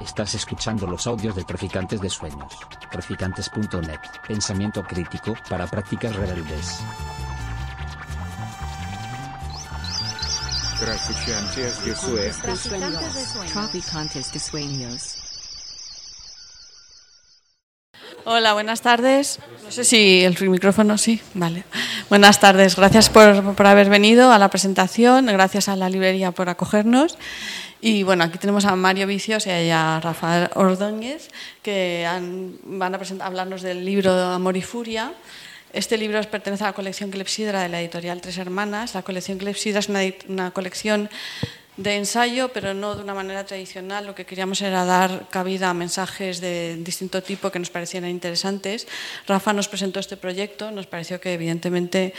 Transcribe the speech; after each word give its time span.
Estás 0.00 0.34
escuchando 0.34 0.86
los 0.86 1.06
audios 1.06 1.36
de 1.36 1.44
Traficantes 1.44 2.00
de 2.00 2.10
Sueños. 2.10 2.52
Traficantes.net. 2.90 4.00
Pensamiento 4.26 4.82
crítico 4.82 5.34
para 5.48 5.66
prácticas 5.66 6.14
rebeldes. 6.16 6.80
Traficantes 10.80 11.84
de 11.84 11.94
Sueños. 11.94 13.52
Traficantes 13.52 14.32
de 14.32 14.38
sueños. 14.40 15.18
Hola, 18.24 18.52
buenas 18.52 18.82
tardes. 18.82 19.40
No 19.64 19.70
sé 19.70 19.84
si 19.84 20.22
el 20.22 20.38
micrófono 20.48 20.96
sí. 20.96 21.20
Vale. 21.34 21.64
Buenas 22.08 22.40
tardes. 22.40 22.76
Gracias 22.76 23.10
por, 23.10 23.54
por, 23.54 23.66
haber 23.66 23.88
venido 23.90 24.32
a 24.32 24.38
la 24.38 24.48
presentación. 24.48 25.26
Gracias 25.26 25.68
a 25.68 25.76
la 25.76 25.88
librería 25.88 26.30
por 26.30 26.48
acogernos. 26.48 27.18
Y 27.84 28.04
bueno, 28.04 28.22
aquí 28.22 28.38
tenemos 28.38 28.64
a 28.64 28.76
Mario 28.76 29.08
Vicios 29.08 29.44
y 29.48 29.50
a 29.50 29.98
Rafael 29.98 30.48
Ordóñez 30.54 31.30
que 31.62 32.06
van 32.62 32.94
a 32.94 32.96
presentar, 32.96 33.26
hablarnos 33.26 33.60
del 33.60 33.84
libro 33.84 34.12
Amor 34.12 34.56
y 34.56 34.62
Furia. 34.62 35.12
Este 35.72 35.98
libro 35.98 36.20
pertenece 36.30 36.62
a 36.62 36.68
la 36.68 36.74
colección 36.74 37.10
Clepsidra 37.10 37.60
de 37.60 37.68
la 37.68 37.80
editorial 37.80 38.20
Tres 38.20 38.38
Hermanas. 38.38 38.94
La 38.94 39.02
colección 39.02 39.36
Clepsidra 39.38 39.80
es 39.80 39.88
una, 39.88 39.98
una 40.28 40.52
colección 40.52 41.10
de 41.76 41.96
ensayo, 41.96 42.50
pero 42.50 42.72
no 42.72 42.94
de 42.94 43.02
una 43.02 43.14
manera 43.14 43.44
tradicional. 43.44 44.06
Lo 44.06 44.14
que 44.14 44.26
queríamos 44.26 44.60
era 44.62 44.84
dar 44.84 45.26
cabida 45.28 45.70
a 45.70 45.74
mensajes 45.74 46.40
de 46.40 46.76
distinto 46.76 47.20
tipo 47.20 47.50
que 47.50 47.58
nos 47.58 47.70
parecieran 47.70 48.10
interesantes. 48.10 48.86
Rafa 49.26 49.52
nos 49.52 49.66
presentó 49.66 49.98
este 49.98 50.16
proyecto, 50.16 50.70
nos 50.70 50.86
pareció 50.86 51.20
que 51.20 51.34
evidentemente 51.34 52.14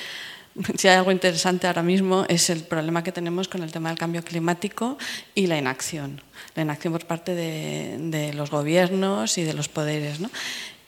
si 0.78 0.88
hay 0.88 0.98
algo 0.98 1.12
interesante 1.12 1.68
ahora 1.68 1.84
mismo 1.84 2.26
es 2.30 2.50
el 2.50 2.62
problema 2.62 3.04
que 3.04 3.12
tenemos 3.12 3.48
con 3.48 3.64
el 3.64 3.72
tema 3.72 3.90
del 3.90 3.98
cambio 3.98 4.24
climático 4.24 4.98
y 5.36 5.48
la 5.48 5.58
inacción, 5.58 6.22
la 6.56 6.64
inacción 6.64 6.94
por 6.94 7.06
parte 7.06 7.34
de, 7.36 8.34
los 8.34 8.52
gobiernos 8.52 9.38
y 9.38 9.44
de 9.44 9.54
los 9.54 9.70
poderes. 9.70 10.20
¿no? 10.20 10.30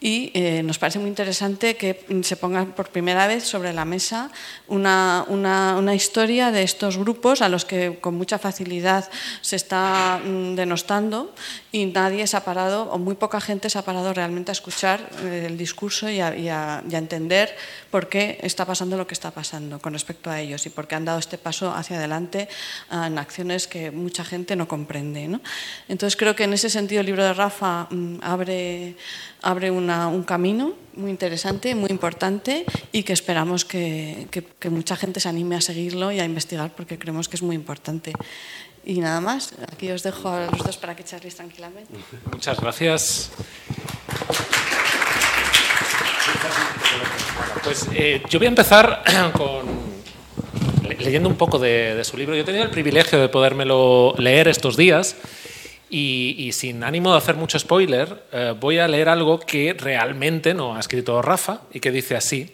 Y 0.01 0.31
eh, 0.33 0.61
nos 0.63 0.77
parece 0.77 0.99
muy 0.99 1.07
interesante 1.07 1.75
que 1.75 2.05
se 2.21 2.35
ponga 2.35 2.65
por 2.65 2.89
primera 2.89 3.27
vez 3.27 3.43
sobre 3.43 3.73
la 3.73 3.85
mesa 3.85 4.29
una, 4.67 5.25
una, 5.29 5.77
una, 5.77 5.95
historia 5.95 6.51
de 6.51 6.63
estos 6.63 6.97
grupos 6.97 7.41
a 7.41 7.49
los 7.49 7.65
que 7.65 7.97
con 8.01 8.15
mucha 8.15 8.37
facilidad 8.37 9.09
se 9.41 9.55
está 9.55 10.19
mm, 10.23 10.55
denostando 10.55 11.33
y 11.71 11.85
nadie 11.85 12.27
se 12.27 12.37
ha 12.37 12.43
parado, 12.43 12.83
o 12.91 12.97
muy 12.97 13.15
poca 13.15 13.39
gente 13.41 13.69
se 13.69 13.77
ha 13.77 13.81
parado 13.83 14.13
realmente 14.13 14.51
a 14.51 14.53
escuchar 14.53 15.09
eh, 15.23 15.45
el 15.47 15.57
discurso 15.57 16.09
y 16.09 16.19
a, 16.19 16.35
y, 16.35 16.49
a, 16.49 16.83
y 16.89 16.95
a, 16.95 16.97
entender 16.97 17.55
por 17.91 18.09
qué 18.09 18.39
está 18.41 18.65
pasando 18.65 18.97
lo 18.97 19.07
que 19.07 19.13
está 19.13 19.31
pasando 19.31 19.79
con 19.79 19.93
respecto 19.93 20.29
a 20.29 20.39
ellos 20.39 20.65
y 20.65 20.69
por 20.69 20.87
qué 20.87 20.95
han 20.95 21.05
dado 21.05 21.19
este 21.19 21.37
paso 21.37 21.73
hacia 21.73 21.97
adelante 21.97 22.47
en 22.91 23.17
acciones 23.17 23.67
que 23.67 23.91
mucha 23.91 24.23
gente 24.23 24.55
no 24.55 24.67
comprende. 24.67 25.27
¿no? 25.27 25.41
Entonces 25.87 26.15
creo 26.17 26.35
que 26.35 26.43
en 26.43 26.53
ese 26.53 26.69
sentido 26.69 27.01
el 27.01 27.07
libro 27.07 27.23
de 27.23 27.33
Rafa 27.33 27.87
mm, 27.89 28.19
abre, 28.21 28.95
abre 29.41 29.71
una, 29.85 30.07
un 30.07 30.23
camino 30.23 30.73
muy 30.95 31.11
interesante, 31.11 31.75
muy 31.75 31.89
importante 31.89 32.65
y 32.91 33.03
que 33.03 33.13
esperamos 33.13 33.65
que, 33.65 34.27
que, 34.31 34.43
que, 34.43 34.69
mucha 34.69 34.95
gente 34.95 35.19
se 35.19 35.29
anime 35.29 35.55
a 35.55 35.61
seguirlo 35.61 36.11
y 36.11 36.19
a 36.19 36.25
investigar 36.25 36.73
porque 36.75 36.97
creemos 36.97 37.29
que 37.29 37.35
es 37.35 37.43
muy 37.43 37.55
importante. 37.55 38.13
Y 38.83 38.99
nada 38.99 39.21
más, 39.21 39.53
aquí 39.71 39.91
os 39.91 40.03
dejo 40.03 40.29
a 40.29 40.47
los 40.49 40.63
dos 40.63 40.77
para 40.77 40.95
que 40.95 41.03
charléis 41.03 41.35
tranquilamente. 41.35 41.91
Muchas 42.31 42.59
gracias. 42.59 43.31
Pues 47.63 47.87
eh, 47.93 48.21
yo 48.29 48.39
voy 48.39 48.45
a 48.45 48.49
empezar 48.49 49.03
con 49.33 49.85
leyendo 50.97 51.29
un 51.29 51.35
poco 51.35 51.59
de, 51.59 51.93
de, 51.93 52.03
su 52.03 52.17
libro. 52.17 52.35
Yo 52.35 52.41
he 52.41 52.45
tenido 52.45 52.63
el 52.63 52.71
privilegio 52.71 53.19
de 53.19 53.29
podérmelo 53.29 54.15
leer 54.17 54.47
estos 54.47 54.77
días 54.77 55.15
y, 55.89 56.51
sin 56.53 56.83
ánimo 56.83 57.11
de 57.11 57.17
hacer 57.17 57.35
mucho 57.35 57.59
spoiler, 57.59 58.23
eh, 58.31 58.53
voy 58.59 58.79
a 58.79 58.87
leer 58.87 59.09
algo 59.09 59.39
que 59.39 59.73
realmente 59.73 60.53
no 60.53 60.75
ha 60.75 60.79
escrito 60.79 61.21
Rafa 61.21 61.61
y 61.73 61.79
que 61.79 61.91
dice 61.91 62.15
así. 62.15 62.51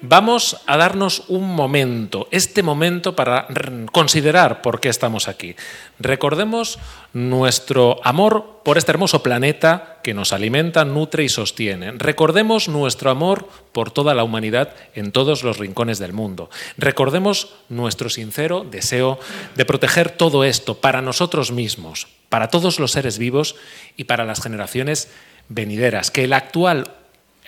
Vamos 0.00 0.58
a 0.66 0.76
darnos 0.76 1.24
un 1.26 1.56
momento, 1.56 2.28
este 2.30 2.62
momento 2.62 3.16
para 3.16 3.48
considerar 3.90 4.62
por 4.62 4.78
qué 4.78 4.90
estamos 4.90 5.26
aquí. 5.26 5.56
Recordemos 5.98 6.78
nuestro 7.12 7.98
amor 8.04 8.60
por 8.64 8.78
este 8.78 8.92
hermoso 8.92 9.24
planeta 9.24 9.98
que 10.04 10.14
nos 10.14 10.32
alimenta, 10.32 10.84
nutre 10.84 11.24
y 11.24 11.28
sostiene. 11.28 11.90
Recordemos 11.96 12.68
nuestro 12.68 13.10
amor 13.10 13.48
por 13.72 13.90
toda 13.90 14.14
la 14.14 14.22
humanidad 14.22 14.72
en 14.94 15.10
todos 15.10 15.42
los 15.42 15.58
rincones 15.58 15.98
del 15.98 16.12
mundo. 16.12 16.48
Recordemos 16.76 17.54
nuestro 17.68 18.08
sincero 18.08 18.64
deseo 18.70 19.18
de 19.56 19.64
proteger 19.64 20.12
todo 20.12 20.44
esto 20.44 20.76
para 20.76 21.02
nosotros 21.02 21.50
mismos, 21.50 22.06
para 22.28 22.48
todos 22.48 22.78
los 22.78 22.92
seres 22.92 23.18
vivos 23.18 23.56
y 23.96 24.04
para 24.04 24.24
las 24.24 24.42
generaciones 24.42 25.08
venideras. 25.48 26.10
Que 26.10 26.24
el 26.24 26.32
actual 26.32 26.92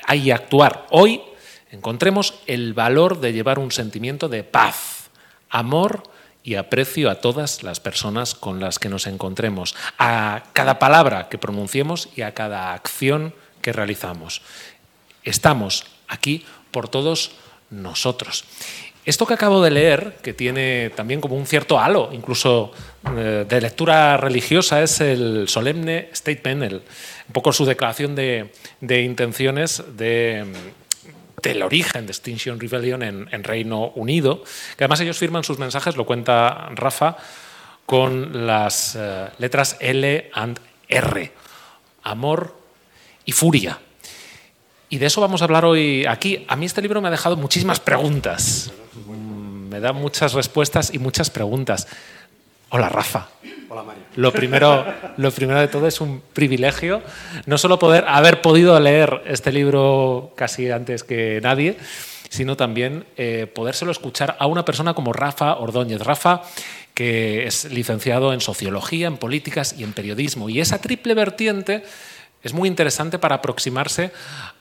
hay 0.07 0.31
actuar 0.31 0.87
hoy 0.91 1.21
encontremos 1.71 2.35
el 2.47 2.75
valor 2.75 3.21
de 3.21 3.33
llevar 3.33 3.59
un 3.59 3.71
sentimiento 3.71 4.29
de 4.29 4.43
paz, 4.45 5.11
amor 5.51 6.03
y 6.43 6.55
aprecio 6.55 7.11
a 7.11 7.17
todas 7.17 7.63
las 7.63 7.81
personas 7.81 8.35
con 8.35 8.61
las 8.61 8.79
que 8.79 8.89
nos 8.89 9.07
encontremos, 9.07 9.77
a 9.99 10.45
cada 10.53 10.79
palabra 10.79 11.29
que 11.29 11.39
pronunciemos 11.39 12.09
y 12.17 12.23
a 12.23 12.35
cada 12.35 12.73
acción 12.73 13.35
que 13.61 13.73
realizamos. 13.73 14.43
Estamos 15.23 15.87
aquí 16.09 16.45
por 16.71 16.89
todos 16.89 17.33
nosotros. 17.69 18.45
Esto 19.05 19.27
que 19.27 19.34
acabo 19.34 19.62
de 19.62 19.71
leer, 19.71 20.16
que 20.22 20.34
tiene 20.34 20.91
también 20.94 21.21
como 21.21 21.34
un 21.34 21.47
cierto 21.47 21.78
halo, 21.78 22.11
incluso 22.12 22.72
eh, 23.16 23.47
de 23.49 23.61
lectura 23.61 24.19
religiosa, 24.19 24.83
es 24.83 25.00
el 25.00 25.49
solemne 25.49 26.11
statement, 26.15 26.62
el, 26.62 26.75
un 26.75 27.33
poco 27.33 27.53
su 27.53 27.65
declaración 27.65 28.15
de, 28.15 28.50
intenciones 28.81 29.83
de 29.97 30.44
del 31.43 31.62
origen 31.62 32.05
de 32.05 32.12
Extinction 32.12 32.60
Rebellion 32.60 33.03
en, 33.03 33.44
Reino 33.44 33.93
Unido, 33.94 34.44
que 34.77 34.84
además 34.84 35.00
ellos 35.00 35.16
firman 35.16 35.43
sus 35.43 35.59
mensajes, 35.59 35.97
lo 35.97 36.05
cuenta 36.05 36.69
Rafa, 36.75 37.16
con 37.87 38.47
las 38.47 38.94
uh, 38.94 39.31
letras 39.39 39.78
L 39.81 40.31
and 40.34 40.60
R, 40.87 41.33
amor 42.03 42.55
y 43.25 43.33
furia. 43.33 43.78
Y 44.91 44.99
de 44.99 45.06
eso 45.06 45.22
vamos 45.22 45.41
a 45.41 45.44
hablar 45.44 45.65
hoy 45.65 46.05
aquí. 46.05 46.44
A 46.49 46.56
mí 46.56 46.66
este 46.66 46.83
libro 46.83 47.00
me 47.00 47.09
ha 47.09 47.10
dejado 47.10 47.37
muchísimas 47.37 47.81
preguntas. 47.81 48.71
Me 49.71 49.79
da 49.79 49.93
muchas 49.93 50.33
respuestas 50.33 50.93
y 50.93 50.99
muchas 50.99 51.31
preguntas. 51.31 51.87
Hola, 52.71 52.89
Rafa. 52.89 53.29
Hola, 53.69 53.85
Mario. 53.85 54.03
Lo 54.17 54.33
primero, 54.33 54.85
lo 55.17 55.31
primero 55.31 55.61
de 55.61 55.69
todo 55.69 55.87
es 55.87 56.01
un 56.01 56.25
privilegio, 56.33 57.03
no 57.47 57.57
solo 57.57 57.79
poder 57.79 58.05
haber 58.09 58.43
podido 58.43 58.81
leer 58.81 59.23
este 59.27 59.53
libro 59.53 60.33
casi 60.37 60.73
antes 60.73 61.05
que 61.05 61.39
nadie, 61.41 61.77
sino 62.31 62.57
también 62.57 63.05
eh, 63.17 63.47
podérselo 63.55 63.93
escuchar 63.93 64.37
a 64.41 64.47
una 64.47 64.65
persona 64.65 64.93
como 64.93 65.13
Rafa 65.13 65.55
Ordóñez. 65.55 66.01
Rafa, 66.01 66.43
que 66.93 67.47
es 67.47 67.67
licenciado 67.67 68.33
en 68.33 68.41
Sociología, 68.41 69.07
en 69.07 69.19
Políticas 69.19 69.77
y 69.79 69.85
en 69.85 69.93
Periodismo. 69.93 70.49
Y 70.49 70.61
esa 70.61 70.81
triple 70.81 71.15
vertiente 71.15 71.85
es 72.43 72.53
muy 72.53 72.69
interesante 72.69 73.21
para 73.21 73.37
aproximarse 73.37 74.11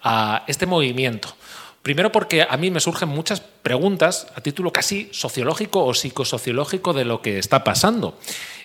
a 0.03 0.43
este 0.45 0.67
movimiento. 0.67 1.35
Primero 1.81 2.11
porque 2.11 2.45
a 2.47 2.57
mí 2.57 2.71
me 2.71 2.79
surgen 2.79 3.09
muchas 3.09 3.39
preguntas 3.41 4.27
a 4.35 4.41
título 4.41 4.71
casi 4.71 5.09
sociológico 5.11 5.85
o 5.85 5.93
psicosociológico 5.93 6.93
de 6.93 7.05
lo 7.05 7.21
que 7.21 7.39
está 7.39 7.63
pasando 7.63 8.17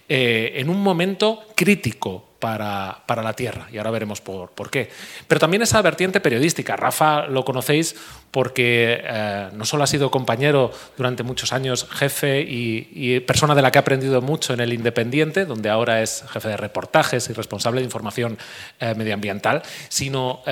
eh, 0.06 0.52
en 0.56 0.68
un 0.68 0.82
momento 0.82 1.44
crítico 1.54 2.26
para, 2.38 3.04
para, 3.06 3.22
la 3.22 3.32
Tierra, 3.32 3.68
y 3.72 3.78
ahora 3.78 3.90
veremos 3.90 4.20
por, 4.20 4.50
por, 4.50 4.70
qué. 4.70 4.90
Pero 5.26 5.38
también 5.38 5.62
esa 5.62 5.80
vertiente 5.80 6.20
periodística. 6.20 6.76
Rafa 6.76 7.26
lo 7.26 7.42
conocéis 7.42 7.96
porque 8.30 9.00
eh, 9.02 9.48
no 9.54 9.64
solo 9.64 9.82
ha 9.82 9.86
sido 9.86 10.10
compañero 10.10 10.70
durante 10.98 11.22
muchos 11.22 11.54
años, 11.54 11.88
jefe 11.90 12.44
y, 12.46 13.20
persona 13.20 13.54
de 13.54 13.62
la 13.62 13.70
que 13.70 13.78
ha 13.78 13.80
aprendido 13.80 14.20
mucho 14.20 14.52
en 14.52 14.60
el 14.60 14.74
Independiente, 14.74 15.46
donde 15.46 15.70
ahora 15.70 16.02
es 16.02 16.22
jefe 16.28 16.48
de 16.48 16.58
reportajes 16.58 17.30
y 17.30 17.32
responsable 17.32 17.80
de 17.80 17.86
información 17.86 18.36
eh, 18.80 18.94
medioambiental, 18.94 19.62
sino 19.88 20.42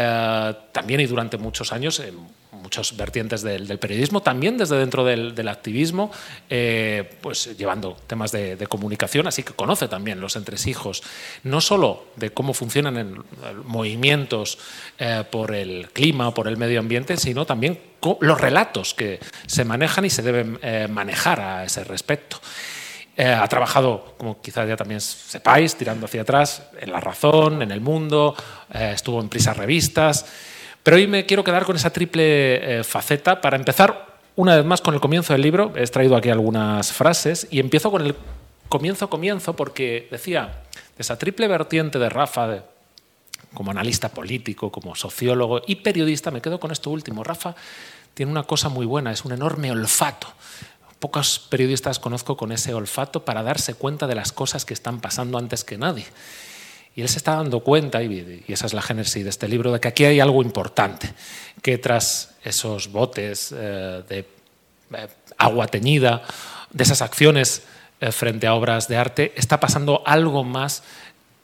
también 0.73 1.01
y 1.01 1.07
durante 1.07 1.37
muchos 1.37 1.73
años 1.73 2.01
muchas 2.63 2.97
vertientes 2.97 3.43
del, 3.43 3.67
del, 3.67 3.79
periodismo, 3.79 4.23
también 4.23 4.57
desde 4.57 4.77
dentro 4.77 5.05
del, 5.05 5.35
del 5.35 5.49
activismo, 5.49 6.11
eh, 6.49 7.19
pues 7.21 7.57
llevando 7.57 7.97
temas 8.07 8.33
de, 8.33 8.57
de, 8.57 8.67
comunicación, 8.67 9.27
así 9.27 9.43
que 9.43 9.53
conoce 9.53 9.89
también 9.89 10.21
los 10.21 10.37
entresijos, 10.37 11.03
no 11.43 11.61
solo 11.61 12.07
de 12.17 12.31
cómo 12.31 12.55
funcionan 12.55 12.97
en, 12.97 13.09
en 13.45 13.67
movimientos 13.67 14.59
eh, 14.99 15.25
por 15.31 15.55
el 15.55 15.91
clima 15.93 16.33
por 16.35 16.49
el 16.49 16.57
medio 16.57 16.81
ambiente, 16.81 17.17
sino 17.17 17.45
también 17.45 17.79
los 18.21 18.41
relatos 18.41 18.95
que 18.95 19.21
se 19.47 19.65
manejan 19.65 20.05
y 20.05 20.11
se 20.11 20.23
deben 20.23 20.59
eh, 20.63 20.89
manejar 20.91 21.41
a 21.41 21.65
ese 21.65 21.85
respecto. 21.85 22.41
Eh, 23.17 23.27
ha 23.27 23.47
trabajado, 23.47 24.15
como 24.17 24.41
quizás 24.41 24.67
ya 24.67 24.77
también 24.77 25.01
sepáis, 25.01 25.77
tirando 25.77 26.07
hacia 26.07 26.23
atrás, 26.23 26.63
en 26.81 26.91
La 26.91 27.01
Razón, 27.01 27.61
en 27.63 27.71
El 27.71 27.81
Mundo, 27.81 28.35
eh, 28.73 28.93
estuvo 28.95 29.21
en 29.21 29.29
Prisas 29.29 29.57
Revistas, 29.57 30.27
pero 30.83 30.97
hoy 30.97 31.07
me 31.07 31.27
quiero 31.27 31.45
quedar 31.45 31.65
con 31.65 31.77
esa 31.77 31.91
triple 31.91 32.81
eh, 32.81 32.85
faceta 32.85 33.41
para 33.41 33.57
empezar 33.57 34.19
una 34.35 34.57
vez 34.57 34.65
más 34.65 34.81
con 34.81 34.95
el 34.95 35.01
comienzo 35.01 35.33
del 35.33 35.43
libro. 35.43 35.73
He 35.77 35.81
extraído 35.81 36.17
aquí 36.17 36.31
algunas 36.31 36.93
frases 36.93 37.47
y 37.51 37.61
empiezo 37.61 37.91
con 37.91 38.05
el 38.05 38.17
comienzo, 38.69 39.09
comienzo, 39.09 39.55
porque 39.55 40.09
decía, 40.11 40.63
esa 40.99 41.19
triple 41.19 41.47
vertiente 41.47 41.99
de 41.99 42.09
Rafa, 42.09 42.65
como 43.55 43.71
analista 43.71 44.09
político, 44.09 44.73
como 44.73 44.95
sociólogo 44.95 45.63
y 45.67 45.77
periodista, 45.77 46.31
me 46.31 46.41
quedo 46.41 46.59
con 46.59 46.73
esto 46.73 46.91
último. 46.91 47.23
Rafa 47.23 47.55
tiene 48.15 48.33
una 48.33 48.45
cosa 48.45 48.69
muy 48.69 48.87
buena, 48.87 49.13
es 49.13 49.25
un 49.25 49.33
enorme 49.33 49.71
olfato. 49.71 50.29
Pocos 50.99 51.39
periodistas 51.39 51.99
conozco 51.99 52.37
con 52.37 52.53
ese 52.53 52.75
olfato 52.75 53.25
para 53.25 53.43
darse 53.43 53.75
cuenta 53.75 54.07
de 54.07 54.15
las 54.15 54.33
cosas 54.33 54.65
que 54.65 54.75
están 54.75 55.01
pasando 55.01 55.37
antes 55.37 55.65
que 55.65 55.77
nadie. 55.77 56.07
Y 56.95 57.01
él 57.01 57.09
se 57.09 57.19
está 57.19 57.37
dando 57.37 57.61
cuenta, 57.61 58.03
y, 58.03 58.45
esa 58.49 58.67
es 58.67 58.75
la 58.75 58.83
génesis 58.83 59.25
de 59.25 59.31
este 59.31 59.49
libro, 59.49 59.73
de 59.73 59.81
que 59.81 59.89
aquí 59.89 60.05
hay 60.05 60.21
algo 60.21 60.43
importante, 60.43 61.13
que 61.63 61.79
tras 61.79 62.35
esos 62.45 62.93
botes 62.93 63.55
eh, 63.57 64.03
de 64.09 64.19
eh, 64.19 65.09
agua 65.39 65.69
teñida, 65.69 66.23
de 66.71 66.85
esas 66.85 67.01
acciones 67.01 67.63
eh, 68.01 68.13
frente 68.13 68.47
a 68.47 68.55
obras 68.55 68.89
de 68.89 68.97
arte, 68.97 69.33
está 69.37 69.59
pasando 69.59 70.03
algo 70.05 70.45
más 70.45 70.83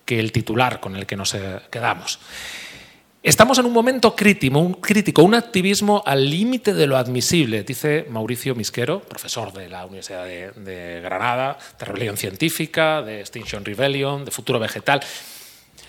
que 0.05 0.21
el 0.21 0.33
titular 0.33 0.81
con 0.81 0.97
el 0.97 1.07
que 1.07 1.17
nos 1.17 1.37
quedamos. 1.71 2.19
Estamos 3.23 3.59
en 3.59 3.67
un 3.67 3.73
momento 3.73 4.15
crítico, 4.15 4.59
un, 4.59 4.75
crítico, 4.75 5.23
un 5.23 5.35
activismo 5.35 6.03
al 6.07 6.31
límite 6.31 6.73
de 6.73 6.87
lo 6.87 6.97
admisible, 6.97 7.63
dice 7.63 8.07
Mauricio 8.09 8.55
Misquero, 8.55 9.01
profesor 9.01 9.53
de 9.53 9.69
la 9.69 9.85
Universidad 9.85 10.25
de, 10.25 10.53
de 10.53 11.01
Granada, 11.01 11.59
de 11.79 11.85
Rebelión 11.85 12.17
Científica, 12.17 13.03
de 13.03 13.21
Extinction 13.21 13.65
Rebellion, 13.65 14.25
de 14.25 14.31
Futuro 14.31 14.59
Vegetal. 14.59 15.01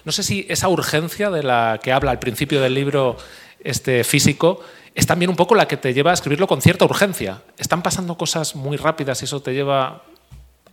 No 0.06 0.12
sé 0.12 0.24
si 0.24 0.46
esa 0.50 0.70
urgencia 0.70 1.30
de 1.30 1.44
la 1.44 1.80
que 1.82 1.92
habla 1.92 2.12
al 2.12 2.20
principio 2.20 2.62
del 2.62 2.74
libro 2.74 3.18
este 3.62 4.04
físico 4.04 4.62
es 4.96 5.06
también 5.06 5.30
un 5.30 5.36
poco 5.36 5.56
la 5.56 5.68
que 5.68 5.78
te 5.78 5.94
lleva 5.94 6.12
a 6.12 6.14
escribirlo 6.14 6.48
con 6.48 6.62
cierta 6.62 6.86
urgencia. 6.86 7.42
Están 7.58 7.82
pasando 7.82 8.18
cosas 8.18 8.56
muy 8.56 8.78
rápidas 8.78 9.22
y 9.22 9.26
eso 9.26 9.42
te 9.42 9.54
lleva 9.54 10.04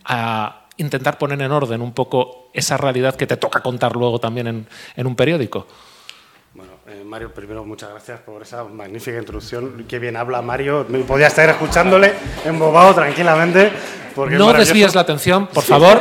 a 0.05 0.67
intentar 0.77 1.17
poner 1.17 1.41
en 1.41 1.51
orden 1.51 1.81
un 1.81 1.93
poco 1.93 2.49
esa 2.53 2.77
realidad 2.77 3.15
que 3.15 3.27
te 3.27 3.37
toca 3.37 3.61
contar 3.61 3.95
luego 3.95 4.19
también 4.19 4.47
en, 4.47 4.67
en 4.95 5.07
un 5.07 5.15
periódico. 5.15 5.67
Eh, 6.87 7.03
Mario, 7.03 7.31
primero 7.33 7.65
muchas 7.65 7.89
gracias 7.89 8.21
por 8.21 8.41
esa 8.41 8.63
magnífica 8.63 9.17
introducción. 9.17 9.85
Qué 9.87 9.99
bien 9.99 10.15
habla 10.15 10.41
Mario. 10.41 10.85
Me 10.89 10.99
podía 10.99 11.27
estar 11.27 11.49
escuchándole 11.49 12.13
embobado 12.45 12.95
tranquilamente 12.95 13.71
no 14.25 14.53
desvíes 14.53 14.95
la 14.95 15.01
atención, 15.01 15.47
por 15.47 15.63
favor. 15.63 15.99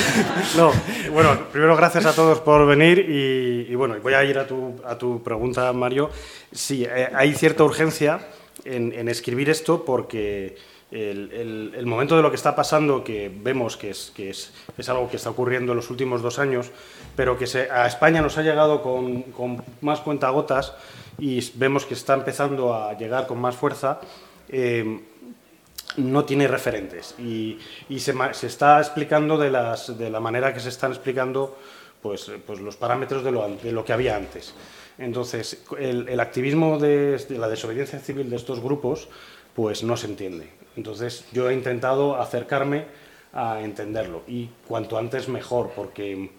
no, 0.56 0.72
bueno, 1.12 1.38
primero 1.50 1.76
gracias 1.76 2.06
a 2.06 2.14
todos 2.14 2.40
por 2.40 2.66
venir 2.66 2.98
y, 2.98 3.74
bueno, 3.74 3.96
voy 4.02 4.14
a 4.14 4.24
ir 4.24 4.38
a 4.38 4.46
tu, 4.46 4.76
a 4.84 4.96
tu 4.96 5.22
pregunta, 5.22 5.72
Mario. 5.72 6.10
Sí, 6.52 6.84
eh, 6.84 7.08
hay 7.12 7.34
cierta 7.34 7.64
urgencia 7.64 8.20
en, 8.64 9.08
escribir 9.08 9.50
esto 9.50 9.84
porque 9.84 10.56
el, 10.90 11.84
momento 11.86 12.16
de 12.16 12.22
lo 12.22 12.30
que 12.30 12.36
está 12.36 12.54
pasando, 12.54 13.02
que 13.02 13.30
vemos 13.34 13.76
que, 13.76 13.90
es, 13.90 14.52
algo 14.88 15.08
que 15.10 15.16
está 15.16 15.30
ocurriendo 15.30 15.72
en 15.72 15.76
los 15.76 15.90
últimos 15.90 16.22
dos 16.22 16.38
años, 16.38 16.70
pero 17.14 17.36
que 17.38 17.46
a 17.70 17.86
España 17.86 18.22
nos 18.22 18.38
ha 18.38 18.42
llegado 18.42 18.82
con, 18.82 19.22
con 19.22 19.62
más 19.80 20.00
cuentagotas 20.00 20.74
y 21.18 21.50
vemos 21.54 21.86
que 21.86 21.94
está 21.94 22.14
empezando 22.14 22.74
a 22.74 22.96
llegar 22.96 23.26
con 23.26 23.40
más 23.40 23.56
fuerza. 23.56 24.00
Eh, 24.48 25.00
no 25.96 26.24
tiene 26.24 26.46
referentes 26.46 27.14
y, 27.18 27.58
se, 27.98 28.14
está 28.46 28.80
explicando 28.80 29.38
de, 29.38 29.50
de, 29.50 30.10
la 30.10 30.20
manera 30.20 30.52
que 30.52 30.60
se 30.60 30.68
están 30.68 30.92
explicando 30.92 31.56
pues, 32.02 32.30
pues 32.46 32.60
los 32.60 32.76
parámetros 32.76 33.24
de 33.24 33.32
lo, 33.32 33.48
de 33.48 33.84
que 33.84 33.92
había 33.92 34.16
antes. 34.16 34.52
Entonces, 34.98 35.62
el, 35.78 36.20
activismo 36.20 36.78
de, 36.78 37.22
la 37.30 37.48
desobediencia 37.48 37.98
civil 37.98 38.30
de 38.30 38.36
estos 38.36 38.60
grupos 38.60 39.08
pues 39.54 39.82
no 39.82 39.96
se 39.96 40.06
entiende. 40.06 40.50
Entonces, 40.76 41.24
yo 41.32 41.48
he 41.50 41.54
intentado 41.54 42.20
acercarme 42.20 42.84
a 43.32 43.60
entenderlo. 43.62 44.22
Y 44.26 44.48
cuanto 44.66 44.98
antes 44.98 45.28
mejor, 45.28 45.72
porque 45.74 46.30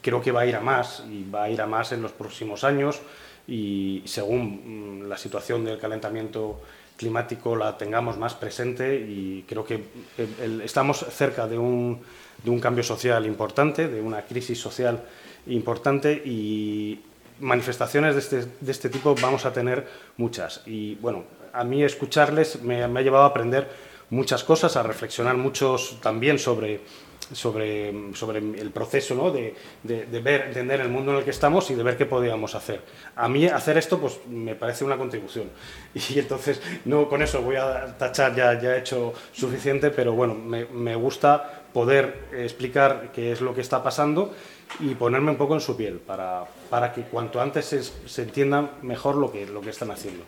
creo 0.00 0.20
que 0.20 0.32
va 0.32 0.42
a 0.42 0.46
ir 0.46 0.56
a 0.56 0.60
más 0.60 1.02
y 1.10 1.28
va 1.28 1.44
a 1.44 1.50
ir 1.50 1.60
a 1.60 1.66
más 1.66 1.92
en 1.92 2.02
los 2.02 2.12
próximos 2.12 2.64
años. 2.64 3.00
Y 3.46 4.02
según 4.04 5.02
mm, 5.04 5.08
la 5.08 5.16
situación 5.16 5.64
del 5.64 5.78
calentamiento 5.78 6.60
climático 6.96 7.56
la 7.56 7.76
tengamos 7.76 8.18
más 8.18 8.34
presente. 8.34 8.94
Y 8.96 9.44
creo 9.48 9.64
que 9.64 9.84
estamos 10.62 11.04
cerca 11.10 11.46
de 11.46 11.58
un, 11.58 12.00
de 12.42 12.50
un 12.50 12.60
cambio 12.60 12.84
social 12.84 13.26
importante, 13.26 13.88
de 13.88 14.00
una 14.00 14.22
crisis 14.22 14.58
social 14.60 15.02
importante. 15.46 16.12
Y 16.24 17.00
manifestaciones 17.40 18.14
de 18.14 18.20
este, 18.20 18.44
de 18.60 18.72
este 18.72 18.88
tipo 18.88 19.14
vamos 19.20 19.44
a 19.44 19.52
tener 19.52 19.86
muchas. 20.16 20.62
Y 20.66 20.94
bueno, 20.96 21.24
a 21.52 21.64
mí 21.64 21.82
escucharles 21.82 22.62
me, 22.62 22.82
ha 22.82 22.88
llevado 22.88 23.24
a 23.24 23.28
aprender 23.28 23.68
muchas 24.10 24.44
cosas, 24.44 24.76
a 24.76 24.82
reflexionar 24.82 25.36
muchos 25.36 25.98
también 26.00 26.38
sobre 26.38 26.80
sobre, 27.32 28.14
sobre 28.14 28.40
el 28.40 28.70
proceso 28.72 29.14
¿no? 29.14 29.30
de, 29.30 29.54
de, 29.82 30.20
ver, 30.20 30.48
entender 30.48 30.80
el 30.80 30.88
mundo 30.88 31.12
en 31.12 31.18
el 31.18 31.24
que 31.24 31.30
estamos 31.30 31.70
y 31.70 31.74
de 31.74 31.82
ver 31.82 31.96
qué 31.96 32.04
podíamos 32.04 32.54
hacer. 32.54 32.82
A 33.16 33.28
mí 33.28 33.46
hacer 33.46 33.78
esto 33.78 33.98
pues, 33.98 34.18
me 34.28 34.54
parece 34.54 34.84
una 34.84 34.98
contribución 34.98 35.48
y 35.94 36.18
entonces 36.18 36.60
no 36.84 37.08
con 37.08 37.22
eso 37.22 37.40
voy 37.40 37.56
a 37.56 37.96
tachar, 37.96 38.34
ya, 38.34 38.60
ya 38.60 38.74
he 38.74 38.80
hecho 38.80 39.14
suficiente, 39.32 39.90
pero 39.90 40.12
bueno, 40.12 40.34
me, 40.34 40.66
me 40.66 40.94
gusta 40.94 41.62
poder 41.72 42.28
explicar 42.32 43.10
qué 43.14 43.32
es 43.32 43.40
lo 43.40 43.54
que 43.54 43.62
está 43.62 43.82
pasando 43.82 44.34
y 44.80 44.94
ponerme 44.94 45.30
un 45.30 45.36
poco 45.36 45.54
en 45.54 45.60
su 45.60 45.76
piel 45.76 45.98
para, 45.98 46.44
para 46.70 46.92
que 46.92 47.02
cuanto 47.02 47.40
antes 47.40 47.66
se, 47.66 47.82
se 47.82 48.22
entienda 48.22 48.72
mejor 48.82 49.16
lo 49.16 49.30
que, 49.30 49.46
lo 49.46 49.60
que 49.60 49.70
están 49.70 49.90
haciendo. 49.90 50.24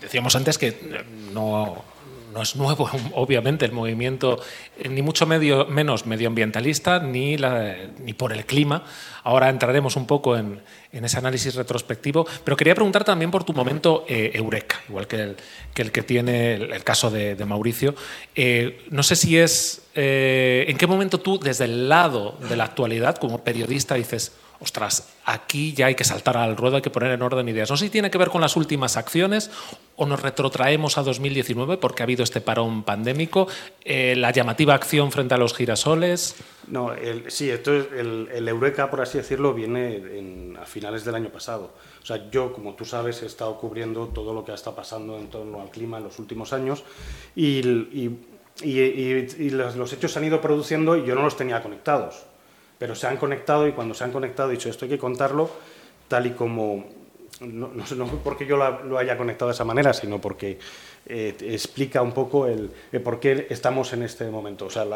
Decíamos 0.00 0.34
antes 0.36 0.58
que 0.58 1.04
no 1.32 1.82
no 2.32 2.42
es 2.42 2.56
nuevo, 2.56 2.88
obviamente, 3.14 3.64
el 3.64 3.72
movimiento, 3.72 4.40
eh, 4.78 4.88
ni 4.88 5.02
mucho 5.02 5.26
menos 5.26 6.06
medioambientalista, 6.06 7.00
ni, 7.00 7.36
ni 7.98 8.12
por 8.14 8.32
el 8.32 8.44
clima. 8.44 8.84
Ahora 9.22 9.48
entraremos 9.48 9.96
un 9.96 10.06
poco 10.06 10.36
en, 10.36 10.62
ese 10.92 11.18
análisis 11.18 11.54
retrospectivo, 11.54 12.26
pero 12.44 12.56
quería 12.56 12.74
preguntar 12.74 13.04
también 13.04 13.30
por 13.30 13.44
tu 13.44 13.52
momento 13.52 14.04
eh, 14.08 14.30
eureka, 14.34 14.80
igual 14.88 15.06
que 15.06 15.16
el 15.16 15.36
que, 15.74 15.82
el 15.82 15.92
que 15.92 16.02
tiene 16.02 16.54
el, 16.54 16.84
caso 16.84 17.10
de, 17.10 17.36
Mauricio. 17.44 17.94
Eh, 18.34 18.86
no 18.90 19.02
sé 19.02 19.16
si 19.16 19.38
es, 19.38 19.82
en 19.94 20.76
qué 20.76 20.86
momento 20.86 21.20
tú, 21.20 21.38
desde 21.38 21.64
el 21.64 21.88
lado 21.88 22.36
de 22.48 22.56
la 22.56 22.64
actualidad, 22.64 23.16
como 23.16 23.44
periodista, 23.44 23.94
dices, 23.94 24.32
ostras, 24.60 25.08
aquí 25.24 25.72
ya 25.72 25.86
hay 25.86 25.94
que 25.94 26.04
saltar 26.04 26.36
al 26.36 26.56
ruedo, 26.56 26.76
hay 26.76 26.82
que 26.82 26.90
poner 26.90 27.12
en 27.12 27.22
orden 27.22 27.48
ideas. 27.48 27.70
No 27.70 27.76
sé 27.76 27.86
si 27.86 27.90
tiene 27.90 28.10
que 28.10 28.18
ver 28.18 28.28
con 28.28 28.42
las 28.42 28.56
últimas 28.56 28.98
acciones 28.98 29.50
o 29.96 30.06
nos 30.06 30.20
retrotraemos 30.20 30.98
a 30.98 31.02
2019 31.02 31.78
porque 31.78 32.02
ha 32.02 32.04
habido 32.04 32.22
este 32.22 32.42
parón 32.42 32.82
pandémico, 32.84 33.48
eh, 33.84 34.14
la 34.16 34.30
llamativa 34.32 34.74
acción 34.74 35.10
frente 35.12 35.34
a 35.34 35.38
los 35.38 35.54
girasoles. 35.54 36.36
No, 36.68 36.92
sí, 37.28 37.48
esto 37.50 37.72
el, 37.74 38.28
el, 38.32 38.48
Eureka, 38.48 38.90
por 38.90 39.00
así 39.00 39.18
decirlo, 39.18 39.54
viene 39.54 40.54
a 40.60 40.66
finales 40.66 41.04
del 41.04 41.14
año 41.14 41.30
pasado. 41.30 41.72
O 42.02 42.06
sea, 42.06 42.30
yo, 42.30 42.52
como 42.52 42.74
tú 42.74 42.84
sabes, 42.84 43.22
he 43.22 43.26
estado 43.26 43.56
cubriendo 43.58 44.08
todo 44.08 44.34
lo 44.34 44.44
que 44.44 44.52
está 44.52 44.74
pasando 44.74 45.18
en 45.18 45.28
torno 45.30 45.62
al 45.62 45.70
clima 45.70 45.96
en 45.98 46.04
los 46.04 46.18
últimos 46.18 46.52
años 46.52 46.84
y, 47.34 47.62
los 49.50 49.92
hechos 49.92 50.12
se 50.12 50.18
han 50.18 50.24
ido 50.26 50.40
produciendo 50.42 50.96
y 50.96 51.06
yo 51.06 51.14
no 51.14 51.22
los 51.22 51.36
tenía 51.36 51.62
conectados 51.62 52.29
pero 52.80 52.94
se 52.94 53.06
han 53.06 53.18
conectado 53.18 53.68
y 53.68 53.72
cuando 53.72 53.92
se 53.92 54.04
han 54.04 54.10
conectado 54.10 54.48
he 54.48 54.52
dicho 54.52 54.70
esto 54.70 54.86
hay 54.86 54.90
que 54.90 54.98
contarlo 54.98 55.50
tal 56.08 56.26
y 56.26 56.30
como, 56.30 56.86
no, 57.40 57.68
no, 57.68 57.84
no 57.94 58.06
porque 58.24 58.46
yo 58.46 58.56
lo 58.56 58.96
haya 58.96 59.18
conectado 59.18 59.50
de 59.50 59.54
esa 59.54 59.66
manera, 59.66 59.92
sino 59.92 60.18
porque 60.18 60.58
eh, 61.04 61.36
explica 61.42 62.00
un 62.00 62.12
poco 62.12 62.46
el, 62.46 62.70
por 63.04 63.20
qué 63.20 63.46
estamos 63.50 63.92
en 63.92 64.02
este 64.02 64.30
momento. 64.30 64.64
O 64.64 64.70
sea, 64.70 64.86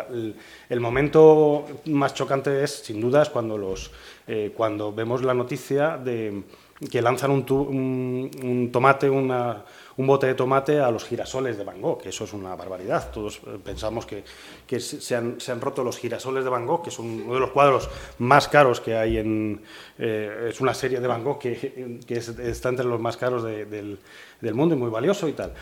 el, 0.71 0.81
momento 0.81 1.67
más 1.85 2.15
chocante 2.15 2.65
es, 2.65 2.71
sin 2.71 3.03
duda, 3.03 3.23
es 3.23 3.29
cuando, 3.29 3.59
los, 3.59 3.91
eh, 4.27 4.53
cuando 4.57 4.91
vemos 4.91 5.23
la 5.23 5.35
noticia 5.35 5.99
de 5.99 6.43
que 6.91 7.03
lanzan 7.03 7.31
un 7.31 8.71
tomate, 8.73 9.11
una 9.11 9.63
un 9.97 10.07
bote 10.07 10.27
de 10.27 10.35
tomate 10.35 10.81
a 10.81 10.91
los 10.91 11.05
girasoles 11.05 11.57
de 11.57 11.65
Van 11.65 11.81
Gogh, 11.81 12.03
que 12.03 12.09
eso 12.09 12.25
es 12.25 12.33
una 12.33 12.55
barbaridad. 12.57 13.11
Todos 13.13 13.41
eh, 13.47 13.59
pensamos 13.63 14.07
que, 14.07 14.25
que 14.67 14.81
se, 14.81 15.15
han, 15.15 15.41
se, 15.41 15.53
han, 15.53 15.61
roto 15.61 15.85
los 15.85 15.99
girasoles 15.99 16.45
de 16.45 16.51
Van 16.51 16.67
Gogh, 16.67 16.83
que 16.83 16.91
es 16.91 16.99
uno 16.99 17.35
de 17.35 17.41
los 17.41 17.51
cuadros 17.51 17.89
más 18.19 18.49
caros 18.49 18.81
que 18.81 18.97
hay 18.97 19.19
en... 19.19 19.63
Eh, 19.99 20.49
es 20.51 20.61
una 20.61 20.75
serie 20.75 21.01
de 21.01 21.07
Van 21.07 21.23
Gogh 21.23 21.39
que, 21.39 22.01
que 22.07 22.15
está 22.17 22.69
entre 22.69 22.87
los 22.87 23.01
más 23.01 23.17
caros 23.17 23.45
del, 23.45 23.99
del, 24.41 24.55
mundo 24.55 24.75
y 24.75 24.79
muy 24.79 24.91
valioso 24.91 25.29
y 25.29 25.33
tal. 25.33 25.53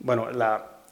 Bueno, 0.00 0.28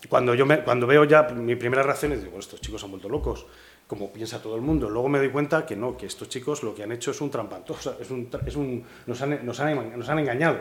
cuando, 0.09 0.35
yo 0.35 0.47
me, 0.47 0.63
cuando 0.63 0.87
veo 0.87 1.05
ya 1.05 1.25
mi 1.25 1.57
primera 1.57 1.83
reacción 1.83 2.13
es 2.13 2.23
digo, 2.23 2.39
estos 2.39 2.61
chicos 2.61 2.83
han 2.85 2.91
vuelto 2.91 3.09
locos 3.09 3.47
como 3.87 4.13
piensa 4.13 4.43
todo 4.43 4.57
el 4.57 4.63
mundo. 4.63 4.89
Luego 4.89 5.09
me 5.09 5.19
doy 5.19 5.31
cuenta 5.31 5.65
que 5.65 5.77
no, 5.77 5.97
que 5.97 6.07
estos 6.07 6.29
chicos 6.29 6.63
lo 6.63 6.75
que 6.75 6.83
han 6.83 6.93
hecho 6.93 7.11
es 7.11 7.21
un 7.21 7.31
trampantoso, 7.31 7.97
es 8.01 8.11
un, 8.11 8.29
es 8.45 8.57
un, 8.57 8.85
nos, 9.07 9.21
han, 9.23 9.47
nos 9.47 9.61
han 10.09 10.19
engañado 10.19 10.59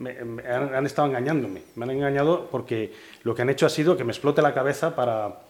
me, 0.00 0.42
han, 0.46 0.86
estado 0.86 1.08
engañándome. 1.08 1.62
Me 1.76 1.84
han 1.84 1.90
engañado 1.90 2.48
porque 2.50 2.92
lo 3.22 3.34
que 3.34 3.42
han 3.42 3.50
hecho 3.50 3.66
ha 3.66 3.70
sido 3.70 3.96
que 3.96 4.04
me 4.04 4.12
explote 4.12 4.42
la 4.42 4.54
cabeza 4.54 4.96
para, 4.96 5.40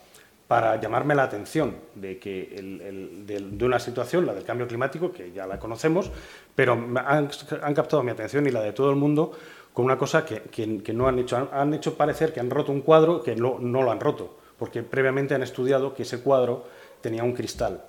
para 0.49 0.81
llamarme 0.81 1.15
la 1.15 1.23
atención 1.23 1.77
de, 1.95 2.19
que 2.19 2.55
el, 2.57 3.27
de, 3.27 3.65
una 3.65 3.79
situación, 3.79 4.27
la 4.27 4.35
del 4.35 4.45
cambio 4.45 4.67
climático, 4.67 5.13
que 5.13 5.33
ya 5.33 5.47
la 5.47 5.59
conocemos, 5.59 6.11
pero 6.55 6.73
han, 6.73 7.31
han, 7.63 7.75
captado 7.75 8.03
mi 8.03 8.11
atención 8.11 8.47
y 8.47 8.51
la 8.51 8.61
de 8.61 8.73
todo 8.73 8.91
el 8.91 8.97
mundo 8.97 9.33
con 9.73 9.85
una 9.85 9.97
cosa 9.97 10.25
que, 10.25 10.43
que, 10.43 10.93
no 10.93 11.07
han 11.07 11.19
hecho. 11.19 11.49
Han, 11.53 11.73
hecho 11.73 11.97
parecer 11.97 12.33
que 12.33 12.41
han 12.41 12.51
roto 12.51 12.73
un 12.73 12.81
cuadro 12.81 13.23
que 13.23 13.37
no, 13.37 13.59
no 13.61 13.83
lo 13.83 13.91
han 13.91 14.01
roto, 14.01 14.37
porque 14.59 14.83
previamente 14.83 15.35
han 15.35 15.43
estudiado 15.43 15.95
que 15.95 16.03
ese 16.03 16.21
cuadro 16.21 16.67
tenía 17.01 17.23
un 17.23 17.33
cristal 17.33 17.85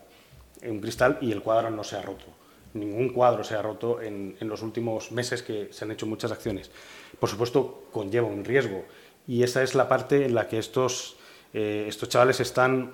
un 0.69 0.79
cristal 0.79 1.17
y 1.21 1.31
el 1.31 1.41
cuadro 1.41 1.69
no 1.69 1.83
se 1.83 1.97
ha 1.97 2.01
roto. 2.01 2.25
Ningún 2.73 3.09
cuadro 3.09 3.43
se 3.43 3.55
ha 3.55 3.61
roto 3.61 4.01
en, 4.01 4.35
los 4.39 4.61
últimos 4.61 5.11
meses 5.11 5.43
que 5.43 5.69
se 5.71 5.85
han 5.85 5.91
hecho 5.91 6.05
muchas 6.05 6.31
acciones. 6.31 6.71
Por 7.19 7.29
supuesto, 7.29 7.83
conlleva 7.91 8.27
un 8.27 8.45
riesgo 8.45 8.85
y 9.27 9.43
esa 9.43 9.61
es 9.61 9.75
la 9.75 9.87
parte 9.87 10.25
en 10.25 10.35
la 10.35 10.47
que 10.47 10.57
estos, 10.57 11.17
eh, 11.53 11.85
estos 11.87 12.09
chavales 12.09 12.39
están 12.39 12.93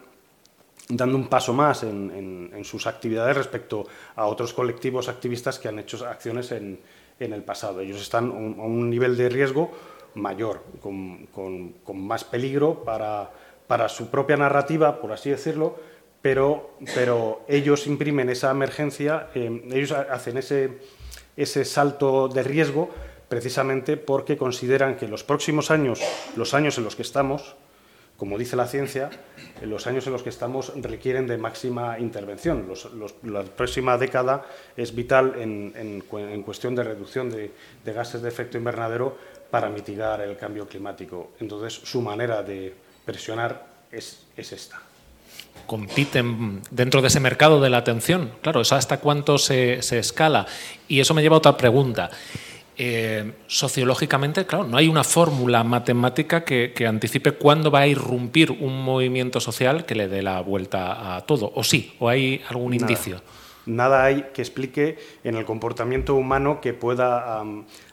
dando 0.90 1.18
un 1.18 1.28
paso 1.28 1.54
más 1.54 1.84
en, 1.84 2.64
sus 2.64 2.88
actividades 2.88 3.38
respecto 3.38 3.86
a 4.16 4.26
otros 4.26 4.54
colectivos 4.54 5.10
activistas 5.10 5.60
que 5.60 5.68
han 5.68 5.80
hecho 5.80 6.06
acciones 6.08 6.52
en, 6.52 6.80
el 7.20 7.44
pasado. 7.44 7.82
Ellos 7.82 8.02
están 8.02 8.30
a 8.30 8.34
un, 8.34 8.90
nivel 8.90 9.18
de 9.18 9.30
riesgo 9.30 9.72
mayor, 10.16 10.64
con, 10.82 11.28
más 11.94 12.24
peligro 12.24 12.84
para, 12.84 13.30
para, 13.68 13.90
su 13.90 14.10
propia 14.10 14.38
narrativa, 14.38 15.00
por 15.02 15.12
así 15.12 15.30
decirlo, 15.30 15.76
pero, 16.22 16.78
pero 16.94 17.42
ellos 17.48 17.88
imprimen 17.88 18.30
esa 18.30 18.52
emergencia, 18.52 19.30
eh, 19.36 19.64
ellos 19.72 19.92
hacen 19.92 20.38
ese, 20.38 20.80
ese 21.36 21.66
salto 21.66 22.28
de 22.28 22.44
riesgo 22.44 22.90
precisamente 23.30 23.98
porque 23.98 24.38
consideran 24.38 24.96
que 24.98 25.08
los 25.08 25.24
próximos 25.24 25.72
años, 25.72 26.02
los 26.36 26.54
años 26.54 26.78
en 26.78 26.84
los 26.84 26.96
que 26.96 27.02
estamos, 27.02 27.56
como 28.18 28.38
dice 28.38 28.56
la 28.56 28.66
ciencia, 28.66 29.12
los 29.62 29.86
años 29.86 30.08
en 30.08 30.14
los 30.14 30.24
que 30.24 30.30
estamos 30.30 30.74
requieren 30.82 31.28
de 31.28 31.38
máxima 31.38 32.00
intervención. 32.00 32.68
la 33.24 33.44
próxima 33.44 33.98
década 33.98 34.44
es 34.76 34.96
vital 34.96 35.36
en, 35.38 36.02
cuestión 36.42 36.74
de 36.74 36.84
reducción 36.84 37.30
de, 37.30 37.52
gases 37.86 38.24
de 38.24 38.30
efecto 38.30 38.58
invernadero 38.58 39.16
para 39.52 39.70
mitigar 39.70 40.22
el 40.22 40.36
cambio 40.36 40.68
climático. 40.68 41.32
Entonces, 41.40 41.74
su 41.74 42.02
manera 42.02 42.42
de 42.42 42.74
presionar 43.06 43.68
es, 43.92 44.26
esta. 44.36 44.82
Compiten 45.68 46.62
dentro 46.72 47.02
de 47.02 47.10
ese 47.10 47.20
mercado 47.20 47.62
de 47.62 47.70
la 47.70 47.78
atención. 47.78 48.32
Claro, 48.42 48.62
¿es 48.62 48.72
hasta 48.72 49.00
cuánto 49.00 49.38
se, 49.38 49.82
se 49.84 50.00
escala? 50.00 50.48
Y 50.88 51.00
eso 51.00 51.14
me 51.14 51.22
lleva 51.22 51.36
a 51.36 51.40
otra 51.40 51.58
pregunta. 51.58 52.10
Eh, 52.80 53.34
sociológicamente, 53.48 54.46
claro, 54.46 54.64
no 54.64 54.78
hay 54.78 54.88
una 54.88 55.04
fórmula 55.04 55.64
matemática 55.64 56.44
que, 56.44 56.72
anticipe 56.88 57.32
cuándo 57.32 57.72
va 57.72 57.80
a 57.80 57.88
irrumpir 57.88 58.52
un 58.52 58.84
movimiento 58.84 59.40
social 59.40 59.84
que 59.84 59.96
le 59.96 60.08
dé 60.08 60.22
la 60.22 60.42
vuelta 60.42 61.16
a 61.16 61.22
todo. 61.22 61.52
¿O 61.56 61.64
sí? 61.64 61.96
¿O 61.98 62.08
hay 62.08 62.44
algún 62.50 62.76
indicio? 62.76 63.20
Nada 63.66 64.04
hay 64.04 64.28
que 64.32 64.44
explique 64.44 64.98
en 65.24 65.36
el 65.36 65.44
comportamiento 65.44 66.14
humano 66.14 66.62
que 66.62 66.74
pueda 66.74 67.44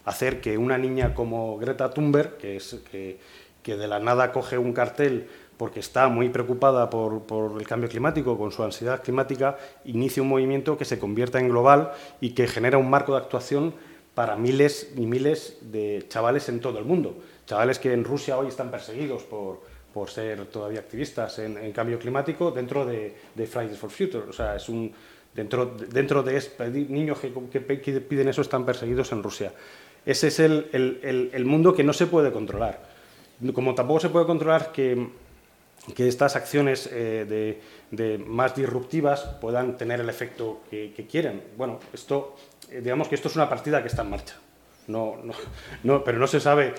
hacer 0.04 0.42
que 0.42 0.58
una 0.58 0.76
niña 0.76 1.14
como 1.14 1.56
Greta 1.56 1.88
Thunberg, 1.88 2.36
que, 2.36 2.56
es, 2.56 2.76
que, 2.92 3.18
de 3.64 3.88
la 3.88 4.00
nada 4.00 4.32
coge 4.32 4.58
un 4.58 4.74
cartel 4.74 5.28
porque 5.56 5.80
está 5.80 6.08
muy 6.08 6.28
preocupada 6.28 6.90
por, 6.90 7.22
por, 7.22 7.60
el 7.60 7.66
cambio 7.66 7.88
climático, 7.88 8.36
con 8.36 8.52
su 8.52 8.62
ansiedad 8.62 9.02
climática, 9.02 9.56
inicie 9.84 10.22
un 10.22 10.28
movimiento 10.28 10.76
que 10.76 10.84
se 10.84 10.98
convierta 10.98 11.38
en 11.38 11.48
global 11.48 11.92
y 12.20 12.30
que 12.30 12.46
genera 12.46 12.78
un 12.78 12.90
marco 12.90 13.12
de 13.12 13.18
actuación 13.18 13.74
para 14.14 14.36
miles 14.36 14.92
y 14.96 15.06
miles 15.06 15.58
de 15.60 16.04
chavales 16.08 16.48
en 16.48 16.60
todo 16.60 16.78
el 16.78 16.84
mundo. 16.84 17.16
Chavales 17.46 17.78
que 17.78 17.92
en 17.92 18.04
Rusia 18.04 18.38
hoy 18.38 18.48
están 18.48 18.70
perseguidos 18.70 19.24
por, 19.24 19.60
por 19.92 20.08
ser 20.08 20.46
todavía 20.46 20.80
activistas 20.80 21.38
en, 21.38 21.72
cambio 21.72 21.98
climático 21.98 22.50
dentro 22.50 22.86
de, 22.86 23.14
Fridays 23.36 23.78
for 23.78 23.90
Future. 23.90 24.24
O 24.28 24.32
sea, 24.32 24.56
es 24.56 24.68
un, 24.68 24.92
dentro, 25.34 25.76
dentro 25.90 26.22
de 26.22 26.40
niños 26.88 27.18
que, 27.18 27.32
que, 27.50 28.00
piden 28.00 28.28
eso 28.28 28.42
están 28.42 28.64
perseguidos 28.64 29.12
en 29.12 29.22
Rusia. 29.22 29.52
Ese 30.06 30.28
es 30.28 30.38
el, 30.38 30.68
el, 30.72 31.30
el, 31.32 31.44
mundo 31.44 31.74
que 31.74 31.82
no 31.82 31.92
se 31.92 32.06
puede 32.06 32.30
controlar. 32.30 32.82
Como 33.52 33.74
tampoco 33.74 34.00
se 34.00 34.10
puede 34.10 34.26
controlar 34.26 34.70
que, 34.70 35.08
que 35.94 36.08
estas 36.08 36.36
acciones 36.36 36.88
eh, 36.90 37.60
de, 37.90 38.18
más 38.18 38.54
disruptivas 38.56 39.20
puedan 39.40 39.76
tener 39.76 40.00
el 40.00 40.08
efecto 40.08 40.62
que, 40.70 40.92
que 40.94 41.06
quieren. 41.06 41.42
Bueno, 41.56 41.78
esto 41.92 42.36
eh, 42.70 42.80
digamos 42.80 43.08
que 43.08 43.14
esto 43.14 43.28
es 43.28 43.36
una 43.36 43.48
partida 43.48 43.82
que 43.82 43.88
está 43.88 44.02
en 44.02 44.10
marcha. 44.10 44.34
No, 44.86 45.16
no, 45.82 46.04
pero 46.04 46.18
no 46.18 46.26
se 46.26 46.40
sabe 46.40 46.74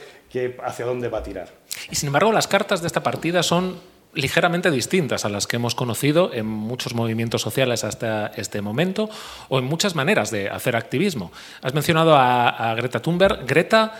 hacia 0.63 0.85
dónde 0.85 1.09
va 1.09 1.19
a 1.19 1.23
tirar. 1.23 1.49
Y 1.89 1.95
sin 1.95 2.07
embargo, 2.07 2.31
las 2.31 2.47
cartas 2.47 2.81
de 2.81 2.87
esta 2.87 3.01
partida 3.01 3.41
son 3.41 3.79
ligeramente 4.13 4.69
distintas 4.71 5.25
a 5.25 5.29
las 5.29 5.47
que 5.47 5.55
hemos 5.55 5.75
conocido 5.75 6.31
en 6.33 6.45
muchos 6.45 6.93
movimientos 6.93 7.41
sociales 7.41 7.83
hasta 7.83 8.27
este 8.27 8.61
momento 8.61 9.09
o 9.49 9.59
en 9.59 9.65
muchas 9.65 9.95
maneras 9.95 10.31
de 10.31 10.49
hacer 10.49 10.75
activismo. 10.75 11.31
Has 11.61 11.73
mencionado 11.73 12.15
a, 12.15 12.73
Greta 12.75 13.01
Thunberg. 13.01 13.45
Greta, 13.45 13.93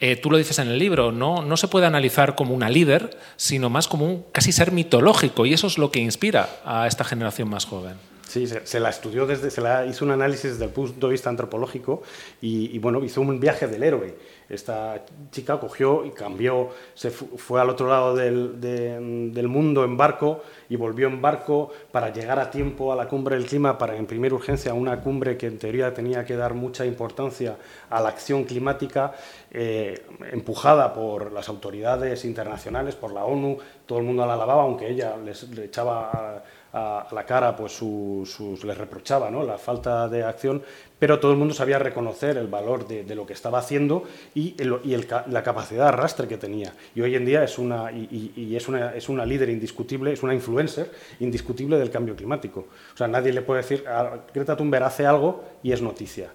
eh, 0.00 0.16
tú 0.16 0.30
lo 0.30 0.38
dices 0.38 0.58
en 0.58 0.68
el 0.68 0.78
libro, 0.78 1.12
no, 1.12 1.42
no 1.42 1.56
se 1.56 1.68
puede 1.68 1.86
analizar 1.86 2.34
como 2.34 2.54
una 2.54 2.70
líder, 2.70 3.18
sino 3.36 3.70
más 3.70 3.86
como 3.86 4.06
un 4.06 4.24
casi 4.32 4.52
ser 4.52 4.72
mitológico 4.72 5.46
y 5.46 5.52
eso 5.52 5.66
es 5.66 5.78
lo 5.78 5.90
que 5.90 6.00
inspira 6.00 6.48
a 6.64 6.86
esta 6.86 7.04
generación 7.04 7.48
más 7.48 7.66
joven. 7.66 8.09
Sí, 8.30 8.46
se, 8.46 8.78
la 8.78 8.90
estudió 8.90 9.26
desde, 9.26 9.50
se 9.50 9.60
la 9.60 9.84
hizo 9.86 10.04
un 10.04 10.12
análisis 10.12 10.52
desde 10.52 10.66
el 10.66 10.70
punto 10.70 11.08
de 11.08 11.10
vista 11.10 11.28
antropológico 11.28 12.02
y, 12.40 12.78
bueno, 12.78 13.02
hizo 13.02 13.20
un 13.20 13.40
viaje 13.40 13.66
del 13.66 13.82
héroe. 13.82 14.14
Esta 14.48 15.04
chica 15.32 15.58
cogió 15.58 16.04
y 16.04 16.10
cambió, 16.12 16.70
se 16.94 17.10
fue 17.10 17.60
al 17.60 17.70
otro 17.70 17.88
lado 17.88 18.14
del, 18.14 18.60
del, 18.60 19.48
mundo 19.48 19.82
en 19.82 19.96
barco 19.96 20.44
y 20.68 20.76
volvió 20.76 21.08
en 21.08 21.20
barco 21.20 21.72
para 21.90 22.12
llegar 22.12 22.38
a 22.38 22.52
tiempo 22.52 22.92
a 22.92 22.96
la 22.96 23.08
cumbre 23.08 23.34
del 23.34 23.46
clima, 23.46 23.76
para 23.76 23.96
imprimir 23.96 24.32
urgencia 24.32 24.70
a 24.70 24.74
una 24.74 25.00
cumbre 25.00 25.36
que 25.36 25.48
en 25.48 25.58
teoría 25.58 25.92
tenía 25.92 26.24
que 26.24 26.36
dar 26.36 26.54
mucha 26.54 26.86
importancia 26.86 27.56
a 27.88 28.00
la 28.00 28.10
acción 28.10 28.44
climática, 28.44 29.12
eh, 29.50 30.04
empujada 30.30 30.94
por 30.94 31.32
las 31.32 31.48
autoridades 31.48 32.24
internacionales, 32.24 32.94
por 32.94 33.12
la 33.12 33.24
ONU, 33.24 33.58
todo 33.86 33.98
el 33.98 34.04
mundo 34.04 34.24
la 34.24 34.34
alababa, 34.34 34.62
aunque 34.62 34.88
ella 34.88 35.16
les, 35.16 35.48
le 35.50 35.64
echaba 35.64 36.44
la 36.72 37.24
cara, 37.26 37.56
pues 37.56 37.72
sus, 37.72 38.64
les 38.64 38.78
reprochaba 38.78 39.30
¿no? 39.30 39.42
la 39.42 39.58
falta 39.58 40.08
de 40.08 40.22
acción, 40.22 40.62
pero 40.98 41.18
todo 41.18 41.32
el 41.32 41.38
mundo 41.38 41.54
sabía 41.54 41.78
reconocer 41.78 42.36
el 42.36 42.46
valor 42.46 42.86
de, 42.86 43.14
lo 43.14 43.26
que 43.26 43.32
estaba 43.32 43.58
haciendo 43.58 44.04
y, 44.34 44.54
la 44.62 45.42
capacidad 45.42 45.84
de 45.84 45.88
arrastre 45.88 46.28
que 46.28 46.36
tenía. 46.36 46.72
Y 46.94 47.00
hoy 47.00 47.16
en 47.16 47.24
día 47.24 47.42
es 47.42 47.58
una, 47.58 47.90
y, 47.90 48.54
es, 48.54 48.68
una, 48.68 48.94
es 48.94 49.08
una 49.08 49.26
líder 49.26 49.48
indiscutible, 49.48 50.12
es 50.12 50.22
una 50.22 50.34
influencer 50.34 50.90
indiscutible 51.18 51.78
del 51.78 51.90
cambio 51.90 52.14
climático. 52.14 52.66
O 52.94 52.96
sea, 52.96 53.08
nadie 53.08 53.32
le 53.32 53.42
puede 53.42 53.62
decir, 53.62 53.86
a 53.88 54.20
Greta 54.32 54.56
Thunberg 54.56 54.84
hace 54.84 55.06
algo 55.06 55.44
y 55.62 55.72
es 55.72 55.82
noticia. 55.82 56.30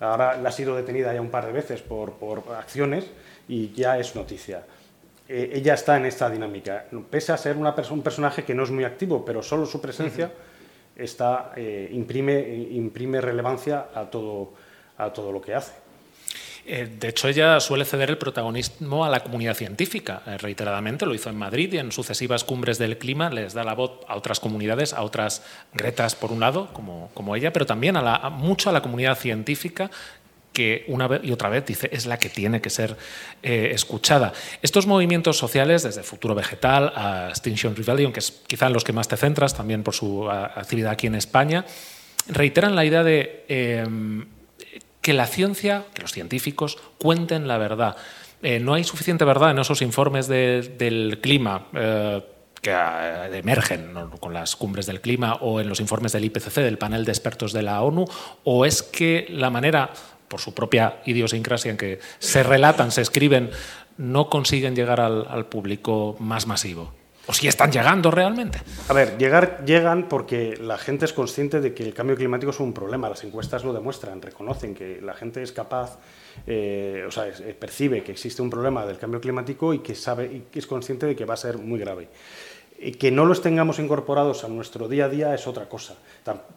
Ahora 0.00 0.36
la 0.36 0.50
ha 0.50 0.52
sido 0.52 0.76
detenida 0.76 1.14
ya 1.14 1.20
un 1.20 1.30
par 1.30 1.46
de 1.46 1.52
veces 1.52 1.80
por, 1.80 2.12
por 2.14 2.42
acciones 2.56 3.06
y 3.48 3.72
ya 3.72 3.98
es 3.98 4.14
noticia. 4.14 4.64
Eh, 5.28 5.52
ella 5.54 5.74
está 5.74 5.96
en 5.96 6.06
esta 6.06 6.28
dinámica. 6.28 6.84
Pese 7.10 7.32
a 7.32 7.36
ser 7.36 7.56
una 7.56 7.74
un 7.90 8.02
personaje 8.02 8.44
que 8.44 8.54
no 8.54 8.64
es 8.64 8.70
muy 8.70 8.84
activo, 8.84 9.24
pero 9.24 9.42
solo 9.42 9.64
su 9.66 9.80
presencia 9.80 10.30
está, 10.96 11.52
eh, 11.56 11.88
imprime, 11.92 12.40
imprime 12.70 13.20
relevancia 13.20 13.86
a 13.94 14.04
todo, 14.04 14.52
a 14.98 15.12
todo 15.12 15.32
lo 15.32 15.40
que 15.40 15.54
hace. 15.54 15.72
Eh, 16.66 16.88
de 16.98 17.08
hecho, 17.08 17.28
ella 17.28 17.60
suele 17.60 17.84
ceder 17.84 18.08
el 18.08 18.16
protagonismo 18.16 19.04
a 19.04 19.10
la 19.10 19.22
comunidad 19.22 19.54
científica. 19.54 20.22
reiteradamente 20.38 21.04
lo 21.04 21.14
hizo 21.14 21.28
en 21.28 21.36
Madrid 21.36 21.72
y 21.74 21.78
en 21.78 21.92
sucesivas 21.92 22.42
cumbres 22.42 22.78
del 22.78 22.96
clima 22.96 23.28
les 23.28 23.52
da 23.52 23.64
la 23.64 23.74
voz 23.74 24.00
a 24.08 24.16
otras 24.16 24.40
comunidades, 24.40 24.94
a 24.94 25.02
otras 25.02 25.42
Gretas 25.74 26.14
por 26.14 26.32
un 26.32 26.40
lado, 26.40 26.70
como, 26.72 27.10
como 27.12 27.36
ella, 27.36 27.52
pero 27.52 27.66
también 27.66 27.96
a, 27.96 28.02
la, 28.02 28.30
mucho 28.30 28.70
a 28.70 28.72
la 28.72 28.80
comunidad 28.80 29.18
científica 29.18 29.90
que 30.54 30.84
una 30.88 31.06
vez 31.08 31.20
y 31.24 31.32
otra 31.32 31.50
vez 31.50 31.66
dice 31.66 31.90
es 31.92 32.06
la 32.06 32.16
que 32.16 32.30
tiene 32.30 32.62
que 32.62 32.70
ser 32.70 32.96
eh, 33.42 33.72
escuchada. 33.74 34.32
Estos 34.62 34.86
movimientos 34.86 35.36
sociales, 35.36 35.82
desde 35.82 36.02
Futuro 36.02 36.34
Vegetal 36.34 36.92
a 36.96 37.28
Extinction 37.28 37.76
Rebellion, 37.76 38.12
que 38.12 38.20
es 38.20 38.30
quizá 38.46 38.68
en 38.68 38.72
los 38.72 38.84
que 38.84 38.94
más 38.94 39.08
te 39.08 39.18
centras, 39.18 39.54
también 39.54 39.82
por 39.82 39.94
su 39.94 40.30
actividad 40.30 40.92
aquí 40.92 41.08
en 41.08 41.16
España, 41.16 41.66
reiteran 42.28 42.74
la 42.74 42.84
idea 42.86 43.02
de 43.04 43.44
em, 43.48 44.26
que 45.02 45.12
la 45.12 45.26
ciencia, 45.26 45.84
que 45.92 46.00
los 46.00 46.12
científicos 46.12 46.78
cuenten 46.98 47.46
la 47.46 47.58
verdad. 47.58 47.96
Eh, 48.40 48.60
no 48.60 48.74
hay 48.74 48.84
suficiente 48.84 49.24
verdad 49.24 49.50
en 49.50 49.58
esos 49.58 49.82
informes 49.82 50.28
del 50.28 51.18
clima. 51.20 51.66
Eh, 51.74 52.22
que 52.64 52.72
emergen 53.36 53.92
con 54.18 54.32
las 54.32 54.56
cumbres 54.56 54.86
del 54.86 55.02
clima 55.02 55.34
o 55.34 55.60
en 55.60 55.68
los 55.68 55.80
informes 55.80 56.12
del 56.12 56.24
IPCC, 56.24 56.62
del 56.62 56.78
panel 56.78 57.04
de 57.04 57.12
expertos 57.12 57.52
de 57.52 57.60
la 57.60 57.82
ONU, 57.82 58.06
o 58.42 58.64
es 58.64 58.82
que 58.82 59.26
la 59.28 59.50
manera 59.50 59.90
por 60.28 60.40
su 60.40 60.54
propia 60.54 61.00
idiosincrasia 61.04 61.70
en 61.70 61.76
que 61.76 62.00
se 62.18 62.42
relatan, 62.42 62.90
se 62.90 63.02
escriben, 63.02 63.50
no 63.96 64.28
consiguen 64.28 64.74
llegar 64.74 65.00
al, 65.00 65.46
público 65.46 66.16
más 66.18 66.46
masivo? 66.46 66.92
¿O 67.26 67.32
si 67.32 67.48
están 67.48 67.72
llegando 67.72 68.10
realmente? 68.10 68.60
A 68.88 68.92
ver, 68.92 69.16
llegar, 69.16 69.64
llegan 69.64 70.10
porque 70.10 70.58
la 70.60 70.76
gente 70.76 71.06
es 71.06 71.14
consciente 71.14 71.62
de 71.62 71.72
que 71.72 71.82
el 71.82 71.94
cambio 71.94 72.16
climático 72.16 72.50
es 72.50 72.60
un 72.60 72.74
problema. 72.74 73.08
Las 73.08 73.24
encuestas 73.24 73.64
lo 73.64 73.72
demuestran, 73.72 74.20
reconocen 74.20 74.74
que 74.74 75.00
la 75.00 75.14
gente 75.14 75.42
es 75.42 75.50
capaz, 75.50 75.98
eh, 76.46 77.02
o 77.08 77.10
sea, 77.10 77.24
percibe 77.58 78.02
que 78.02 78.12
existe 78.12 78.42
un 78.42 78.50
problema 78.50 78.84
del 78.84 78.98
cambio 78.98 79.22
climático 79.22 79.72
y 79.72 79.78
que 79.78 79.94
sabe 79.94 80.26
y 80.26 80.40
que 80.50 80.58
es 80.58 80.66
consciente 80.66 81.06
de 81.06 81.16
que 81.16 81.24
va 81.24 81.32
a 81.32 81.38
ser 81.38 81.56
muy 81.56 81.80
grave. 81.80 82.08
Y 82.78 82.92
que 82.92 83.10
no 83.10 83.24
los 83.24 83.40
tengamos 83.40 83.78
incorporados 83.78 84.44
a 84.44 84.48
nuestro 84.48 84.88
día 84.88 85.06
a 85.06 85.08
día 85.08 85.34
es 85.34 85.46
otra 85.46 85.68
cosa. 85.68 85.96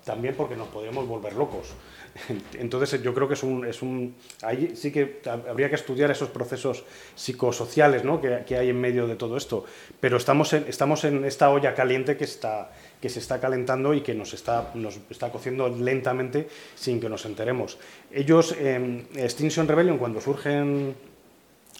También 0.03 0.35
porque 0.35 0.55
nos 0.55 0.67
podríamos 0.67 1.07
volver 1.07 1.33
locos. 1.33 1.73
Entonces 2.53 3.01
yo 3.01 3.13
creo 3.13 3.27
que 3.27 3.35
es 3.35 3.43
un, 3.43 3.65
es 3.65 3.81
un... 3.81 4.15
Ahí 4.41 4.75
sí 4.75 4.91
que 4.91 5.21
habría 5.25 5.69
que 5.69 5.75
estudiar 5.75 6.11
esos 6.11 6.29
procesos 6.29 6.83
psicosociales 7.15 8.03
¿no? 8.03 8.19
que, 8.19 8.43
que, 8.45 8.57
hay 8.57 8.69
en 8.69 8.81
medio 8.81 9.07
de 9.07 9.15
todo 9.15 9.37
esto. 9.37 9.65
Pero 9.99 10.17
estamos 10.17 10.53
en, 10.53 10.65
estamos 10.67 11.03
en 11.03 11.23
esta 11.25 11.49
olla 11.49 11.73
caliente 11.75 12.17
que 12.17 12.23
está, 12.23 12.71
que 13.01 13.09
se 13.09 13.19
está 13.19 13.39
calentando 13.39 13.93
y 13.93 14.01
que 14.01 14.13
nos 14.13 14.33
está, 14.33 14.71
nos 14.73 14.99
está 15.09 15.31
cociendo 15.31 15.69
lentamente 15.69 16.47
sin 16.75 16.99
que 16.99 17.09
nos 17.09 17.25
enteremos. 17.25 17.77
Ellos, 18.11 18.53
en 18.53 19.07
Extinction 19.15 19.67
Rebellion, 19.67 19.97
cuando 19.97 20.19
surgen 20.19 20.95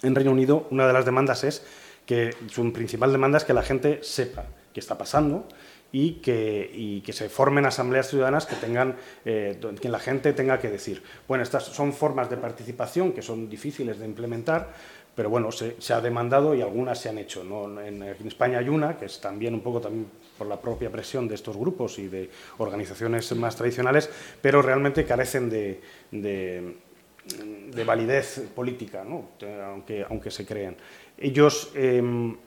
en 0.03 0.15
Reino 0.15 0.32
Unido, 0.32 0.67
una 0.70 0.88
de 0.88 0.94
las 0.94 1.06
demandas 1.06 1.44
es 1.44 1.65
que 2.07 2.33
su 2.49 2.73
principal 2.73 3.11
demanda 3.11 3.37
es 3.37 3.43
que 3.43 3.53
la 3.53 3.61
gente 3.61 3.99
sepa 4.01 4.45
qué 4.73 4.79
está 4.79 4.97
pasando 4.97 5.47
y 5.91 6.13
que, 6.13 7.01
que 7.05 7.13
se 7.13 7.29
formen 7.29 7.65
asambleas 7.65 8.09
ciudadanas 8.09 8.45
que 8.45 8.55
tengan 8.55 8.95
eh, 9.25 9.59
que 9.79 9.89
la 9.89 9.99
gente 9.99 10.33
tenga 10.33 10.59
que 10.59 10.69
decir. 10.69 11.03
Bueno, 11.27 11.43
estas 11.43 11.63
son 11.65 11.93
formas 11.93 12.29
de 12.29 12.37
participación 12.37 13.11
que 13.11 13.21
son 13.21 13.49
difíciles 13.49 13.99
de 13.99 14.05
implementar, 14.05 14.69
pero 15.15 15.29
bueno, 15.29 15.51
se, 15.51 15.75
ha 15.93 15.99
demandado 15.99 16.53
y 16.53 16.61
algunas 16.61 16.99
se 16.99 17.09
han 17.09 17.17
hecho. 17.17 17.41
En, 17.81 18.03
España 18.03 18.59
hay 18.59 18.69
una, 18.69 18.97
que 18.97 19.05
es 19.05 19.19
también 19.19 19.53
un 19.53 19.61
poco 19.61 19.81
también 19.81 20.07
por 20.37 20.45
la 20.45 20.61
propia 20.61 20.91
presión 20.91 21.27
de 21.27 21.35
estos 21.35 21.57
grupos 21.57 21.97
y 21.97 22.07
de 22.07 22.29
organizaciones 22.59 23.35
más 23.35 23.55
tradicionales, 23.55 24.09
pero 24.41 24.61
realmente 24.61 25.05
carecen 25.05 25.49
de, 25.49 25.81
de, 26.11 27.83
validez 27.83 28.43
política, 28.53 29.03
aunque, 29.03 30.05
aunque 30.07 30.29
se 30.29 30.45
creen. 30.45 30.77
Ellos... 31.17 31.71
Em, 31.75 32.38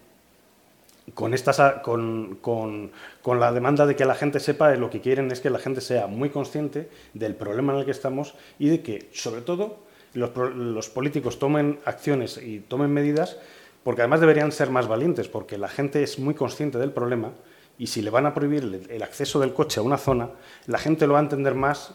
con, 1.15 1.35
estas, 1.35 1.81
con, 1.83 2.39
con, 2.41 2.93
con, 3.23 3.41
la 3.41 3.53
demanda 3.53 3.87
de 3.87 3.97
que 3.97 4.05
la 4.05 4.15
gente 4.15 4.41
sepa, 4.41 4.75
lo 4.77 4.91
que 4.91 5.01
quieren 5.01 5.31
es 5.33 5.41
que 5.41 5.51
la 5.51 5.59
gente 5.59 5.81
sea 5.81 6.07
muy 6.07 6.31
consciente 6.31 6.89
del 7.15 7.35
problema 7.35 7.73
en 7.73 7.81
el 7.81 7.85
que 7.85 7.91
estamos 7.91 8.35
y 8.59 8.69
de 8.69 8.83
que, 8.83 9.09
sobre 9.13 9.41
todo, 9.43 9.79
los, 10.15 10.31
los 10.55 10.89
políticos 10.89 11.39
tomen 11.39 11.81
acciones 11.85 12.39
y 12.39 12.61
tomen 12.61 12.93
medidas, 12.93 13.39
porque 13.83 14.03
además 14.03 14.21
deberían 14.21 14.53
ser 14.53 14.71
más 14.71 14.89
valientes, 14.89 15.29
porque 15.29 15.59
la 15.59 15.69
gente 15.69 16.03
es 16.03 16.19
muy 16.19 16.35
consciente 16.35 16.79
del 16.79 16.93
problema 16.93 17.33
y 17.79 17.87
si 17.87 18.03
le 18.03 18.11
van 18.11 18.27
a 18.27 18.35
prohibir 18.35 18.87
el 18.91 19.03
acceso 19.03 19.41
del 19.41 19.55
coche 19.55 19.81
a 19.81 19.83
una 19.83 19.97
zona, 19.97 20.31
la 20.67 20.79
gente 20.79 21.07
lo 21.07 21.15
va 21.15 21.21
a 21.21 21.23
entender 21.23 21.55
más 21.55 21.95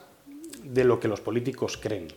de 0.63 0.83
lo 0.83 0.99
que 0.99 1.07
los 1.07 1.21
políticos 1.21 1.77
creen. 1.77 2.07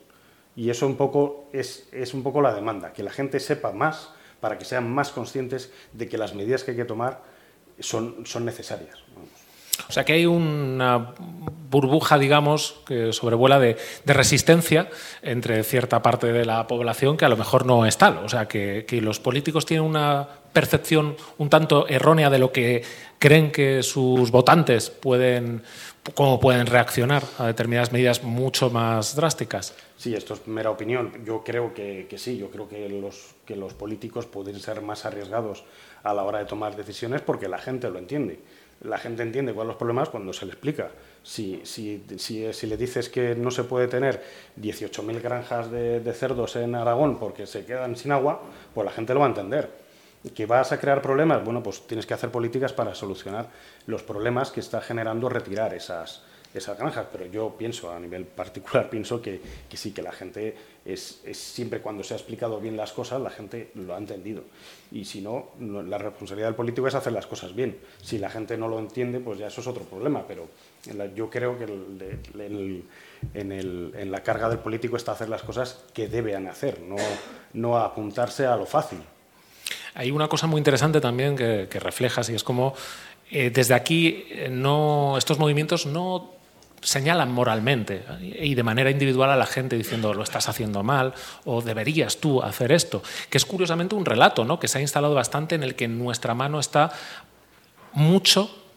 Y 0.56 0.70
eso 0.70 0.86
un 0.86 0.96
poco 0.96 1.48
es, 1.52 1.86
es 1.92 2.14
un 2.14 2.22
poco 2.22 2.40
la 2.40 2.54
demanda, 2.54 2.92
que 2.92 3.02
la 3.02 3.10
gente 3.10 3.38
sepa 3.38 3.72
más 3.72 4.14
para 4.40 4.58
que 4.58 4.64
sean 4.64 4.90
más 4.90 5.10
conscientes 5.10 5.70
de 5.92 6.08
que 6.08 6.18
las 6.18 6.34
medidas 6.34 6.64
que 6.64 6.72
hay 6.72 6.76
que 6.76 6.84
tomar 6.84 7.22
son, 7.80 8.26
son 8.26 8.44
necesarias. 8.44 8.96
O 9.88 9.92
sea 9.92 10.04
que 10.04 10.12
hay 10.12 10.26
una 10.26 11.14
burbuja, 11.70 12.18
digamos, 12.18 12.80
que 12.86 13.12
sobrevuela 13.12 13.60
de, 13.60 13.76
resistencia 14.04 14.88
entre 15.22 15.62
cierta 15.62 16.02
parte 16.02 16.32
de 16.32 16.44
la 16.44 16.66
población 16.66 17.16
que 17.16 17.24
a 17.24 17.28
lo 17.28 17.36
mejor 17.36 17.64
no 17.64 17.86
es 17.86 17.96
tal. 17.96 18.18
O 18.18 18.28
sea 18.28 18.48
que, 18.48 18.84
que, 18.86 19.00
los 19.00 19.20
políticos 19.20 19.66
tienen 19.66 19.86
una 19.86 20.26
percepción 20.52 21.16
un 21.38 21.48
tanto 21.48 21.86
errónea 21.88 22.30
de 22.30 22.38
lo 22.38 22.52
que 22.52 22.82
creen 23.18 23.52
que 23.52 23.82
sus 23.82 24.30
votantes 24.30 24.90
pueden, 24.90 25.62
cómo 26.14 26.40
pueden 26.40 26.66
reaccionar 26.66 27.22
a 27.38 27.46
determinadas 27.46 27.92
medidas 27.92 28.22
mucho 28.22 28.70
más 28.70 29.14
drásticas. 29.14 29.74
Sí, 29.96 30.14
esto 30.14 30.34
es 30.34 30.46
mera 30.46 30.70
opinión. 30.70 31.24
Yo 31.24 31.42
creo 31.44 31.74
que, 31.74 32.06
sí, 32.16 32.38
yo 32.38 32.50
creo 32.50 32.68
que 32.68 32.88
los, 32.88 33.34
que 33.44 33.56
los 33.56 33.74
políticos 33.74 34.26
pueden 34.26 34.58
ser 34.60 34.80
más 34.82 35.04
arriesgados 35.04 35.64
a 36.02 36.14
la 36.14 36.22
hora 36.22 36.38
de 36.38 36.44
tomar 36.44 36.76
decisiones 36.76 37.20
porque 37.22 37.48
la 37.48 37.58
gente 37.58 37.90
lo 37.90 37.98
entiende. 37.98 38.40
La 38.82 38.98
gente 38.98 39.24
entiende 39.24 39.52
cuáles 39.52 39.66
son 39.66 39.68
los 39.68 39.76
problemas 39.76 40.08
cuando 40.08 40.32
se 40.32 40.46
le 40.46 40.52
explica. 40.52 40.90
Si, 41.22 41.60
si, 41.64 42.04
si, 42.16 42.52
si 42.52 42.66
le 42.66 42.76
dices 42.76 43.08
que 43.08 43.34
no 43.34 43.50
se 43.50 43.64
puede 43.64 43.88
tener 43.88 44.22
18.000 44.60 45.20
granjas 45.20 45.70
de, 45.70 46.00
de 46.00 46.12
cerdos 46.12 46.54
en 46.56 46.74
Aragón 46.76 47.18
porque 47.18 47.46
se 47.46 47.64
quedan 47.64 47.96
sin 47.96 48.12
agua, 48.12 48.40
pues 48.74 48.84
la 48.84 48.92
gente 48.92 49.14
lo 49.14 49.20
va 49.20 49.26
a 49.26 49.30
entender. 49.30 49.87
¿Que 50.34 50.46
vas 50.46 50.72
a 50.72 50.80
crear 50.80 51.02
problemas? 51.02 51.44
Bueno, 51.44 51.62
pues 51.62 51.86
tienes 51.86 52.06
que 52.06 52.14
hacer 52.14 52.30
políticas 52.30 52.72
para 52.72 52.94
solucionar 52.94 53.48
los 53.86 54.02
problemas 54.02 54.50
que 54.50 54.60
está 54.60 54.80
generando 54.80 55.28
retirar 55.28 55.74
esas, 55.74 56.22
esas 56.54 56.78
granjas, 56.78 57.06
pero 57.12 57.26
yo 57.26 57.54
pienso, 57.58 57.92
a 57.92 57.98
nivel 57.98 58.24
particular, 58.24 58.88
pienso 58.90 59.20
que, 59.20 59.40
sí, 59.72 59.92
que 59.92 60.02
la 60.02 60.12
gente 60.12 60.56
es, 60.84 61.22
siempre 61.32 61.80
cuando 61.80 62.02
se 62.02 62.14
ha 62.14 62.16
explicado 62.16 62.60
bien 62.60 62.76
las 62.76 62.92
cosas, 62.92 63.20
la 63.20 63.30
gente 63.30 63.70
lo 63.74 63.94
ha 63.94 63.98
entendido. 63.98 64.42
Y 64.90 65.04
si 65.04 65.20
no, 65.20 65.50
la 65.60 65.98
responsabilidad 65.98 66.48
del 66.48 66.56
político 66.56 66.88
es 66.88 66.94
hacer 66.94 67.12
las 67.12 67.26
cosas 67.26 67.54
bien. 67.54 67.78
Si 68.02 68.18
la 68.18 68.30
gente 68.30 68.56
no 68.56 68.68
lo 68.68 68.78
entiende, 68.78 69.20
pues 69.20 69.38
ya 69.38 69.48
eso 69.48 69.60
es 69.60 69.66
otro 69.66 69.84
problema, 69.84 70.24
pero 70.26 70.48
yo 71.14 71.28
creo 71.28 71.58
que 71.58 71.64
en, 73.34 74.10
la 74.10 74.22
carga 74.22 74.48
del 74.48 74.58
político 74.58 74.96
está 74.96 75.12
hacer 75.12 75.28
las 75.28 75.42
cosas 75.42 75.84
que 75.92 76.08
deben 76.08 76.48
hacer, 76.48 76.80
no, 76.80 76.96
no 77.52 77.76
apuntarse 77.78 78.46
a 78.46 78.56
lo 78.56 78.64
fácil. 78.64 79.00
Hay 79.94 80.10
una 80.10 80.28
cosa 80.28 80.46
muy 80.46 80.58
interesante 80.58 81.00
también 81.00 81.36
que, 81.36 81.66
reflejas 81.80 82.28
y 82.30 82.34
es 82.34 82.44
como 82.44 82.74
eh, 83.30 83.50
desde 83.50 83.74
aquí 83.74 84.24
eh, 84.30 84.48
no, 84.50 85.16
estos 85.18 85.38
movimientos 85.38 85.86
no 85.86 86.32
señalan 86.80 87.32
moralmente 87.32 88.04
y 88.20 88.54
de 88.54 88.62
manera 88.62 88.90
individual 88.90 89.30
a 89.30 89.36
la 89.36 89.46
gente 89.46 89.76
diciendo 89.76 90.14
lo 90.14 90.22
estás 90.22 90.48
haciendo 90.48 90.84
mal 90.84 91.12
o 91.44 91.60
deberías 91.60 92.18
tú 92.18 92.40
hacer 92.40 92.70
esto, 92.70 93.02
que 93.30 93.38
es 93.38 93.44
curiosamente 93.44 93.96
un 93.96 94.04
relato 94.04 94.44
¿no? 94.44 94.60
que 94.60 94.68
se 94.68 94.78
ha 94.78 94.80
instalado 94.80 95.14
bastante 95.14 95.56
en 95.56 95.64
el 95.64 95.74
que 95.74 95.88
nuestra 95.88 96.34
mano 96.34 96.60
está 96.60 96.92
mucho 97.92 98.67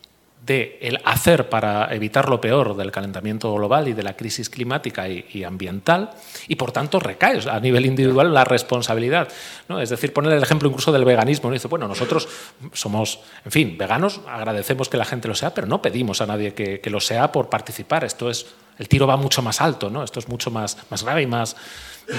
de 0.46 0.80
el 0.82 1.00
hacer 1.06 1.50
para 1.50 1.94
evitar 1.94 2.28
lo 2.28 2.42
peor 2.42 2.76
del 2.76 2.92
calentamiento 2.92 3.54
global 3.54 3.88
y 3.88 3.94
de 3.94 4.02
la 4.02 4.16
crisis 4.16 4.50
climática 4.50 5.08
y, 5.08 5.44
ambiental 5.44 6.10
y 6.48 6.56
por 6.56 6.72
tanto 6.72 7.00
recae 7.00 7.40
a 7.50 7.60
nivel 7.60 7.86
individual 7.86 8.34
la 8.34 8.44
responsabilidad. 8.44 9.28
¿no? 9.70 9.80
Es 9.80 9.90
decir, 9.90 10.14
poner 10.14 10.34
el 10.34 10.42
ejemplo 10.42 10.68
incluso 10.68 10.92
del 10.92 11.06
veganismo. 11.06 11.50
¿no? 11.50 11.54
Dice, 11.54 11.68
bueno, 11.68 11.88
nosotros 11.88 12.28
somos, 12.74 13.20
en 13.46 13.52
fin, 13.52 13.78
veganos, 13.78 14.22
agradecemos 14.28 14.90
que 14.90 14.98
la 14.98 15.06
gente 15.06 15.28
lo 15.28 15.36
sea, 15.36 15.54
pero 15.54 15.68
no 15.68 15.82
pedimos 15.82 16.22
a 16.22 16.26
nadie 16.26 16.54
que, 16.56 16.80
que 16.80 16.90
lo 16.90 17.00
sea 17.00 17.32
por 17.32 17.50
participar. 17.50 18.04
Esto 18.04 18.30
es, 18.30 18.48
el 18.80 18.88
tiro 18.88 19.06
va 19.06 19.18
mucho 19.18 19.44
más 19.44 19.62
alto, 19.62 19.92
¿no? 19.92 20.04
esto 20.04 20.20
es 20.20 20.28
mucho 20.28 20.50
más, 20.50 20.78
más 20.90 21.04
grave 21.04 21.22
y 21.22 21.28
más, 21.28 21.56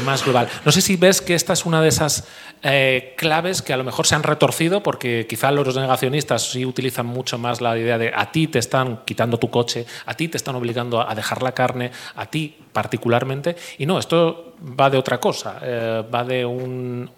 más 0.04 0.24
global. 0.24 0.48
No 0.64 0.72
sé 0.72 0.80
si 0.80 0.96
ves 0.96 1.20
que 1.20 1.34
esta 1.34 1.52
es 1.52 1.66
una 1.66 1.80
de 1.82 1.88
esas 1.88 2.24
eh, 2.62 3.14
claves 3.16 3.62
que 3.62 3.72
a 3.72 3.76
lo 3.76 3.84
mejor 3.84 4.06
se 4.06 4.14
han 4.14 4.22
retorcido 4.22 4.82
porque 4.82 5.26
quizá 5.28 5.50
los 5.50 5.76
negacionistas 5.76 6.50
sí 6.50 6.64
utilizan 6.64 7.06
mucho 7.06 7.38
más 7.38 7.60
la 7.60 7.76
idea 7.76 7.98
de 7.98 8.12
a 8.14 8.30
ti 8.30 8.46
te 8.46 8.58
están 8.58 9.02
quitando 9.04 9.38
tu 9.38 9.50
coche, 9.50 9.86
a 10.06 10.14
ti 10.14 10.28
te 10.28 10.36
están 10.36 10.54
obligando 10.54 11.06
a 11.06 11.14
dejar 11.14 11.42
la 11.42 11.52
carne, 11.52 11.90
a 12.14 12.26
ti 12.26 12.56
particularmente. 12.72 13.56
Y 13.78 13.86
no, 13.86 13.98
esto 13.98 14.54
va 14.62 14.90
de 14.90 14.98
otra 14.98 15.18
cosa, 15.18 15.58
eh, 15.62 16.04
va 16.12 16.24
de 16.24 16.44
un, 16.44 17.10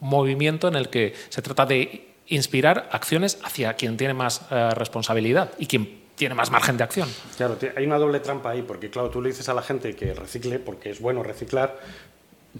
movimiento 0.00 0.68
en 0.68 0.76
el 0.76 0.88
que 0.88 1.14
se 1.28 1.42
trata 1.42 1.66
de 1.66 2.16
inspirar 2.28 2.88
acciones 2.92 3.38
hacia 3.42 3.74
quien 3.74 3.96
tiene 3.96 4.14
más 4.14 4.42
eh, 4.50 4.70
responsabilidad 4.74 5.52
y 5.58 5.66
quien 5.66 6.01
tiene 6.14 6.34
más 6.34 6.50
margen 6.50 6.76
de 6.76 6.84
acción. 6.84 7.08
Claro, 7.36 7.56
hay 7.76 7.84
una 7.86 7.98
doble 7.98 8.20
trampa 8.20 8.50
ahí, 8.50 8.62
porque 8.62 8.90
claro, 8.90 9.10
tú 9.10 9.20
le 9.20 9.30
dices 9.30 9.48
a 9.48 9.54
la 9.54 9.62
gente 9.62 9.94
que 9.94 10.14
recicle, 10.14 10.58
porque 10.58 10.90
es 10.90 11.00
bueno 11.00 11.22
reciclar, 11.22 11.78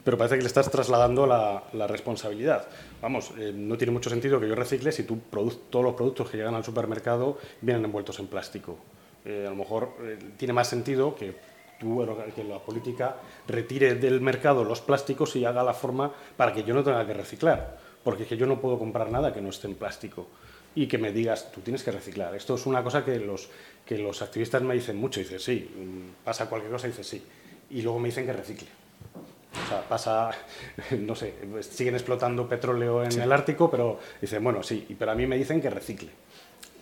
pero 0.04 0.16
parece 0.16 0.36
que 0.36 0.42
le 0.42 0.46
estás 0.46 0.70
trasladando 0.70 1.26
la, 1.26 1.86
responsabilidad. 1.86 2.66
Vamos, 3.00 3.32
eh, 3.38 3.52
no 3.54 3.76
tiene 3.76 3.92
mucho 3.92 4.08
sentido 4.08 4.40
que 4.40 4.48
yo 4.48 4.54
recicle 4.54 4.90
si 4.90 5.04
tú 5.04 5.20
todos 5.70 5.84
los 5.84 5.94
productos 5.94 6.30
que 6.30 6.38
llegan 6.38 6.54
al 6.54 6.64
supermercado 6.64 7.38
vienen 7.60 7.84
envueltos 7.84 8.18
en 8.18 8.26
plástico. 8.26 8.78
Eh, 9.24 9.44
a 9.46 9.50
lo 9.50 9.56
mejor 9.56 9.90
eh, 10.00 10.18
tiene 10.36 10.54
más 10.54 10.68
sentido 10.68 11.14
que 11.14 11.36
tú, 11.78 12.06
que 12.34 12.44
la 12.44 12.58
política 12.58 13.16
retire 13.46 13.96
del 13.96 14.20
mercado 14.20 14.64
los 14.64 14.80
plásticos 14.80 15.36
y 15.36 15.44
haga 15.44 15.62
la 15.62 15.74
forma 15.74 16.10
para 16.36 16.52
que 16.52 16.64
yo 16.64 16.74
no 16.74 16.82
tenga 16.82 17.06
que 17.06 17.12
reciclar, 17.12 17.78
porque 18.02 18.22
es 18.22 18.28
que 18.28 18.36
yo 18.36 18.46
no 18.46 18.60
puedo 18.60 18.78
comprar 18.78 19.10
nada 19.10 19.32
que 19.32 19.42
no 19.42 19.50
esté 19.50 19.68
en 19.68 19.74
plástico 19.74 20.26
y 20.74 20.86
que 20.86 20.98
me 20.98 21.12
digas, 21.12 21.50
tú 21.52 21.60
tienes 21.60 21.82
que 21.82 21.90
reciclar. 21.90 22.34
Esto 22.34 22.54
es 22.54 22.66
una 22.66 22.82
cosa 22.82 23.04
que 23.04 23.18
los, 23.18 23.48
que 23.84 23.98
los 23.98 24.22
activistas 24.22 24.62
me 24.62 24.74
dicen 24.74 24.96
mucho. 24.96 25.20
Dice, 25.20 25.38
sí, 25.38 25.68
pasa 26.24 26.48
cualquier 26.48 26.72
cosa, 26.72 26.86
dice, 26.86 27.04
sí. 27.04 27.22
Y 27.70 27.82
luego 27.82 27.98
me 27.98 28.08
dicen 28.08 28.26
que 28.26 28.32
recicle. 28.32 28.68
O 29.64 29.68
sea, 29.68 29.82
pasa, 29.86 30.30
no 30.98 31.14
sé, 31.14 31.34
siguen 31.60 31.94
explotando 31.94 32.48
petróleo 32.48 33.04
en 33.04 33.20
el 33.20 33.32
Ártico, 33.32 33.70
pero 33.70 33.98
dicen, 34.20 34.42
bueno, 34.42 34.62
sí, 34.62 34.86
pero 34.98 35.12
a 35.12 35.14
mí 35.14 35.26
me 35.26 35.36
dicen 35.36 35.60
que 35.60 35.68
recicle. 35.68 36.08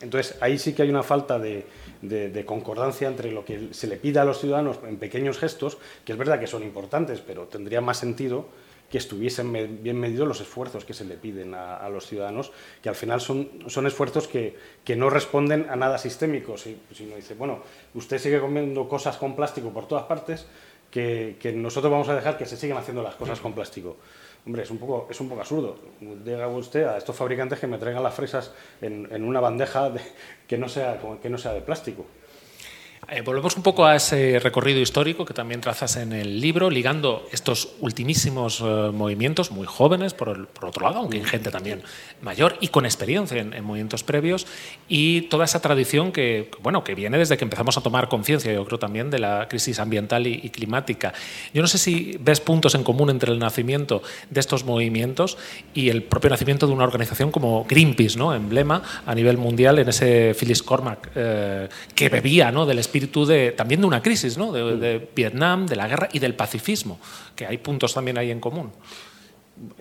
Entonces, 0.01 0.37
ahí 0.41 0.59
sí 0.59 0.73
que 0.73 0.83
hay 0.83 0.89
una 0.89 1.03
falta 1.03 1.39
de, 1.39 1.67
de, 2.01 2.45
concordancia 2.47 3.07
entre 3.07 3.33
lo 3.33 3.45
que 3.45 3.69
se 3.73 3.87
le 3.87 3.97
pide 3.97 4.19
a 4.19 4.25
los 4.25 4.41
ciudadanos 4.41 4.79
en 4.87 4.97
pequeños 4.97 5.39
gestos, 5.39 5.77
que 6.07 6.13
es 6.13 6.19
verdad 6.19 6.41
que 6.41 6.47
son 6.47 6.63
importantes, 6.63 7.21
pero 7.21 7.49
tendría 7.49 7.83
más 7.83 7.99
sentido 7.99 8.47
que 8.91 8.99
estuviesen 8.99 9.83
bien 9.83 9.99
medidos 9.99 10.27
los 10.27 10.41
esfuerzos 10.41 10.85
que 10.85 10.95
se 10.95 11.05
le 11.05 11.15
piden 11.15 11.55
a, 11.55 11.89
los 11.89 12.07
ciudadanos, 12.07 12.51
que 12.83 12.89
al 12.89 12.97
final 12.97 13.21
son, 13.21 13.49
son 13.69 13.87
esfuerzos 13.87 14.27
que, 14.27 14.57
que, 14.85 14.97
no 14.97 15.09
responden 15.09 15.67
a 15.71 15.77
nada 15.77 15.97
sistémico, 15.97 16.59
sino 16.59 17.15
dice, 17.15 17.35
bueno, 17.35 17.61
usted 17.95 18.19
sigue 18.19 18.41
comiendo 18.41 18.89
cosas 18.89 19.17
con 19.17 19.37
plástico 19.37 19.71
por 19.71 19.87
todas 19.87 20.05
partes, 20.07 20.47
que, 20.91 21.37
que, 21.39 21.53
nosotros 21.53 21.93
vamos 21.93 22.09
a 22.09 22.17
dejar 22.17 22.37
que 22.37 22.47
se 22.47 22.57
sigan 22.57 22.79
haciendo 22.79 23.03
las 23.03 23.15
cosas 23.15 23.39
con 23.39 23.53
plástico. 23.53 23.97
Hombre, 24.45 24.65
es 24.65 24.71
un 24.73 24.79
poco, 24.79 25.07
es 25.09 25.21
un 25.21 25.29
poco 25.29 25.43
absurdo. 25.43 25.77
Diga 26.01 26.49
usted 26.49 26.85
a 26.85 26.97
estos 26.99 27.15
fabricantes 27.15 27.61
que 27.61 27.69
me 27.69 27.79
traigan 27.79 28.03
las 28.03 28.15
fresas 28.15 28.53
en, 28.81 29.07
en 29.13 29.23
una 29.23 29.39
bandeja 29.39 29.93
que, 30.49 30.59
no 30.59 30.69
sea, 30.69 31.01
que 31.23 31.31
no 31.31 31.39
sea 31.39 31.53
de 31.53 31.61
plástico. 31.61 32.07
Eh, 33.09 33.23
volvemos 33.23 33.57
un 33.57 33.63
poco 33.63 33.87
a 33.87 33.97
ese 33.97 34.39
recorrido 34.39 34.79
histórico 34.79 35.25
que 35.25 35.33
también 35.33 35.61
trazas 35.61 35.97
en 35.97 36.13
el 36.13 36.41
libro, 36.41 36.69
ligando 36.69 37.27
estos 37.33 37.71
ultimísimos 37.81 38.61
eh, 38.61 38.91
movimientos, 38.93 39.51
muy 39.51 39.67
jóvenes, 39.67 40.13
por, 40.13 40.49
otro 40.63 40.85
lado, 40.85 40.99
aunque 40.99 41.17
hay 41.17 41.25
gente 41.25 41.51
también 41.51 41.83
mayor 42.21 42.57
y 42.61 42.69
con 42.69 42.85
experiencia 42.85 43.39
en, 43.39 43.65
movimientos 43.65 44.05
previos, 44.05 44.47
y 44.87 45.23
toda 45.23 45.47
esa 45.47 45.61
tradición 45.61 46.13
que, 46.13 46.51
bueno, 46.63 46.85
que 46.85 46.95
viene 46.95 47.17
desde 47.17 47.39
que 47.39 47.45
empezamos 47.45 47.79
a 47.79 47.81
tomar 47.81 48.09
conciencia, 48.09 48.53
yo 48.53 48.65
creo 48.67 48.79
también, 48.79 49.11
de 49.11 49.19
la 49.19 49.49
crisis 49.49 49.81
ambiental 49.81 50.27
y, 50.27 50.51
climática. 50.51 51.15
Yo 51.55 51.63
no 51.63 51.69
sé 51.69 51.79
si 51.79 52.17
ves 52.21 52.41
puntos 52.41 52.75
en 52.75 52.85
común 52.85 53.09
entre 53.09 53.33
el 53.33 53.39
nacimiento 53.39 54.03
de 54.29 54.41
estos 54.41 54.65
movimientos 54.65 55.39
y 55.75 55.89
el 55.89 56.03
propio 56.03 56.31
nacimiento 56.31 56.67
de 56.67 56.73
una 56.73 56.85
organización 56.85 57.31
como 57.31 57.65
Greenpeace, 57.65 58.19
¿no? 58.19 58.35
emblema 58.35 58.83
a 59.07 59.15
nivel 59.15 59.39
mundial 59.39 59.79
en 59.79 59.89
ese 59.89 60.35
Phyllis 60.39 60.63
Cormack, 60.63 61.11
eh, 61.15 61.69
que 61.95 62.09
bebía 62.09 62.51
¿no? 62.53 62.67
del 62.67 62.79
espíritu 62.91 63.25
de, 63.25 63.53
también 63.53 63.81
de 63.81 63.87
una 63.87 64.03
crisis, 64.03 64.37
¿no? 64.37 64.51
de, 64.53 65.09
Vietnam, 65.15 65.67
de 65.67 65.77
la 65.77 65.87
guerra 65.87 66.09
y 66.13 66.19
del 66.19 66.35
pacifismo, 66.35 66.99
que 67.37 67.47
hay 67.47 67.59
puntos 67.59 67.95
también 67.95 68.19
ahí 68.19 68.31
en 68.31 68.41
común. 68.41 68.71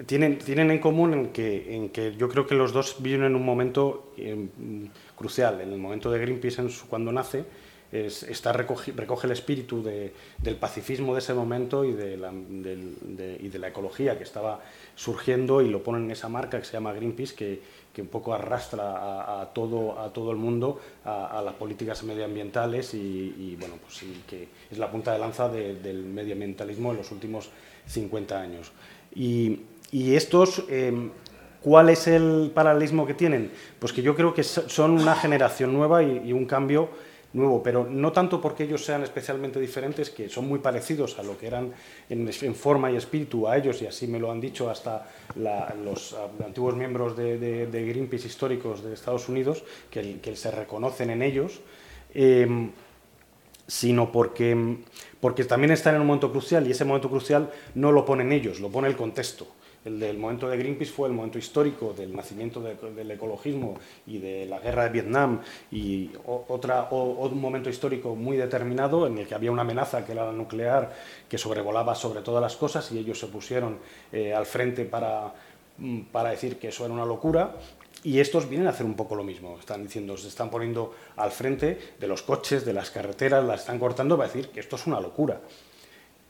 Tienen, 0.05 0.37
tienen 0.37 0.69
en 0.71 0.79
común 0.79 1.13
en 1.13 1.27
que, 1.29 1.75
en 1.75 1.89
que 1.89 2.15
yo 2.15 2.29
creo 2.29 2.45
que 2.45 2.53
los 2.53 2.73
dos 2.73 2.97
viven 2.99 3.23
en 3.23 3.35
un 3.35 3.45
momento 3.45 4.13
em, 4.17 4.49
crucial. 5.15 5.61
En 5.61 5.71
el 5.71 5.79
momento 5.79 6.11
de 6.11 6.19
Greenpeace, 6.19 6.61
cuando 6.89 7.11
nace, 7.11 7.45
es, 7.91 8.23
está 8.23 8.53
recoge, 8.53 8.91
recoge, 8.91 9.27
el 9.27 9.33
espíritu 9.33 9.81
del 9.83 10.55
pacifismo 10.57 11.13
de 11.13 11.19
ese 11.19 11.33
momento 11.33 11.83
y 11.83 11.93
de, 11.93 12.17
la, 12.17 13.67
ecología 13.67 14.17
que 14.17 14.23
estaba 14.23 14.59
surgiendo 14.95 15.61
y 15.61 15.69
lo 15.69 15.81
ponen 15.83 16.05
en 16.05 16.11
esa 16.11 16.29
marca 16.29 16.59
que 16.59 16.65
se 16.65 16.73
llama 16.73 16.93
Greenpeace, 16.93 17.35
que, 17.35 17.89
un 17.99 18.07
poco 18.07 18.33
arrastra 18.33 19.41
a, 19.41 19.49
todo, 19.53 19.99
a 19.99 20.13
todo 20.13 20.31
el 20.31 20.37
mundo 20.37 20.79
a, 21.03 21.41
las 21.43 21.53
políticas 21.55 22.01
medioambientales 22.03 22.93
y, 22.93 23.57
bueno, 23.59 23.75
pues 23.81 24.05
que 24.25 24.47
es 24.71 24.77
la 24.77 24.89
punta 24.89 25.11
de 25.11 25.19
lanza 25.19 25.49
del 25.49 26.05
medioambientalismo 26.05 26.91
en 26.91 26.97
los 26.97 27.11
últimos 27.11 27.49
50 27.87 28.39
años. 28.39 28.71
Y, 29.13 29.59
estos, 29.91 30.63
em, 30.69 31.09
¿cuál 31.61 31.89
es 31.89 32.07
el 32.07 32.51
paralelismo 32.53 33.05
que 33.05 33.15
tienen? 33.15 33.51
Pues 33.79 33.91
que 33.91 34.01
yo 34.01 34.15
creo 34.15 34.33
que 34.33 34.43
son 34.43 34.91
una 34.91 35.15
generación 35.15 35.73
nueva 35.73 36.01
y 36.01 36.31
un 36.31 36.45
cambio 36.45 36.89
nuevo, 37.33 37.61
pero 37.61 37.85
no 37.85 38.11
tanto 38.11 38.41
porque 38.41 38.63
ellos 38.63 38.83
sean 38.83 39.03
especialmente 39.03 39.59
diferentes, 39.59 40.09
que 40.09 40.29
son 40.29 40.47
muy 40.47 40.59
parecidos 40.59 41.19
a 41.19 41.23
lo 41.23 41.37
que 41.37 41.47
eran 41.47 41.73
en, 42.09 42.55
forma 42.55 42.91
y 42.91 42.95
espíritu 42.95 43.47
a 43.47 43.57
ellos, 43.57 43.81
y 43.81 43.87
así 43.87 44.07
me 44.07 44.19
lo 44.19 44.31
han 44.31 44.41
dicho 44.41 44.69
hasta 44.69 45.07
los 45.35 46.15
antiguos 46.43 46.75
miembros 46.75 47.15
de, 47.15 47.67
Greenpeace 47.71 48.27
históricos 48.27 48.83
de 48.83 48.93
Estados 48.93 49.29
Unidos, 49.29 49.63
que, 49.91 50.35
se 50.35 50.51
reconocen 50.51 51.09
en 51.09 51.21
ellos, 51.21 51.61
em, 52.13 52.71
sino 53.67 54.11
porque, 54.11 54.77
porque 55.19 55.43
también 55.43 55.71
están 55.71 55.95
en 55.95 56.01
un 56.01 56.07
momento 56.07 56.31
crucial, 56.31 56.67
y 56.67 56.71
ese 56.71 56.85
momento 56.85 57.09
crucial 57.09 57.51
no 57.75 57.91
lo 57.91 58.05
ponen 58.05 58.31
ellos, 58.31 58.59
lo 58.59 58.69
pone 58.69 58.87
el 58.87 58.95
contexto. 58.95 59.47
El 59.85 59.99
del 59.99 60.17
momento 60.17 60.49
de 60.49 60.57
Greenpeace 60.57 60.91
fue 60.91 61.07
el 61.07 61.13
momento 61.13 61.37
histórico 61.37 61.93
del 61.93 62.13
nacimiento 62.13 62.61
del 62.61 63.11
ecologismo 63.11 63.79
y 64.05 64.17
de 64.17 64.45
la 64.45 64.59
guerra 64.59 64.83
de 64.83 64.89
Vietnam 64.89 65.39
y 65.71 66.09
otra, 66.25 66.89
un 66.91 67.39
momento 67.39 67.69
histórico 67.69 68.15
muy 68.15 68.35
determinado 68.35 69.07
en 69.07 69.17
el 69.17 69.27
que 69.27 69.35
había 69.35 69.51
una 69.51 69.61
amenaza 69.61 70.05
que 70.05 70.11
era 70.11 70.25
la 70.25 70.33
nuclear 70.33 70.93
que 71.29 71.37
sobrevolaba 71.37 71.95
sobre 71.95 72.21
todas 72.21 72.41
las 72.41 72.57
cosas 72.57 72.91
y 72.91 72.99
ellos 72.99 73.19
se 73.19 73.27
pusieron 73.27 73.77
eh, 74.11 74.33
al 74.33 74.45
frente 74.45 74.83
para, 74.83 75.33
mm, 75.77 76.01
para 76.11 76.31
decir 76.31 76.57
que 76.57 76.67
eso 76.67 76.83
era 76.83 76.93
una 76.93 77.05
locura 77.05 77.55
y 78.03 78.19
estos 78.19 78.47
vienen 78.47 78.67
a 78.67 78.71
hacer 78.71 78.85
un 78.85 78.95
poco 78.95 79.15
lo 79.15 79.23
mismo. 79.23 79.57
Están 79.59 79.83
diciendo, 79.83 80.15
se 80.17 80.27
están 80.27 80.49
poniendo 80.49 80.93
al 81.17 81.31
frente 81.31 81.95
de 81.99 82.07
los 82.07 82.21
coches, 82.21 82.65
de 82.65 82.73
las 82.73 82.91
carreteras, 82.91 83.43
las 83.43 83.61
están 83.61 83.79
cortando 83.79 84.17
para 84.17 84.29
decir 84.29 84.49
que 84.49 84.59
esto 84.59 84.75
es 84.75 84.87
una 84.87 84.99
locura. 84.99 85.41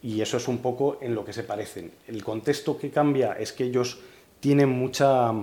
Y 0.01 0.21
eso 0.21 0.37
es 0.37 0.47
un 0.47 0.59
poco 0.59 0.97
en 1.01 1.13
lo 1.13 1.25
que 1.25 1.33
se 1.33 1.43
parecen. 1.43 1.91
El 2.07 2.23
contexto 2.23 2.77
que 2.77 2.89
cambia 2.89 3.33
es 3.33 3.53
que 3.53 3.65
ellos 3.65 3.99
tienen 4.39 4.69
mucha... 4.69 5.33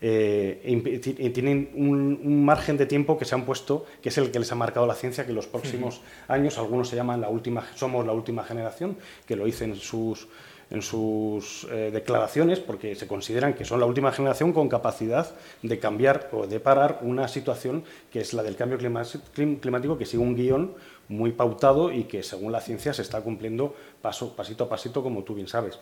Eh, 0.00 1.30
tienen 1.34 1.70
un, 1.74 2.44
margen 2.44 2.76
de 2.76 2.84
tiempo 2.84 3.18
que 3.18 3.24
se 3.24 3.34
han 3.34 3.46
puesto, 3.46 3.86
que 4.02 4.10
es 4.10 4.18
el 4.18 4.30
que 4.30 4.38
les 4.38 4.52
ha 4.52 4.54
marcado 4.54 4.86
la 4.86 4.94
ciencia, 4.94 5.24
que 5.24 5.30
en 5.30 5.36
los 5.36 5.46
próximos 5.46 6.02
años, 6.28 6.58
algunos 6.58 6.88
se 6.88 6.96
llaman 6.96 7.20
la 7.20 7.30
última, 7.30 7.66
somos 7.74 8.06
la 8.06 8.12
última 8.12 8.44
generación, 8.44 8.96
que 9.26 9.36
lo 9.36 9.46
dicen 9.46 9.74
sus, 9.74 10.28
en 10.70 10.82
sus 10.82 11.66
eh, 11.70 11.90
declaraciones 11.92 12.58
porque 12.58 12.94
se 12.94 13.06
consideran 13.06 13.54
que 13.54 13.64
son 13.64 13.80
la 13.80 13.86
última 13.86 14.12
generación 14.12 14.52
con 14.52 14.68
capacidad 14.68 15.30
de 15.62 15.78
cambiar 15.78 16.28
o 16.32 16.46
de 16.46 16.60
parar 16.60 16.98
una 17.02 17.28
situación 17.28 17.84
que 18.12 18.20
es 18.20 18.34
la 18.34 18.42
del 18.42 18.56
cambio 18.56 18.78
climático, 18.78 19.96
que 19.96 20.06
sigue 20.06 20.22
un 20.22 20.34
guion 20.34 20.74
muy 21.08 21.32
pautado 21.32 21.92
y 21.92 22.04
que 22.04 22.22
según 22.22 22.52
la 22.52 22.60
ciencia 22.60 22.92
se 22.92 23.02
está 23.02 23.20
cumpliendo 23.20 23.74
paso, 24.02 24.34
pasito 24.34 24.64
a 24.64 24.68
pasito, 24.68 25.02
como 25.02 25.22
tú 25.22 25.34
bien 25.34 25.48
sabes. 25.48 25.78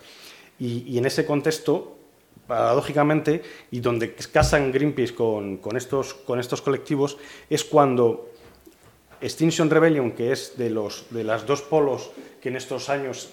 Y, 0.58 0.96
en 0.98 1.06
ese 1.06 1.26
contexto, 1.26 1.96
paradójicamente, 2.46 3.42
y 3.70 3.80
donde 3.80 4.14
casan 4.14 4.70
Greenpeace 4.70 5.14
con, 5.14 5.56
con, 5.56 5.76
estos, 5.76 6.14
con 6.14 6.38
estos 6.38 6.62
colectivos, 6.62 7.16
es 7.50 7.64
cuando 7.64 8.30
Extinction 9.20 9.70
Rebellion, 9.70 10.12
que 10.12 10.32
es 10.32 10.56
de, 10.56 10.70
los, 10.70 11.06
de 11.10 11.24
las 11.24 11.46
dos 11.46 11.62
polos 11.62 12.10
que 12.40 12.50
en 12.50 12.56
estos 12.56 12.88
años 12.90 13.30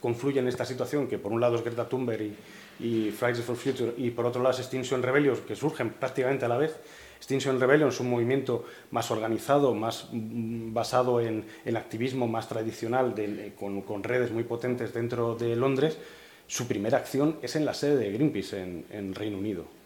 confluyen 0.00 0.44
en 0.44 0.48
esta 0.48 0.64
situación, 0.64 1.08
que 1.08 1.18
por 1.18 1.32
un 1.32 1.40
lado 1.40 1.56
es 1.56 1.64
Greta 1.64 1.88
Thunberg 1.88 2.30
y, 2.78 3.10
Fridays 3.10 3.44
for 3.44 3.56
Future, 3.56 3.94
y 3.96 4.10
por 4.10 4.26
otro 4.26 4.40
lado 4.40 4.54
es 4.54 4.60
Extinction 4.60 5.02
Rebellion, 5.02 5.36
que 5.38 5.56
surgen 5.56 5.90
prácticamente 5.90 6.44
a 6.44 6.48
la 6.48 6.56
vez. 6.56 6.76
Extinction 7.16 7.60
Rebellion 7.60 7.88
es 7.88 8.00
un 8.00 8.10
movimiento 8.10 8.64
más 8.90 9.10
organizado, 9.10 9.74
más 9.74 10.08
mm, 10.12 10.72
basado 10.72 11.20
en 11.20 11.44
el 11.64 11.76
activismo 11.76 12.26
más 12.26 12.48
tradicional, 12.48 13.14
con, 13.58 14.02
redes 14.02 14.30
muy 14.30 14.44
potentes 14.44 14.92
dentro 14.92 15.34
de 15.34 15.56
Londres. 15.56 15.98
Su 16.46 16.66
primera 16.68 16.98
acción 16.98 17.38
es 17.42 17.56
en 17.56 17.64
la 17.64 17.74
sede 17.74 17.96
de 17.96 18.12
Greenpeace 18.12 18.84
en 18.90 19.14
Reino 19.14 19.38
Unido. 19.38 19.76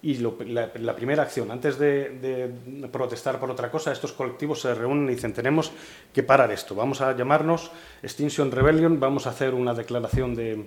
Y 0.00 0.14
la, 0.18 0.94
primera 0.94 1.24
acción, 1.24 1.50
antes 1.50 1.76
de, 1.76 2.52
protestar 2.92 3.40
por 3.40 3.50
otra 3.50 3.68
cosa, 3.68 3.90
estos 3.90 4.12
colectivos 4.12 4.60
se 4.60 4.72
reúnen 4.72 5.10
y 5.10 5.16
dicen, 5.16 5.32
tenemos 5.32 5.72
que 6.14 6.22
parar 6.22 6.52
esto, 6.52 6.76
vamos 6.76 7.00
a 7.00 7.16
llamarnos 7.16 7.72
Extinction 8.00 8.52
Rebellion, 8.52 9.00
vamos 9.00 9.26
a 9.26 9.30
hacer 9.30 9.54
una 9.54 9.74
declaración 9.74 10.36
de, 10.36 10.66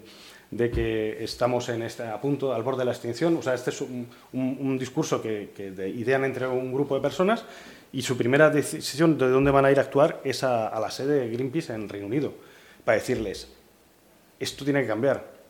que 0.57 1.23
estamos 1.23 1.69
en 1.69 1.81
este, 1.81 2.03
a 2.03 2.19
punto, 2.19 2.53
al 2.53 2.63
borde 2.63 2.79
de 2.79 2.85
la 2.85 2.91
extinción. 2.91 3.37
O 3.37 3.41
sea, 3.41 3.53
este 3.53 3.69
es 3.69 3.81
un, 3.81 4.77
discurso 4.77 5.21
que, 5.21 5.51
idean 5.95 6.25
entre 6.25 6.47
un 6.47 6.73
grupo 6.73 6.95
de 6.95 7.01
personas 7.01 7.45
y 7.93 8.01
su 8.01 8.17
primera 8.17 8.49
decisión 8.49 9.17
de 9.17 9.29
dónde 9.29 9.51
van 9.51 9.65
a 9.65 9.71
ir 9.71 9.79
a 9.79 9.81
actuar 9.81 10.21
es 10.23 10.43
a, 10.43 10.67
a 10.67 10.79
la 10.79 10.91
sede 10.91 11.21
de 11.21 11.29
Greenpeace 11.29 11.73
en 11.73 11.89
Reino 11.89 12.07
Unido, 12.07 12.33
para 12.85 12.97
decirles, 12.97 13.47
esto 14.39 14.63
tiene 14.63 14.81
que 14.81 14.87
cambiar 14.87 15.41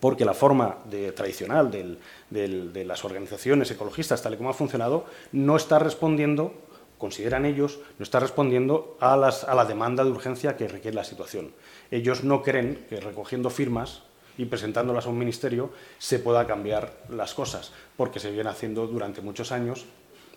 porque 0.00 0.24
la 0.24 0.34
forma 0.34 0.78
tradicional 1.14 1.70
de 1.70 2.84
las 2.84 3.04
organizaciones 3.04 3.70
ecologistas, 3.70 4.22
tal 4.22 4.34
y 4.34 4.36
como 4.36 4.50
ha 4.50 4.54
funcionado, 4.54 5.06
no 5.32 5.56
está 5.56 5.78
respondiendo, 5.78 6.54
consideran 6.98 7.44
ellos, 7.44 7.80
no 7.98 8.02
está 8.02 8.20
respondiendo 8.20 8.96
a, 9.00 9.16
la 9.16 9.64
demanda 9.64 10.04
de 10.04 10.10
urgencia 10.10 10.56
que 10.56 10.68
requiere 10.68 10.94
la 10.94 11.04
situación. 11.04 11.52
Ellos 11.90 12.24
no 12.24 12.42
creen 12.42 12.86
que 12.88 13.00
recogiendo 13.00 13.50
firmas 13.50 14.02
y 14.38 14.46
presentándolas 14.46 15.06
a 15.06 15.08
un 15.08 15.18
ministerio 15.18 15.72
se 15.98 16.18
pueda 16.18 16.46
cambiar 16.46 16.92
las 17.08 17.34
cosas, 17.34 17.72
porque 17.96 18.20
se 18.20 18.30
viene 18.30 18.50
haciendo 18.50 18.86
durante 18.86 19.20
muchos 19.20 19.52
años 19.52 19.84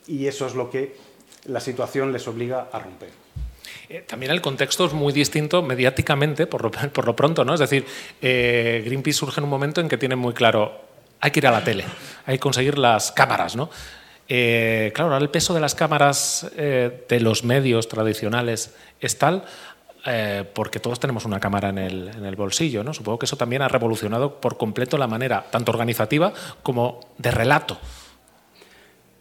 y 0.08 0.28
eso 0.28 0.48
es 0.48 0.56
lo 0.56 0.70
que 0.70 0.96
la 1.46 1.60
situación 1.60 2.12
les 2.12 2.28
obliga 2.28 2.70
a 2.72 2.80
romper. 2.80 3.10
Eh, 3.90 4.04
también 4.08 4.32
el 4.32 4.42
contexto 4.42 4.86
es 4.86 4.94
muy 4.94 5.14
distinto 5.14 5.62
mediáticamente, 5.62 6.48
por 6.48 6.64
lo, 6.64 6.72
por 6.94 7.06
lo 7.06 7.16
pronto, 7.16 7.44
¿no? 7.46 7.54
Es 7.54 7.60
decir, 7.60 7.86
eh, 8.22 8.82
Greenpeace 8.86 9.18
surge 9.18 9.40
en 9.40 9.46
un 9.46 9.50
momento 9.50 9.82
en 9.82 9.90
que 9.90 9.98
tienen 9.98 10.20
muy 10.20 10.34
claro, 10.34 10.82
hay 11.20 11.32
que 11.32 11.40
ir 11.40 11.48
a 11.48 11.52
la 11.52 11.64
tele, 11.64 11.86
hay 12.26 12.36
que 12.36 12.40
conseguir 12.40 12.78
las 12.78 13.12
cámaras, 13.12 13.56
¿no? 13.56 13.70
Eh, 14.30 14.92
claro, 14.94 15.14
ahora 15.14 15.24
el 15.24 15.30
peso 15.30 15.54
de 15.54 15.62
las 15.62 15.74
cámaras 15.74 16.52
de 16.54 17.20
los 17.22 17.46
medios 17.46 17.88
tradicionales 17.88 18.76
es 19.00 19.18
tal 19.18 19.46
porque 20.54 20.80
todos 20.80 21.00
tenemos 21.00 21.26
una 21.26 21.40
cámara 21.40 21.70
en 21.70 21.78
el, 21.78 22.08
en 22.10 22.26
el, 22.26 22.36
bolsillo. 22.36 22.84
¿no? 22.84 22.94
Supongo 22.94 23.20
que 23.20 23.26
eso 23.26 23.36
también 23.36 23.62
ha 23.62 23.68
revolucionado 23.68 24.40
por 24.40 24.58
completo 24.58 24.98
la 24.98 25.08
manera, 25.08 25.46
tanto 25.52 25.72
organizativa 25.72 26.32
como 26.64 27.00
de 27.18 27.32
relato 27.32 27.78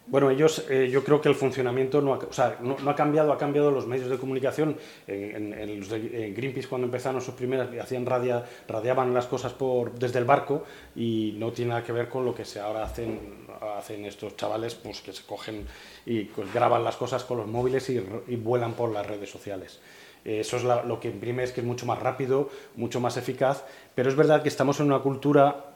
bueno, 0.09 0.31
ellos, 0.31 0.65
eh, 0.71 0.89
yo 0.89 1.03
creo 1.03 1.21
que 1.21 1.29
el 1.29 1.35
funcionamiento 1.35 2.01
no, 2.01 2.15
ha, 2.15 2.95
cambiado, 2.95 3.33
ha 3.33 3.39
cambiado 3.39 3.73
los 3.73 3.89
medios 3.89 4.09
de 4.09 4.19
comunicación. 4.19 4.77
En, 5.09 5.81
los 5.81 5.89
de, 5.89 6.33
Greenpeace, 6.37 6.69
cuando 6.69 6.87
empezaron 6.87 7.21
sus 7.21 7.35
primeras, 7.35 7.69
hacían 7.81 8.07
radia, 8.07 8.45
radiaban 8.69 9.13
las 9.13 9.27
cosas 9.27 9.53
por, 9.53 9.99
desde 9.99 10.21
el 10.21 10.25
barco 10.25 10.65
y 10.95 11.35
no 11.39 11.51
tiene 11.53 11.71
nada 11.71 11.83
que 11.83 11.91
ver 11.91 12.09
con 12.09 12.25
lo 12.25 12.33
que 12.33 12.45
se 12.45 12.61
ahora 12.61 12.85
hacen, 12.85 13.47
hacen 13.77 14.05
estos 14.05 14.37
chavales, 14.37 14.77
pues 14.77 15.01
que 15.01 15.13
se 15.13 15.25
cogen 15.25 15.67
y 16.05 16.25
pues, 16.25 16.53
graban 16.55 16.85
las 16.85 16.95
cosas 16.95 17.25
con 17.25 17.39
los 17.39 17.49
móviles 17.49 17.91
y, 17.91 17.99
vuelan 18.37 18.75
por 18.75 18.93
las 18.93 19.05
redes 19.05 19.29
sociales. 19.29 19.81
Eso 20.27 20.57
es 20.57 20.65
lo 20.65 20.99
que 20.99 21.09
imprime, 21.09 21.45
es 21.45 21.53
que 21.53 21.61
es 21.61 21.67
mucho 21.67 21.87
más 21.87 22.01
rápido, 22.01 22.51
mucho 22.75 23.01
más 23.01 23.17
eficaz, 23.17 23.63
pero 23.95 24.09
es 24.09 24.17
verdad 24.17 24.43
que 24.43 24.49
estamos 24.49 24.81
en 24.81 24.87
una 24.87 24.99
cultura 24.99 25.67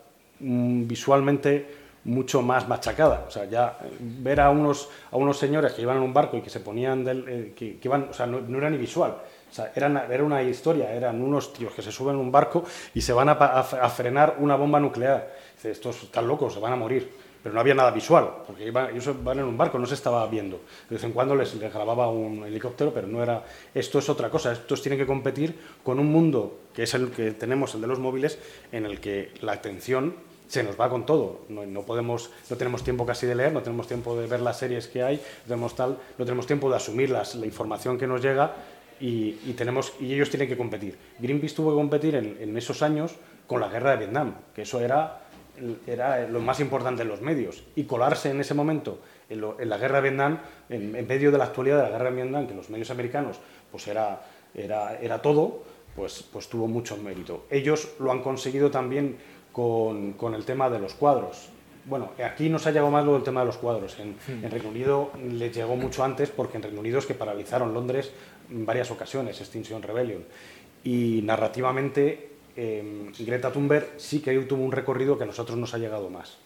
mm, 0.41 0.89
visualmente 0.89 1.69
mucho 2.05 2.43
más 2.43 2.67
machacada. 2.67 3.25
O 3.29 3.31
sea, 3.31 3.45
ya 3.45 3.79
eh, 3.85 3.97
ver 4.01 4.41
a 4.41 4.51
unos, 4.51 4.89
a 5.13 5.17
unos 5.17 5.39
señores 5.39 5.73
que 5.73 5.83
iban 5.83 5.99
en 5.99 6.03
un 6.03 6.13
barco 6.13 6.37
y 6.37 6.43
que 6.43 6.51
se 6.51 6.61
ponían, 6.61 7.05
del, 7.05 7.29
eh, 7.29 7.53
que, 7.55 7.79
iban, 7.83 8.09
o 8.11 8.13
sea, 8.13 8.27
no, 8.27 8.59
era 8.59 8.71
ni 8.71 8.77
visual. 8.77 9.17
Era, 9.75 9.89
una 10.23 10.43
historia, 10.43 10.93
eran 10.93 11.21
unos 11.21 11.53
tíos 11.53 11.73
que 11.73 11.83
se 11.83 11.91
suben 11.91 12.15
en 12.15 12.21
un 12.21 12.33
barco 12.33 12.65
y 12.95 13.01
se 13.01 13.13
van 13.13 13.29
a, 13.29 13.33
a, 13.33 13.61
a 13.61 13.89
frenar 13.89 14.37
una 14.39 14.57
bomba 14.57 14.81
nuclear. 14.81 15.33
Dice, 15.55 15.73
estos 15.73 16.05
están 16.05 16.27
locos, 16.27 16.55
se 16.55 16.61
van 16.61 16.73
a 16.73 16.77
morir. 16.77 17.20
Pero 17.43 17.55
no 17.55 17.61
había 17.61 17.75
nada 17.75 17.91
visual, 17.91 18.29
porque 18.47 18.67
iban, 18.67 18.91
ellos 18.95 19.25
van 19.25 19.39
en 19.39 19.47
un 19.47 19.57
barco, 19.57 19.79
no 19.79 19.87
se 19.87 19.95
estaba 19.95 20.27
viendo. 20.27 20.61
De 20.89 20.97
vez 20.97 21.05
en 21.05 21.13
cuando 21.13 21.35
les, 21.35 21.55
les 21.55 21.73
grababa 21.73 22.09
un 22.11 22.45
helicóptero, 22.45 22.93
pero 22.93 23.07
no 23.07 23.23
era... 23.23 23.45
Esto 23.75 23.99
es 23.99 24.09
otra 24.09 24.29
cosa, 24.29 24.53
estos 24.53 24.83
tienen 24.83 24.99
que 24.99 25.07
competir 25.07 25.59
con 25.83 25.99
un 25.99 26.07
mundo 26.07 26.59
que 26.75 26.83
es 26.83 26.95
el 26.95 27.11
que 27.11 27.31
tenemos, 27.33 27.75
el 27.75 27.81
de 27.81 27.87
los 27.87 27.99
móviles, 27.99 28.39
en 28.73 28.85
el 28.85 29.01
que 29.01 29.33
la 29.41 29.53
atención 29.53 30.15
se 30.51 30.65
nos 30.65 30.79
va 30.79 30.91
con 30.91 31.07
todo. 31.07 31.43
No, 31.49 31.65
no, 31.65 31.83
podemos, 31.83 32.31
no 32.51 32.57
tenemos 32.57 32.83
tiempo 32.83 33.07
casi 33.07 33.25
de 33.25 33.37
leer, 33.37 33.53
no 33.53 33.63
tenemos 33.63 33.87
tiempo 33.87 34.19
de 34.21 34.27
ver 34.27 34.41
las 34.41 34.59
series 34.59 34.89
que 34.89 35.03
hay, 35.03 35.17
no 35.17 35.45
tenemos, 35.47 35.77
tal, 35.77 35.97
no 36.19 36.25
tenemos 36.25 36.47
tiempo 36.47 36.69
de 36.69 36.77
asumir 36.77 37.11
las, 37.11 37.37
la 37.37 37.47
información 37.47 37.97
que 37.97 38.07
nos 38.07 38.21
llega 38.21 38.55
y, 39.01 39.39
y, 39.47 39.55
tenemos, 39.57 39.95
y 40.01 40.13
ellos 40.13 40.29
tienen 40.29 40.49
que 40.49 40.57
competir. 40.57 40.99
Greenpeace 41.21 41.55
tuvo 41.55 41.71
que 41.71 41.77
competir 41.77 42.17
en, 42.17 42.37
en, 42.41 42.57
esos 42.57 42.83
años 42.83 43.15
con 43.47 43.61
la 43.61 43.69
guerra 43.69 43.93
de 43.93 43.99
Vietnam, 43.99 44.35
que 44.55 44.63
eso 44.63 44.81
era, 44.81 45.21
era 45.87 46.27
lo 46.29 46.41
más 46.41 46.61
importante 46.61 47.03
en 47.03 47.09
los 47.09 47.21
medios. 47.21 47.65
Y 47.77 47.85
colarse 47.85 48.31
en 48.31 48.41
ese 48.41 48.55
momento 48.55 49.01
en, 49.29 49.41
lo, 49.41 49.61
en 49.61 49.69
la 49.69 49.79
guerra 49.79 50.01
de 50.01 50.09
Vietnam, 50.09 50.41
en, 50.69 50.95
en, 50.95 51.07
medio 51.07 51.31
de 51.31 51.39
la 51.39 51.45
actualidad 51.45 51.77
de 51.79 51.83
la 51.85 51.91
guerra 51.91 52.11
de 52.11 52.17
Vietnam, 52.17 52.47
que 52.47 52.55
los 52.55 52.71
medios 52.71 52.91
americanos 52.91 53.39
pues 53.71 53.87
era, 53.89 54.23
era, 54.55 54.99
era 55.01 55.23
todo, 55.23 55.63
pues, 55.95 56.25
pues 56.33 56.49
tuvo 56.49 56.67
mucho 56.67 56.97
mérito. 56.97 57.47
Ellos 57.51 57.93
lo 57.99 58.11
han 58.13 58.23
conseguido 58.23 58.71
también 58.71 59.17
con, 59.53 60.13
con, 60.15 60.35
el 60.35 60.45
tema 60.45 60.71
de 60.71 60.79
los 60.79 60.95
cuadros. 60.95 61.49
Bueno, 61.85 62.11
aquí 62.25 62.49
nos 62.49 62.67
ha 62.67 62.71
llegado 62.71 62.91
más 62.91 63.05
lo 63.05 63.15
del 63.15 63.23
tema 63.23 63.41
de 63.41 63.47
los 63.47 63.57
cuadros. 63.57 63.99
En, 63.99 64.11
mm. 64.11 64.45
en, 64.45 64.51
Reino 64.51 64.69
Unido 64.69 65.11
les 65.31 65.55
llegó 65.55 65.77
mucho 65.77 66.05
antes 66.05 66.31
porque 66.31 66.57
en 66.57 66.63
Reino 66.63 66.81
Unido 66.81 66.99
es 66.99 67.07
que 67.07 67.15
paralizaron 67.15 67.73
Londres 67.73 68.13
en 68.51 68.67
varias 68.67 68.91
ocasiones, 68.91 69.41
Extinction 69.41 69.83
Rebellion. 69.83 70.25
Y 70.85 71.21
narrativamente, 71.25 72.30
eh, 72.57 73.11
Greta 73.19 73.53
Thunberg 73.53 73.95
sí 73.97 74.21
que 74.21 74.37
tuvo 74.41 74.65
un 74.65 74.73
recorrido 74.73 75.17
que 75.17 75.25
a 75.25 75.27
nosotros 75.27 75.59
nos 75.59 75.75
ha 75.75 75.79
llegado 75.79 76.11
más. 76.11 76.37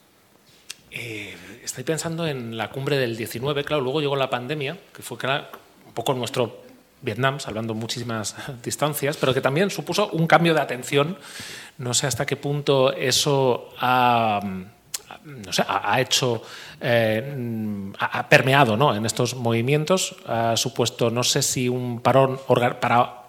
Eh, 0.91 1.35
estoy 1.65 1.83
pensando 1.83 2.27
en 2.27 2.57
la 2.57 2.71
cumbre 2.71 2.97
del 2.97 3.17
19, 3.17 3.65
claro, 3.65 3.83
luego 3.83 4.01
llegó 4.01 4.15
la 4.15 4.31
pandemia, 4.31 4.79
que 4.95 5.03
fue 5.03 5.19
un 5.25 5.93
poco 5.93 6.15
nuestro 6.15 6.63
Vietnam, 7.03 7.41
salvando 7.41 7.75
muchísimas 7.75 8.37
distancias, 8.63 9.17
pero 9.17 9.35
que 9.35 9.41
también 9.41 9.71
supuso 9.71 10.09
un 10.11 10.27
cambio 10.27 10.55
de 10.55 10.61
atención. 10.61 11.19
No 11.79 11.95
sé 11.95 12.07
hasta 12.07 12.25
qué 12.25 12.37
punto 12.37 12.93
eso 12.93 13.71
ha 13.79 14.41
hecho, 15.99 16.43
eh, 16.81 17.93
ha 17.99 18.29
permeado 18.29 18.77
¿no? 18.77 18.95
en 18.95 19.05
estos 19.05 19.35
movimientos, 19.35 20.17
ha 20.27 20.57
supuesto, 20.57 21.11
no 21.11 21.25
sé 21.25 21.43
si 21.43 21.69
un 21.69 22.01
parón 22.01 22.39
para 22.81 23.25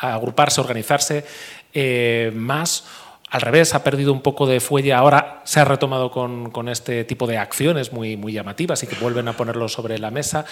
agruparse, 0.00 0.60
organizarse 0.60 1.24
eh, 1.74 2.32
más 2.34 2.84
al 3.30 3.42
revés, 3.42 3.74
ha 3.74 3.84
perdido 3.84 4.12
un 4.12 4.22
poco 4.22 4.44
de 4.44 4.58
fuelle, 4.58 4.92
ahora 4.92 5.40
se 5.44 5.60
ha 5.60 5.64
retomado 5.64 6.10
con, 6.10 6.68
este 6.68 7.04
tipo 7.04 7.28
de 7.28 7.38
acciones 7.38 7.92
muy, 7.92 8.16
muy, 8.16 8.32
llamativas 8.32 8.82
y 8.82 8.88
que 8.88 8.96
vuelven 8.96 9.28
a 9.28 9.34
ponerlo 9.34 9.68
sobre 9.68 10.00
la 10.00 10.10
mesa. 10.10 10.44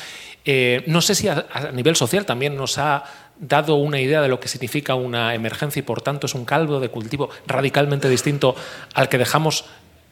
Eh, 0.44 0.84
no 0.86 1.00
sé 1.00 1.16
si 1.16 1.26
a, 1.26 1.46
a, 1.52 1.72
nivel 1.72 1.96
social 1.96 2.24
también 2.24 2.56
nos 2.56 2.78
ha 2.78 3.02
dado 3.40 3.74
una 3.74 4.00
idea 4.00 4.22
de 4.22 4.28
lo 4.28 4.38
que 4.38 4.46
significa 4.46 4.94
una 4.94 5.34
emergencia 5.34 5.80
y 5.80 5.82
por 5.82 6.02
tanto 6.02 6.26
es 6.26 6.34
un 6.34 6.44
caldo 6.44 6.78
de 6.78 6.88
cultivo 6.88 7.30
radicalmente 7.48 8.08
distinto 8.08 8.54
al 8.94 9.08
que 9.08 9.18
dejamos 9.18 9.64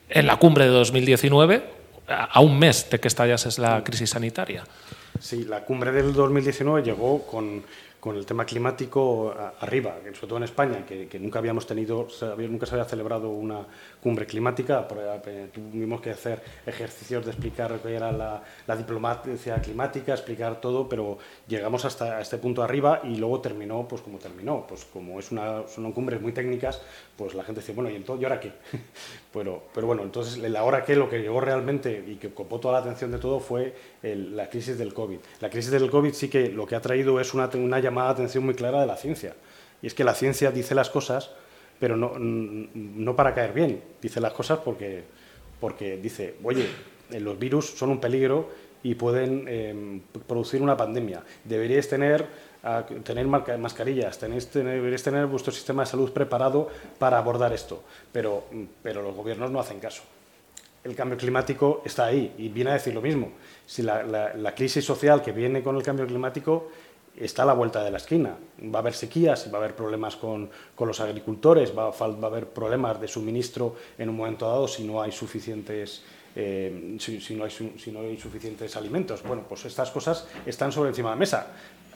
en 0.09 0.27
la 0.27 0.37
cumbre 0.37 0.65
de 0.65 0.71
2019, 0.71 1.63
a 2.09 2.41
un 2.41 2.59
mes 2.59 2.89
de 2.91 3.01
que 3.01 3.09
estallase 3.09 3.61
la 3.61 3.83
crisis 3.85 4.11
sanitaria. 4.11 4.65
Sí, 5.21 5.45
la 5.45 5.65
cumbre 5.65 5.93
del 5.93 6.13
2019 6.13 6.83
llegó 6.83 7.27
con 7.27 7.63
con 8.07 8.17
el 8.17 8.25
tema 8.25 8.45
climático 8.45 9.35
arriba, 9.59 9.97
sobre 10.15 10.29
todo 10.29 10.37
en 10.37 10.45
España, 10.45 10.87
que, 10.87 11.19
nunca 11.19 11.41
habíamos 11.41 11.67
tenido, 11.67 12.07
nunca 12.49 12.65
se 12.65 12.77
había 12.77 12.85
celebrado 12.85 13.31
una 13.31 13.67
cumbre 14.07 14.25
climática, 14.25 14.87
eh, 15.27 15.49
tuvimos 15.53 16.01
que 16.01 16.11
hacer 16.11 16.41
ejercicios 16.65 17.25
de 17.25 17.33
explicar 17.33 17.77
qué 17.83 17.97
era 17.97 18.13
la, 18.13 18.41
la 18.65 18.77
diplomacia 18.77 19.61
climática, 19.61 20.13
explicar 20.13 20.61
todo, 20.61 20.89
pero 20.89 21.19
llegamos 21.49 21.85
hasta 21.85 22.21
este 22.21 22.39
punto 22.39 22.63
arriba 22.63 23.01
y 23.03 23.17
luego 23.17 23.41
terminó 23.41 23.89
pues 23.89 24.03
como 24.03 24.19
terminó, 24.19 24.65
pues 24.65 24.85
como 24.85 25.19
es 25.19 25.33
una, 25.33 25.67
son 25.67 25.91
cumbres 25.91 26.21
muy 26.21 26.31
técnicas, 26.31 26.81
pues 27.17 27.35
la 27.35 27.43
gente 27.43 27.63
dice, 27.63 27.73
bueno, 27.73 27.91
¿y, 27.91 27.97
entonces, 27.97 28.23
¿y 28.23 28.25
ahora 28.27 28.39
qué? 28.39 28.53
pero, 29.33 29.65
pero 29.75 29.89
bueno, 29.89 30.05
entonces 30.05 30.37
el 30.41 30.55
ahora 30.55 30.85
qué, 30.85 30.95
lo 30.95 31.11
que 31.11 31.19
llegó 31.19 31.41
realmente 31.41 32.05
y 32.07 32.15
que 32.15 32.33
copó 32.33 32.61
toda 32.61 32.75
la 32.75 32.81
atención 32.87 33.11
de 33.11 33.19
todo 33.19 33.41
fue 33.41 33.75
el, 34.05 34.37
la 34.37 34.49
crisis 34.49 34.79
del 34.79 34.95
COVID. 34.95 35.19
La 35.41 35.51
crisis 35.51 35.73
del 35.73 35.91
COVID 35.91 36.13
sí 36.13 36.29
que 36.29 36.49
lo 36.51 36.65
que 36.65 36.77
ha 36.77 36.81
traído 36.81 37.19
es 37.19 37.35
una, 37.35 37.51
una 37.55 37.81
llamada 37.81 38.11
de 38.11 38.13
atención 38.13 38.45
muy 38.45 38.55
clara 38.55 38.81
de 38.81 38.87
la 38.87 38.97
ciencia. 38.97 39.35
Y 39.83 39.89
es 39.89 39.95
que 39.95 40.05
la 40.05 40.15
ciencia 40.15 40.53
dice 40.53 40.77
las 40.77 40.91
cosas, 40.91 41.33
pero 41.79 41.97
no, 41.97 42.13
no 42.19 43.17
para 43.17 43.35
caer 43.35 43.53
bien. 43.53 43.83
Dice 44.01 44.21
las 44.21 44.33
cosas 44.33 44.61
porque, 44.65 45.05
porque 45.61 45.97
dice, 45.97 46.37
oye, 46.43 46.67
los 47.11 47.39
virus 47.39 47.71
son 47.71 47.91
un 47.91 48.01
peligro 48.01 48.49
y 48.83 48.95
pueden 48.95 49.45
eh, 49.49 50.01
producir 50.27 50.63
una 50.63 50.77
pandemia. 50.77 51.23
Deberíais 51.45 51.89
tener, 51.89 52.25
uh, 52.63 53.01
tener 53.03 53.27
mascarillas, 53.27 54.19
tenéis, 54.19 54.53
deberíais 54.53 55.03
tener 55.03 55.27
vuestro 55.27 55.53
sistema 55.53 55.83
de 55.83 55.91
salud 55.91 56.13
preparado 56.13 56.69
para 56.99 57.19
abordar 57.19 57.53
esto. 57.53 57.83
Pero, 58.13 58.45
pero 58.83 59.03
los 59.03 59.15
gobiernos 59.15 59.51
no 59.51 59.59
hacen 59.59 59.81
caso. 59.81 60.03
El 60.85 60.95
cambio 60.95 61.19
climático 61.19 61.83
está 61.85 62.07
ahí 62.07 62.33
y 62.39 62.49
viene 62.49 62.71
a 62.71 62.75
decir 62.75 62.95
lo 62.95 63.03
mismo. 63.03 63.33
Si 63.67 63.83
la, 63.83 64.05
la, 64.05 64.35
la 64.35 64.55
crisis 64.55 64.85
social 64.85 65.21
que 65.21 65.33
viene 65.33 65.63
con 65.63 65.75
el 65.75 65.83
cambio 65.83 66.07
climático 66.07 66.71
está 67.17 67.43
a 67.43 67.47
la 67.47 67.55
vuelta 67.55 67.83
de 67.83 67.91
la 67.91 67.97
esquina. 67.97 68.37
Va 68.63 68.79
a 68.79 68.83
haber 68.83 68.95
sequías, 68.95 69.51
va 69.53 69.59
a 69.59 69.61
haber 69.63 69.75
problemas 69.75 70.17
con, 70.17 70.51
con 70.75 70.89
los 70.89 71.01
agricultores, 71.01 71.77
va 71.77 71.89
a, 71.89 72.27
haber 72.27 72.49
problemas 72.49 73.01
de 73.01 73.09
suministro 73.09 73.77
en 73.99 74.09
un 74.09 74.17
momento 74.17 74.47
dado 74.47 74.69
si 74.69 74.85
no 74.85 75.01
hay 75.01 75.13
suficientes, 75.13 76.03
eh, 76.35 76.97
si, 76.99 77.35
no 77.35 77.45
hay, 77.45 78.17
suficientes 78.19 78.77
alimentos. 78.77 79.23
Bueno, 79.23 79.45
pues 79.49 79.65
estas 79.65 79.91
cosas 79.91 80.27
están 80.45 80.73
sobre 80.73 80.91
encima 80.91 81.11
de 81.11 81.17
la 81.17 81.21
mesa. 81.21 81.47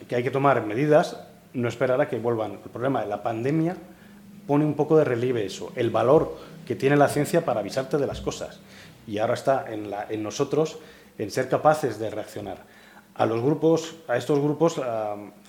Que 0.09 0.17
hay 0.17 0.23
que 0.23 0.31
tomar 0.31 0.65
medidas, 0.65 1.21
no 1.53 1.69
esperar 1.69 2.01
a 2.01 2.09
que 2.09 2.19
vuelvan. 2.19 2.53
El 2.53 2.71
problema 2.71 3.03
de 3.03 3.09
la 3.09 3.23
pandemia 3.23 3.77
pone 4.47 4.65
un 4.65 4.75
poco 4.75 4.97
de 4.97 5.05
relieve 5.05 5.45
eso, 5.45 5.73
el 5.77 5.91
valor 5.91 6.37
que 6.67 6.75
tiene 6.75 6.97
la 6.97 7.09
ciencia 7.09 7.45
para 7.45 7.61
avisarte 7.61 7.99
de 7.99 8.07
las 8.07 8.21
cosas. 8.21 8.61
Y 9.07 9.19
ahora 9.19 9.35
está 9.35 9.67
en, 9.71 9.91
en 10.09 10.23
nosotros 10.23 10.79
en 11.19 11.31
ser 11.31 11.49
capaces 11.49 11.99
de 11.99 12.09
reaccionar 12.09 12.65
a 13.21 13.27
los 13.27 13.43
grupos, 13.43 13.97
a 14.09 14.17
estos 14.17 14.41
grupos, 14.41 14.81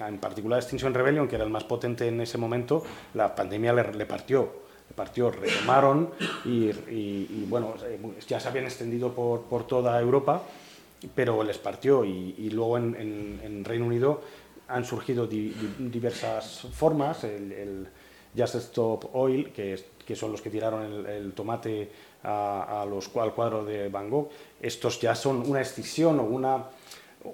en 0.05 0.17
particular 0.17 0.59
Extinction 0.59 0.93
Rebellion, 0.93 1.25
que 1.29 1.35
era 1.35 1.45
el 1.45 1.49
más 1.49 1.63
potente 1.63 2.05
en 2.05 2.19
ese 2.19 2.37
momento, 2.37 2.83
la 3.13 3.33
pandemia 3.33 3.71
le, 3.71 4.05
partió, 4.05 4.51
le 4.89 4.93
partió, 4.93 5.31
retomaron 5.31 6.09
y, 6.43 7.45
bueno, 7.47 7.75
ya 8.27 8.41
se 8.41 8.49
habían 8.49 8.65
extendido 8.65 9.13
por, 9.13 9.43
por 9.43 9.65
toda 9.67 9.97
Europa, 10.01 10.41
pero 11.15 11.41
les 11.43 11.59
partió 11.59 12.03
y, 12.03 12.49
luego 12.49 12.77
en, 12.77 13.63
Reino 13.63 13.85
Unido 13.85 14.19
han 14.67 14.83
surgido 14.83 15.25
di, 15.25 15.51
di, 15.51 15.87
diversas 15.87 16.67
formas, 16.73 17.23
el, 17.23 17.87
Just 18.37 18.55
Stop 18.55 19.15
Oil, 19.15 19.53
que, 19.53 19.77
son 20.13 20.33
los 20.33 20.41
que 20.41 20.49
tiraron 20.49 21.07
el, 21.07 21.31
tomate 21.31 21.89
al 22.23 22.89
cuadro 23.33 23.63
de 23.63 23.87
Van 23.87 24.09
Gogh, 24.09 24.29
estos 24.61 24.99
ya 24.99 25.15
son 25.15 25.49
una 25.49 25.61
extinción 25.61 26.19
o 26.19 26.23
una 26.23 26.65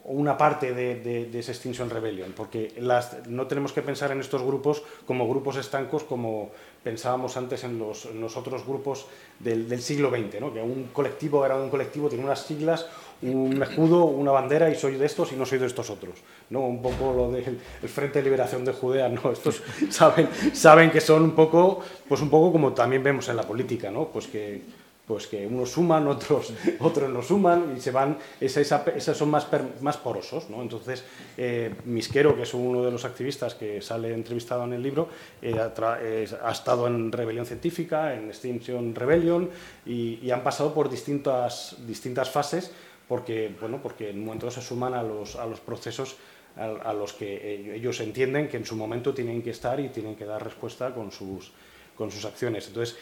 una 0.05 0.37
parte 0.37 0.73
de, 0.73 0.95
de, 0.95 1.25
de, 1.25 1.39
ese 1.39 1.51
Extinction 1.51 1.89
Rebellion, 1.89 2.33
porque 2.33 2.73
las, 2.79 3.27
no 3.27 3.47
tenemos 3.47 3.71
que 3.71 3.81
pensar 3.81 4.11
en 4.11 4.19
estos 4.19 4.41
grupos 4.41 4.83
como 5.05 5.27
grupos 5.29 5.55
estancos 5.55 6.03
como 6.03 6.51
pensábamos 6.83 7.37
antes 7.37 7.63
en 7.63 7.79
los, 7.79 8.05
en 8.05 8.19
los 8.19 8.35
otros 8.35 8.65
grupos 8.65 9.07
del, 9.39 9.69
del 9.69 9.81
siglo 9.81 10.09
XX, 10.09 10.41
¿no? 10.41 10.53
que 10.53 10.61
un 10.61 10.89
colectivo 10.93 11.45
era 11.45 11.55
un 11.55 11.69
colectivo, 11.69 12.09
tiene 12.09 12.23
unas 12.23 12.41
siglas, 12.41 12.87
un 13.21 13.61
escudo, 13.63 14.05
una 14.05 14.31
bandera 14.31 14.69
y 14.69 14.75
soy 14.75 14.95
de 14.95 15.05
estos 15.05 15.31
y 15.31 15.35
no 15.35 15.45
soy 15.45 15.59
de 15.59 15.65
estos 15.65 15.89
otros. 15.89 16.15
¿no? 16.49 16.61
Un 16.61 16.81
poco 16.81 17.13
lo 17.13 17.31
del 17.31 17.59
el 17.81 17.89
Frente 17.89 18.19
de 18.19 18.23
Liberación 18.23 18.65
de 18.65 18.73
Judea, 18.73 19.09
¿no? 19.09 19.31
estos 19.31 19.63
saben, 19.89 20.29
saben 20.53 20.91
que 20.91 21.01
son 21.01 21.23
un 21.23 21.31
poco, 21.31 21.81
pues 22.07 22.21
un 22.21 22.29
poco 22.29 22.51
como 22.51 22.73
también 22.73 23.03
vemos 23.03 23.27
en 23.29 23.37
la 23.37 23.43
política, 23.43 23.89
¿no? 23.89 24.09
pues 24.09 24.27
que 24.27 24.61
pues 25.07 25.25
que 25.25 25.47
unos 25.47 25.71
suman, 25.71 26.05
otros, 26.07 26.53
otros 26.79 27.09
no 27.09 27.23
suman 27.23 27.75
y 27.77 27.79
se 27.79 27.91
van, 27.91 28.17
esa, 28.41 28.59
esa, 28.59 28.83
esos 28.95 29.17
son 29.17 29.29
más, 29.31 29.47
más 29.81 29.97
porosos. 29.97 30.49
¿no? 30.49 30.61
Entonces, 30.61 31.03
eh, 31.37 31.73
Misquero, 31.85 32.35
que 32.35 32.43
es 32.43 32.53
uno 32.53 32.83
de 32.83 32.91
los 32.91 33.05
activistas 33.05 33.55
que 33.55 33.81
sale 33.81 34.13
entrevistado 34.13 34.65
en 34.65 34.73
el 34.73 34.83
libro, 34.83 35.07
eh, 35.41 35.57
ha, 35.57 35.97
eh, 36.01 36.27
estado 36.51 36.87
en 36.87 37.11
Rebelión 37.11 37.45
Científica, 37.45 38.13
en 38.13 38.27
Extinction 38.27 38.93
Rebellion 38.93 39.49
y, 39.85 40.27
han 40.27 40.43
pasado 40.43 40.73
por 40.73 40.89
distintas, 40.89 41.77
distintas 41.87 42.29
fases 42.29 42.71
porque, 43.07 43.55
bueno, 43.61 43.79
porque 43.81 44.09
en 44.09 44.19
un 44.19 44.25
momento 44.25 44.51
se 44.51 44.61
suman 44.61 44.93
a 44.93 45.01
los, 45.01 45.37
a 45.37 45.45
los 45.45 45.61
procesos 45.61 46.17
a, 46.57 46.65
a 46.65 46.93
los 46.93 47.13
que 47.13 47.73
ellos 47.73 48.01
entienden 48.01 48.49
que 48.49 48.57
en 48.57 48.65
su 48.65 48.75
momento 48.75 49.13
tienen 49.13 49.41
que 49.41 49.51
estar 49.51 49.79
y 49.79 49.87
tienen 49.87 50.15
que 50.15 50.25
dar 50.25 50.43
respuesta 50.43 50.93
con 50.93 51.13
sus, 51.13 51.53
con 51.97 52.11
sus 52.11 52.23
acciones. 52.25 52.67
Entonces, 52.67 52.97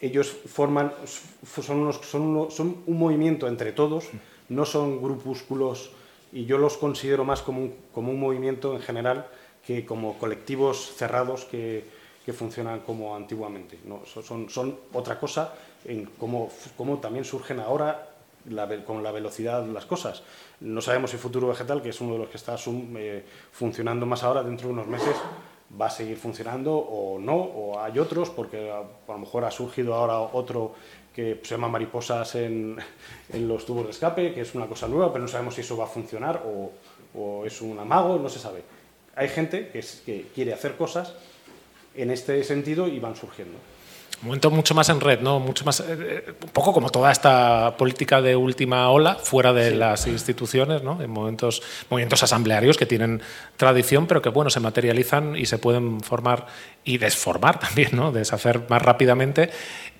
ellos 0.00 0.28
forman, 0.46 0.92
son, 1.62 1.80
unos, 1.80 1.96
son, 1.96 2.50
son 2.50 2.82
un 2.86 2.98
movimiento 2.98 3.48
entre 3.48 3.72
todos, 3.72 4.06
no 4.48 4.64
son 4.64 5.02
grupúsculos, 5.02 5.90
y 6.32 6.44
yo 6.44 6.58
los 6.58 6.76
considero 6.76 7.24
más 7.24 7.42
como 7.42 7.60
un, 7.60 7.74
como 7.92 8.12
un 8.12 8.20
movimiento 8.20 8.74
en 8.74 8.80
general 8.80 9.26
que 9.66 9.84
como 9.84 10.18
colectivos 10.18 10.94
cerrados 10.96 11.44
que, 11.44 11.84
que 12.24 12.32
funcionan 12.32 12.80
como 12.80 13.14
antiguamente. 13.14 13.78
¿no? 13.84 14.02
Son, 14.06 14.48
son 14.48 14.78
otra 14.92 15.18
cosa 15.18 15.54
en 15.84 16.06
cómo, 16.18 16.50
cómo 16.76 16.98
también 16.98 17.24
surgen 17.24 17.60
ahora 17.60 18.06
con 18.86 19.02
la 19.02 19.12
velocidad 19.12 19.66
las 19.66 19.84
cosas. 19.84 20.22
No 20.60 20.80
sabemos 20.80 21.10
si 21.10 21.18
Futuro 21.18 21.48
Vegetal, 21.48 21.82
que 21.82 21.90
es 21.90 22.00
uno 22.00 22.14
de 22.14 22.18
los 22.20 22.28
que 22.28 22.36
está 22.36 22.56
eh, 22.96 23.24
funcionando 23.52 24.06
más 24.06 24.22
ahora, 24.22 24.42
dentro 24.42 24.68
de 24.68 24.74
unos 24.74 24.86
meses 24.86 25.14
va 25.78 25.86
a 25.86 25.90
seguir 25.90 26.16
funcionando 26.16 26.76
o 26.76 27.18
no, 27.18 27.36
o 27.36 27.80
hay 27.80 27.98
otros, 27.98 28.30
porque 28.30 28.70
a, 28.70 28.82
lo 29.08 29.18
mejor 29.18 29.44
ha 29.44 29.50
surgido 29.50 29.94
ahora 29.94 30.18
otro 30.18 30.74
que 31.14 31.40
se 31.42 31.54
llama 31.54 31.68
mariposas 31.68 32.34
en, 32.36 32.76
en, 33.32 33.48
los 33.48 33.66
tubos 33.66 33.84
de 33.84 33.90
escape, 33.90 34.32
que 34.32 34.40
es 34.40 34.54
una 34.54 34.66
cosa 34.66 34.88
nueva, 34.88 35.12
pero 35.12 35.22
no 35.22 35.28
sabemos 35.28 35.54
si 35.54 35.60
eso 35.60 35.76
va 35.76 35.84
a 35.84 35.88
funcionar 35.88 36.42
o, 36.44 36.72
es 37.44 37.60
un 37.60 37.76
amago, 37.78 38.18
no 38.18 38.28
se 38.28 38.38
sabe. 38.38 38.62
Hay 39.16 39.28
gente 39.28 39.70
que, 39.70 40.26
quiere 40.32 40.54
hacer 40.54 40.76
cosas 40.76 41.12
en 41.96 42.12
este 42.12 42.44
sentido 42.44 42.86
y 42.86 43.00
van 43.00 43.16
surgiendo 43.16 43.58
momento 44.22 44.50
mucho 44.50 44.74
más 44.74 44.88
en 44.88 45.00
red, 45.00 45.20
¿no? 45.20 45.40
Mucho 45.40 45.64
más, 45.64 45.80
eh, 45.80 45.84
eh, 45.88 46.32
un 46.42 46.50
poco 46.50 46.72
como 46.72 46.90
toda 46.90 47.10
esta 47.10 47.76
política 47.76 48.20
de 48.20 48.36
última 48.36 48.88
ola, 48.90 49.14
fuera 49.14 49.52
de 49.52 49.70
sí. 49.70 49.76
las 49.76 50.06
instituciones, 50.06 50.82
¿no? 50.82 51.00
En 51.00 51.10
momentos, 51.10 51.62
movimientos 51.88 52.22
asamblearios 52.22 52.76
que 52.76 52.86
tienen 52.86 53.22
tradición, 53.56 54.06
pero 54.06 54.20
que 54.20 54.28
bueno, 54.28 54.50
se 54.50 54.60
materializan 54.60 55.36
y 55.36 55.46
se 55.46 55.58
pueden 55.58 56.00
formar 56.00 56.46
y 56.84 56.98
desformar 56.98 57.58
también, 57.60 57.90
¿no? 57.92 58.12
Deshacer 58.12 58.66
más 58.68 58.82
rápidamente 58.82 59.50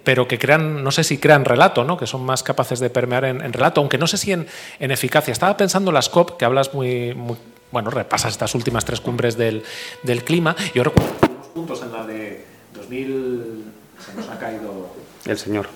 pero 0.02 0.26
que 0.26 0.38
crean, 0.38 0.82
no 0.82 0.90
sé 0.92 1.04
si 1.04 1.18
crean 1.18 1.44
relato, 1.44 1.84
¿no? 1.84 1.98
que 1.98 2.06
son 2.06 2.24
más 2.24 2.42
capaces 2.42 2.80
de 2.80 2.88
permear 2.88 3.26
en, 3.26 3.42
en 3.42 3.52
relato, 3.52 3.82
aunque 3.82 3.98
no 3.98 4.06
sé 4.06 4.16
si 4.16 4.32
en, 4.32 4.46
en, 4.78 4.90
eficacia. 4.90 5.30
Estaba 5.30 5.58
pensando 5.58 5.90
en 5.90 5.94
las 5.94 6.08
COP, 6.08 6.38
que 6.38 6.46
hablas 6.46 6.72
muy, 6.72 7.14
muy, 7.14 7.36
bueno, 7.70 7.90
repasas 7.90 8.32
estas 8.32 8.54
últimas 8.54 8.86
tres 8.86 9.02
cumbres 9.02 9.36
del, 9.36 9.62
del 10.02 10.24
clima. 10.24 10.56
Yo 10.74 10.84
recuerdo 10.84 11.12
unos 11.20 11.46
puntos 11.48 11.82
en 11.82 11.92
la 11.92 12.06
de 12.06 12.46
2000 12.72 13.79
se 14.10 14.16
nos 14.16 14.28
ha 14.28 14.38
caído 14.38 14.88
el 15.26 15.38
señor. 15.38 15.66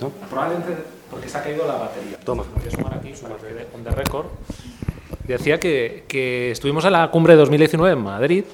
¿No? 0.00 0.10
Probablemente 0.10 0.76
porque 1.10 1.28
se 1.28 1.38
ha 1.38 1.42
caído 1.42 1.66
la 1.66 1.74
batería. 1.74 2.18
Toma. 2.24 2.44
Voy 2.54 2.66
a 2.66 2.70
sumar 2.70 2.94
aquí, 2.94 3.14
sumar 3.14 3.38
on 3.74 3.84
the 3.84 3.90
record. 3.90 4.26
Decía 5.26 5.58
que, 5.58 6.04
que, 6.08 6.50
estuvimos 6.50 6.84
en 6.84 6.92
la 6.92 7.10
cumbre 7.10 7.34
de 7.34 7.40
2019 7.40 7.92
en 7.92 8.02
Madrid 8.02 8.44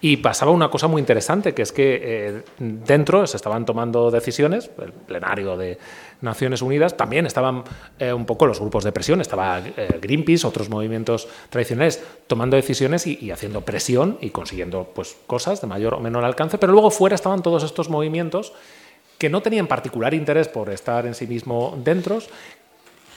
y 0.00 0.18
pasaba 0.18 0.52
una 0.52 0.70
cosa 0.70 0.86
muy 0.86 1.00
interesante, 1.00 1.54
que 1.54 1.62
es 1.62 1.72
que 1.72 2.00
eh, 2.02 2.42
dentro 2.58 3.26
se 3.26 3.36
estaban 3.36 3.64
tomando 3.64 4.10
decisiones, 4.10 4.70
el 4.80 4.92
plenario 4.92 5.56
de 5.56 5.78
Naciones 6.20 6.62
Unidas, 6.62 6.96
también 6.96 7.26
estaban 7.26 7.64
eh, 7.98 8.12
un 8.12 8.26
poco 8.26 8.46
los 8.46 8.60
grupos 8.60 8.84
de 8.84 8.92
presión, 8.92 9.20
estaba 9.20 9.60
eh, 9.60 9.98
Greenpeace, 10.00 10.46
otros 10.46 10.68
movimientos 10.68 11.28
tradicionales, 11.50 12.02
tomando 12.26 12.56
decisiones 12.56 13.06
y, 13.06 13.18
y, 13.20 13.30
haciendo 13.30 13.60
presión 13.60 14.18
y 14.20 14.30
consiguiendo 14.30 14.90
pues, 14.94 15.16
cosas 15.26 15.60
de 15.60 15.66
mayor 15.66 15.94
o 15.94 16.00
menor 16.00 16.24
alcance, 16.24 16.58
pero 16.58 16.72
luego 16.72 16.90
fuera 16.90 17.14
estaban 17.14 17.42
todos 17.42 17.62
estos 17.62 17.88
movimientos 17.88 18.52
que 19.18 19.28
no 19.28 19.42
tenían 19.42 19.66
particular 19.66 20.14
interés 20.14 20.48
por 20.48 20.70
estar 20.70 21.06
en 21.06 21.14
sí 21.14 21.26
mismo 21.26 21.76
dentro, 21.82 22.18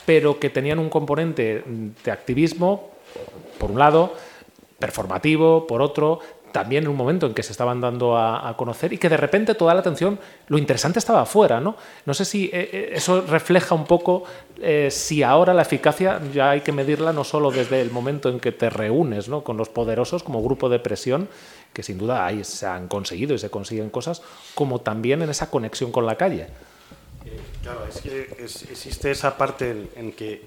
pero 0.04 0.38
que 0.40 0.50
tenían 0.50 0.78
un 0.78 0.90
componente 0.90 1.64
de 2.04 2.10
activismo, 2.10 2.90
por 3.58 3.70
un 3.70 3.78
lado, 3.78 4.14
performativo, 4.78 5.66
por 5.66 5.80
otro, 5.80 6.18
también 6.52 6.84
en 6.84 6.90
un 6.90 6.96
momento 6.96 7.26
en 7.26 7.34
que 7.34 7.42
se 7.42 7.52
estaban 7.52 7.80
dando 7.80 8.16
a, 8.16 8.54
conocer 8.56 8.92
y 8.92 8.98
que 8.98 9.08
de 9.08 9.16
repente 9.16 9.54
toda 9.54 9.74
la 9.74 9.80
atención, 9.80 10.18
lo 10.48 10.58
interesante 10.58 10.98
estaba 10.98 11.22
afuera. 11.22 11.60
No, 11.60 11.76
no 12.06 12.14
sé 12.14 12.24
si 12.24 12.50
eh, 12.52 12.92
eso 12.94 13.22
refleja 13.22 13.74
un 13.74 13.84
poco 13.84 14.24
eh, 14.60 14.88
si 14.90 15.22
ahora 15.22 15.54
la 15.54 15.62
eficacia 15.62 16.20
ya 16.32 16.50
hay 16.50 16.60
que 16.60 16.72
medirla 16.72 17.12
no 17.12 17.24
solo 17.24 17.50
desde 17.50 17.80
el 17.80 17.90
momento 17.90 18.28
en 18.28 18.38
que 18.38 18.52
te 18.52 18.70
reúnes 18.70 19.28
¿no? 19.28 19.42
con 19.42 19.56
los 19.56 19.68
poderosos 19.68 20.22
como 20.22 20.42
grupo 20.42 20.68
de 20.68 20.78
presión, 20.78 21.28
que 21.72 21.82
sin 21.82 21.98
duda 21.98 22.24
ahí 22.26 22.44
se 22.44 22.66
han 22.66 22.88
conseguido 22.88 23.34
y 23.34 23.38
se 23.38 23.50
consiguen 23.50 23.90
cosas, 23.90 24.22
como 24.54 24.80
también 24.80 25.22
en 25.22 25.30
esa 25.30 25.50
conexión 25.50 25.90
con 25.90 26.06
la 26.06 26.16
calle. 26.16 26.48
Claro, 27.62 27.86
es 27.88 28.00
que 28.00 28.22
existe 28.42 29.10
esa 29.10 29.36
parte 29.36 29.70
en, 29.70 29.88
en 29.96 30.12
que 30.12 30.42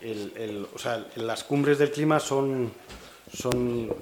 el, 0.00 0.66
o 0.74 0.78
sea, 0.78 1.06
las 1.16 1.44
cumbres 1.44 1.78
del 1.78 1.90
clima 1.90 2.20
son 2.20 2.72
son, 3.32 3.92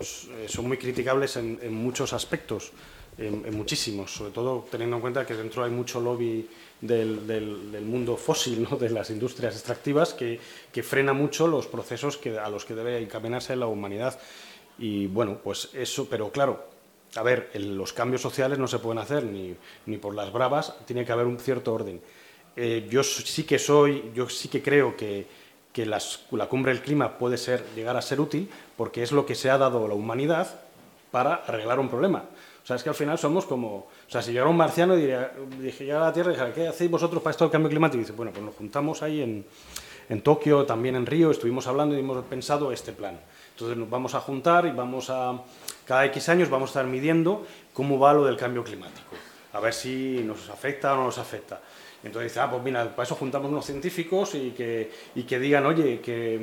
son 0.46 0.68
muy 0.68 0.76
criticables 0.76 1.36
en, 1.36 1.58
en 1.62 1.72
muchos 1.74 2.12
aspectos, 2.12 2.72
en, 3.16 3.44
en, 3.44 3.56
muchísimos, 3.56 4.12
sobre 4.12 4.32
todo 4.32 4.66
teniendo 4.70 4.96
en 4.96 5.02
cuenta 5.02 5.26
que 5.26 5.34
dentro 5.34 5.64
hay 5.64 5.70
mucho 5.70 6.00
lobby 6.00 6.48
del, 6.80 7.26
del, 7.26 7.72
del 7.72 7.84
mundo 7.84 8.16
fósil, 8.16 8.66
¿no? 8.68 8.76
de 8.76 8.90
las 8.90 9.10
industrias 9.10 9.54
extractivas, 9.54 10.14
que, 10.14 10.38
que, 10.72 10.82
frena 10.82 11.12
mucho 11.12 11.46
los 11.46 11.66
procesos 11.66 12.16
que, 12.16 12.38
a 12.38 12.48
los 12.48 12.64
que 12.64 12.74
debe 12.74 12.98
encaminarse 13.00 13.56
la 13.56 13.66
humanidad. 13.66 14.18
Y 14.78 15.06
bueno, 15.06 15.40
pues 15.42 15.70
eso, 15.74 16.06
pero 16.08 16.30
claro, 16.30 16.68
a 17.16 17.22
ver, 17.22 17.50
el, 17.54 17.76
los 17.76 17.92
cambios 17.92 18.22
sociales 18.22 18.58
no 18.58 18.68
se 18.68 18.78
pueden 18.78 18.98
hacer 18.98 19.24
ni, 19.24 19.54
ni 19.86 19.98
por 19.98 20.14
las 20.14 20.32
bravas, 20.32 20.74
tiene 20.86 21.04
que 21.04 21.12
haber 21.12 21.26
un 21.26 21.38
cierto 21.38 21.74
orden. 21.74 22.00
Eh, 22.54 22.86
yo 22.90 23.02
sí 23.02 23.44
que 23.44 23.58
soy, 23.58 24.10
yo 24.14 24.28
sí 24.28 24.48
que 24.48 24.62
creo 24.62 24.96
que, 24.96 25.26
que 25.78 26.36
la 26.36 26.46
cumbre 26.46 26.72
del 26.72 26.82
clima 26.82 27.18
puede 27.18 27.38
ser, 27.38 27.64
llegar 27.76 27.96
a 27.96 28.02
ser 28.02 28.20
útil 28.20 28.50
porque 28.76 29.04
es 29.04 29.12
lo 29.12 29.24
que 29.24 29.36
se 29.36 29.48
ha 29.48 29.58
dado 29.58 29.84
a 29.84 29.88
la 29.88 29.94
humanidad 29.94 30.60
para 31.12 31.36
arreglar 31.36 31.78
un 31.78 31.88
problema. 31.88 32.24
O 32.64 32.66
sea, 32.66 32.74
es 32.74 32.82
que 32.82 32.88
al 32.88 32.96
final 32.96 33.16
somos 33.16 33.46
como... 33.46 33.76
O 33.76 34.10
sea, 34.10 34.20
si 34.20 34.32
llegara 34.32 34.50
un 34.50 34.56
marciano 34.56 34.96
y 34.96 35.02
diría, 35.02 35.32
dije, 35.60 35.84
llega 35.84 36.02
a 36.02 36.06
la 36.06 36.12
Tierra 36.12 36.32
y 36.32 36.34
dijera, 36.34 36.52
¿qué 36.52 36.66
hacéis 36.66 36.90
vosotros 36.90 37.22
para 37.22 37.30
esto 37.30 37.44
del 37.44 37.52
cambio 37.52 37.70
climático? 37.70 37.98
Y 37.98 38.00
dice, 38.00 38.12
bueno, 38.12 38.32
pues 38.32 38.44
nos 38.44 38.56
juntamos 38.56 39.02
ahí 39.02 39.22
en, 39.22 39.46
en 40.08 40.20
Tokio, 40.22 40.66
también 40.66 40.96
en 40.96 41.06
Río, 41.06 41.30
estuvimos 41.30 41.68
hablando 41.68 41.94
y 41.94 42.00
hemos 42.00 42.24
pensado 42.24 42.72
este 42.72 42.92
plan. 42.92 43.20
Entonces 43.52 43.76
nos 43.76 43.88
vamos 43.88 44.16
a 44.16 44.20
juntar 44.20 44.66
y 44.66 44.72
vamos 44.72 45.10
a... 45.10 45.40
Cada 45.86 46.04
X 46.06 46.28
años 46.28 46.50
vamos 46.50 46.70
a 46.70 46.72
estar 46.72 46.86
midiendo 46.86 47.46
cómo 47.72 48.00
va 48.00 48.12
lo 48.12 48.24
del 48.24 48.36
cambio 48.36 48.64
climático. 48.64 49.14
A 49.52 49.60
ver 49.60 49.72
si 49.72 50.22
nos 50.24 50.50
afecta 50.50 50.92
o 50.94 50.96
no 50.96 51.04
nos 51.04 51.18
afecta. 51.18 51.60
Entonces 52.04 52.30
dice, 52.30 52.40
ah, 52.40 52.48
pues 52.48 52.62
mira, 52.62 52.88
para 52.90 53.02
eso 53.02 53.16
juntamos 53.16 53.50
unos 53.50 53.66
científicos 53.66 54.34
y 54.37 54.50
que, 54.50 54.90
y 55.16 55.24
que 55.24 55.38
digan, 55.40 55.66
oye, 55.66 56.00
que 56.00 56.40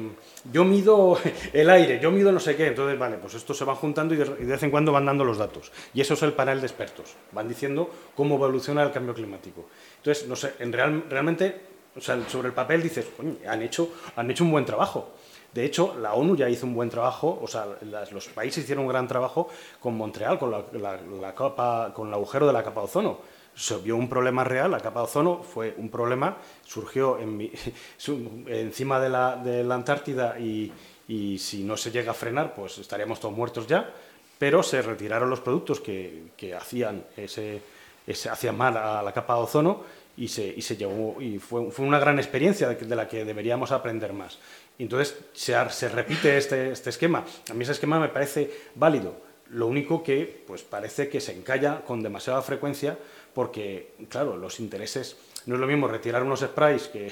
yo 0.52 0.66
mido 0.66 1.18
el 1.54 1.70
aire, 1.70 2.00
yo 2.00 2.12
mido 2.12 2.32
no 2.32 2.42
sé 2.42 2.58
qué. 2.58 2.68
Entonces, 2.68 3.00
vale, 3.00 3.18
pues 3.18 3.36
estos 3.36 3.58
se 3.58 3.64
van 3.64 3.78
juntando 3.78 4.14
y 4.14 4.18
de, 4.18 4.26
y 4.40 4.44
de 4.44 4.52
vez 4.52 4.64
en 4.64 4.72
cuando 4.72 4.92
van 4.92 5.06
dando 5.06 5.24
los 5.24 5.38
datos. 5.38 5.72
Y 5.94 6.02
eso 6.02 6.16
es 6.16 6.24
el 6.24 6.34
panel 6.34 6.60
de 6.60 6.68
expertos. 6.68 7.16
Van 7.32 7.48
diciendo 7.48 7.90
cómo 8.16 8.36
evoluciona 8.36 8.84
el 8.84 8.92
cambio 8.92 9.14
climático. 9.14 9.68
Entonces, 9.98 10.28
no 10.28 10.36
sé, 10.36 10.56
en 10.60 10.74
real, 10.74 11.06
realmente, 11.10 11.62
o 11.96 12.02
sea, 12.02 12.22
sobre 12.28 12.50
el 12.50 12.54
papel 12.54 12.84
dices, 12.84 13.08
han 13.48 13.62
hecho, 13.62 13.94
han 14.18 14.30
hecho 14.30 14.44
un 14.44 14.52
buen 14.52 14.66
trabajo. 14.66 15.14
De 15.54 15.64
hecho, 15.64 15.96
la 16.02 16.16
ONU 16.16 16.36
ya 16.36 16.50
hizo 16.50 16.66
un 16.66 16.76
buen 16.76 16.90
trabajo, 16.90 17.40
o 17.42 17.48
sea, 17.48 17.66
las, 17.84 18.12
los 18.12 18.28
países 18.28 18.66
hicieron 18.66 18.84
un 18.84 18.90
gran 18.90 19.08
trabajo 19.08 19.48
con 19.80 19.96
Montreal, 19.96 20.38
con, 20.38 20.52
la, 20.52 20.66
la, 20.74 21.00
la 21.22 21.34
capa, 21.34 21.94
con 21.94 22.10
el 22.10 22.14
agujero 22.14 22.46
de 22.46 22.52
la 22.52 22.62
capa 22.62 22.82
de 22.82 22.86
ozono 22.88 23.35
se 23.56 23.78
vio 23.78 23.96
un 23.96 24.10
problema 24.10 24.44
real, 24.44 24.72
la 24.72 24.80
capa 24.80 25.00
de 25.00 25.06
ozono 25.06 25.42
fue 25.42 25.74
un 25.78 25.90
problema, 25.90 26.38
surgió 26.66 27.18
en 27.20 27.38
mi, 27.38 27.52
encima 28.48 29.00
de 29.00 29.10
la, 29.10 29.38
de 29.38 29.64
la 29.64 29.76
Antártida 29.76 30.38
y, 30.38 30.72
y, 31.08 31.38
si 31.40 31.64
no 31.64 31.78
se 31.78 31.92
llega 31.92 32.12
a 32.12 32.16
frenar, 32.16 32.54
pues 32.54 32.78
estaríamos 32.78 33.20
todos 33.20 33.36
muertos 33.36 33.66
ya, 33.66 33.90
pero 34.38 34.62
se 34.62 34.82
retiraron 34.82 35.30
los 35.30 35.40
productos 35.40 35.80
que, 35.80 36.32
que 36.36 36.54
hacían, 36.54 37.06
ese, 37.16 37.62
ese, 38.06 38.52
mal 38.52 38.76
a 38.76 39.02
la 39.02 39.14
capa 39.14 39.36
de 39.36 39.42
ozono 39.42 39.84
y 40.18 40.28
se, 40.28 40.46
y 40.46 40.62
se 40.62 40.76
llegó, 40.76 41.22
y 41.22 41.40
fue, 41.40 41.72
fue 41.72 41.86
una 41.86 42.00
gran 42.00 42.20
experiencia 42.20 42.68
de, 42.70 42.96
la 42.96 43.08
que 43.08 43.24
deberíamos 43.24 43.72
aprender 43.72 44.12
más. 44.12 44.38
Entonces 44.78 45.18
se, 45.34 45.56
se 45.70 45.90
repite 45.90 46.38
este, 46.38 46.72
este 46.72 46.90
esquema. 46.90 47.24
A 47.50 47.54
mí 47.54 47.64
ese 47.64 47.72
esquema 47.72 48.00
me 48.00 48.10
parece 48.10 48.52
válido. 48.76 49.16
Lo 49.50 49.68
único 49.68 50.04
que 50.04 50.44
pues, 50.48 50.64
parece 50.64 51.08
que 51.08 51.22
se 51.22 51.32
encalla 51.32 51.82
con 51.82 52.02
demasiada 52.02 52.42
frecuencia 52.42 52.98
porque, 53.36 53.92
claro, 54.10 54.38
los 54.38 54.62
intereses, 54.62 55.18
no 55.46 55.56
es 55.56 55.62
lo 55.62 55.68
mismo 55.68 55.90
retirar 55.90 56.24
unos 56.24 56.40
sprays 56.40 56.88
que, 56.88 57.12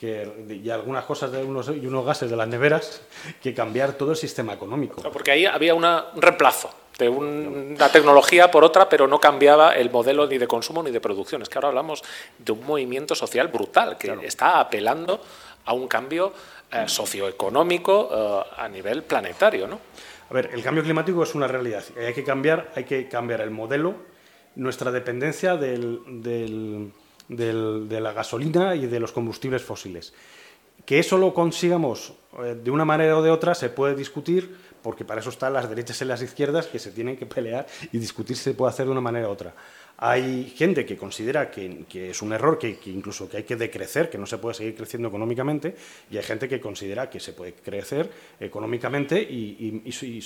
que, 0.00 0.26
y 0.64 0.70
algunas 0.70 1.04
cosas 1.04 1.30
de 1.30 1.44
unos, 1.44 1.68
y 1.68 1.86
unos 1.86 2.06
gases 2.06 2.30
de 2.30 2.36
las 2.36 2.48
neveras 2.48 3.02
que 3.42 3.52
cambiar 3.52 3.92
todo 3.92 4.12
el 4.12 4.16
sistema 4.16 4.54
económico. 4.54 5.02
Porque 5.12 5.30
ahí 5.30 5.44
había 5.44 5.74
una, 5.74 6.06
un 6.14 6.22
reemplazo 6.22 6.70
de 6.98 7.10
un, 7.10 7.74
una 7.76 7.92
tecnología 7.92 8.50
por 8.50 8.64
otra, 8.64 8.88
pero 8.88 9.06
no 9.06 9.20
cambiaba 9.20 9.74
el 9.74 9.90
modelo 9.90 10.26
ni 10.26 10.38
de 10.38 10.48
consumo 10.48 10.82
ni 10.82 10.90
de 10.90 11.00
producción. 11.02 11.42
Es 11.42 11.50
que 11.50 11.58
ahora 11.58 11.68
hablamos 11.68 12.02
de 12.38 12.50
un 12.50 12.64
movimiento 12.64 13.14
social 13.14 13.48
brutal 13.48 13.98
que 13.98 14.08
claro. 14.08 14.22
está 14.22 14.58
apelando 14.60 15.20
a 15.66 15.74
un 15.74 15.86
cambio 15.86 16.32
eh, 16.72 16.84
socioeconómico 16.88 18.08
eh, 18.10 18.54
a 18.56 18.68
nivel 18.68 19.02
planetario. 19.02 19.68
¿no? 19.68 19.78
A 20.30 20.34
ver, 20.34 20.48
el 20.52 20.62
cambio 20.62 20.82
climático 20.82 21.22
es 21.22 21.34
una 21.34 21.46
realidad. 21.46 21.84
Hay 21.98 22.14
que 22.14 22.24
cambiar, 22.24 22.72
hay 22.74 22.84
que 22.84 23.06
cambiar 23.06 23.42
el 23.42 23.50
modelo 23.50 24.17
nuestra 24.58 24.90
dependencia 24.90 25.56
del, 25.56 26.00
del, 27.28 27.88
de 27.88 28.00
la 28.00 28.12
gasolina 28.12 28.74
y 28.74 28.86
de 28.86 29.00
los 29.00 29.12
combustibles 29.12 29.62
fósiles. 29.62 30.12
Que 30.84 30.98
eso 30.98 31.16
lo 31.16 31.32
consigamos 31.32 32.12
eh, 32.44 32.58
de 32.62 32.70
una 32.70 32.84
manera 32.84 33.16
o 33.16 33.22
de 33.22 33.30
otra 33.30 33.54
se 33.54 33.70
puede 33.70 33.94
discutir, 33.94 34.56
porque 34.82 35.04
para 35.04 35.20
eso 35.20 35.30
están 35.30 35.52
las 35.52 35.68
derechas 35.68 36.00
y 36.02 36.04
las 36.04 36.22
izquierdas 36.22 36.66
que 36.66 36.78
se 36.78 36.90
tienen 36.90 37.16
que 37.16 37.26
pelear 37.26 37.66
y 37.92 37.98
discutir 37.98 38.36
si 38.36 38.44
se 38.44 38.54
puede 38.54 38.70
hacer 38.70 38.86
de 38.86 38.92
una 38.92 39.00
manera 39.00 39.28
u 39.28 39.30
otra. 39.30 39.54
Hay 40.00 40.54
gente 40.56 40.86
que 40.86 40.96
considera 40.96 41.50
que, 41.50 41.84
es 41.92 42.22
un 42.22 42.32
error, 42.32 42.56
que, 42.56 42.78
incluso 42.86 43.28
que 43.28 43.38
hay 43.38 43.42
que 43.42 43.56
decrecer, 43.56 44.08
que 44.08 44.16
no 44.16 44.26
se 44.26 44.38
puede 44.38 44.54
seguir 44.54 44.76
creciendo 44.76 45.08
económicamente, 45.08 45.74
y 46.08 46.16
hay 46.16 46.22
gente 46.22 46.48
que 46.48 46.60
considera 46.60 47.10
que 47.10 47.18
se 47.18 47.32
puede 47.32 47.54
crecer 47.54 48.08
económicamente 48.38 49.20
y, 49.20 50.20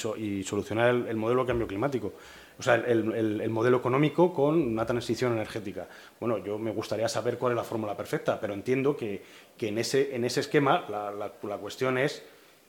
solucionar 0.44 0.90
el, 1.08 1.16
modelo 1.16 1.42
de 1.42 1.46
cambio 1.46 1.66
climático. 1.66 2.12
O 2.58 2.62
sea, 2.62 2.74
el, 2.74 3.48
modelo 3.48 3.78
económico 3.78 4.34
con 4.34 4.60
una 4.60 4.84
transición 4.84 5.32
energética. 5.32 5.88
Bueno, 6.20 6.36
yo 6.36 6.58
me 6.58 6.70
gustaría 6.70 7.08
saber 7.08 7.38
cuál 7.38 7.52
es 7.52 7.56
la 7.56 7.64
fórmula 7.64 7.96
perfecta, 7.96 8.38
pero 8.38 8.52
entiendo 8.52 8.94
que, 8.94 9.22
en, 9.58 9.78
ese, 9.78 10.14
esquema 10.38 10.84
la, 10.90 11.56
cuestión 11.58 11.96
es 11.96 12.22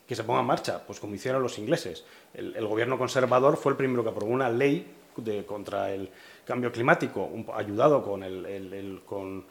que 0.07 0.15
se 0.15 0.23
ponga 0.23 0.39
en 0.39 0.45
marcha, 0.45 0.81
pues 0.87 1.01
como 1.01 1.15
hicieron 1.15 1.43
los 1.43 1.59
ingleses. 1.59 2.05
El, 2.33 2.65
gobierno 2.65 2.97
conservador 2.97 3.57
fue 3.57 3.73
el 3.73 3.77
primero 3.77 4.03
que 4.03 4.09
aprobó 4.09 4.31
una 4.31 4.49
ley 4.49 4.87
contra 5.45 5.93
el 5.93 6.09
cambio 6.45 6.71
climático, 6.71 7.29
ayudado 7.55 8.03
con, 8.03 8.23
el, 8.23 9.01
con, 9.05 9.45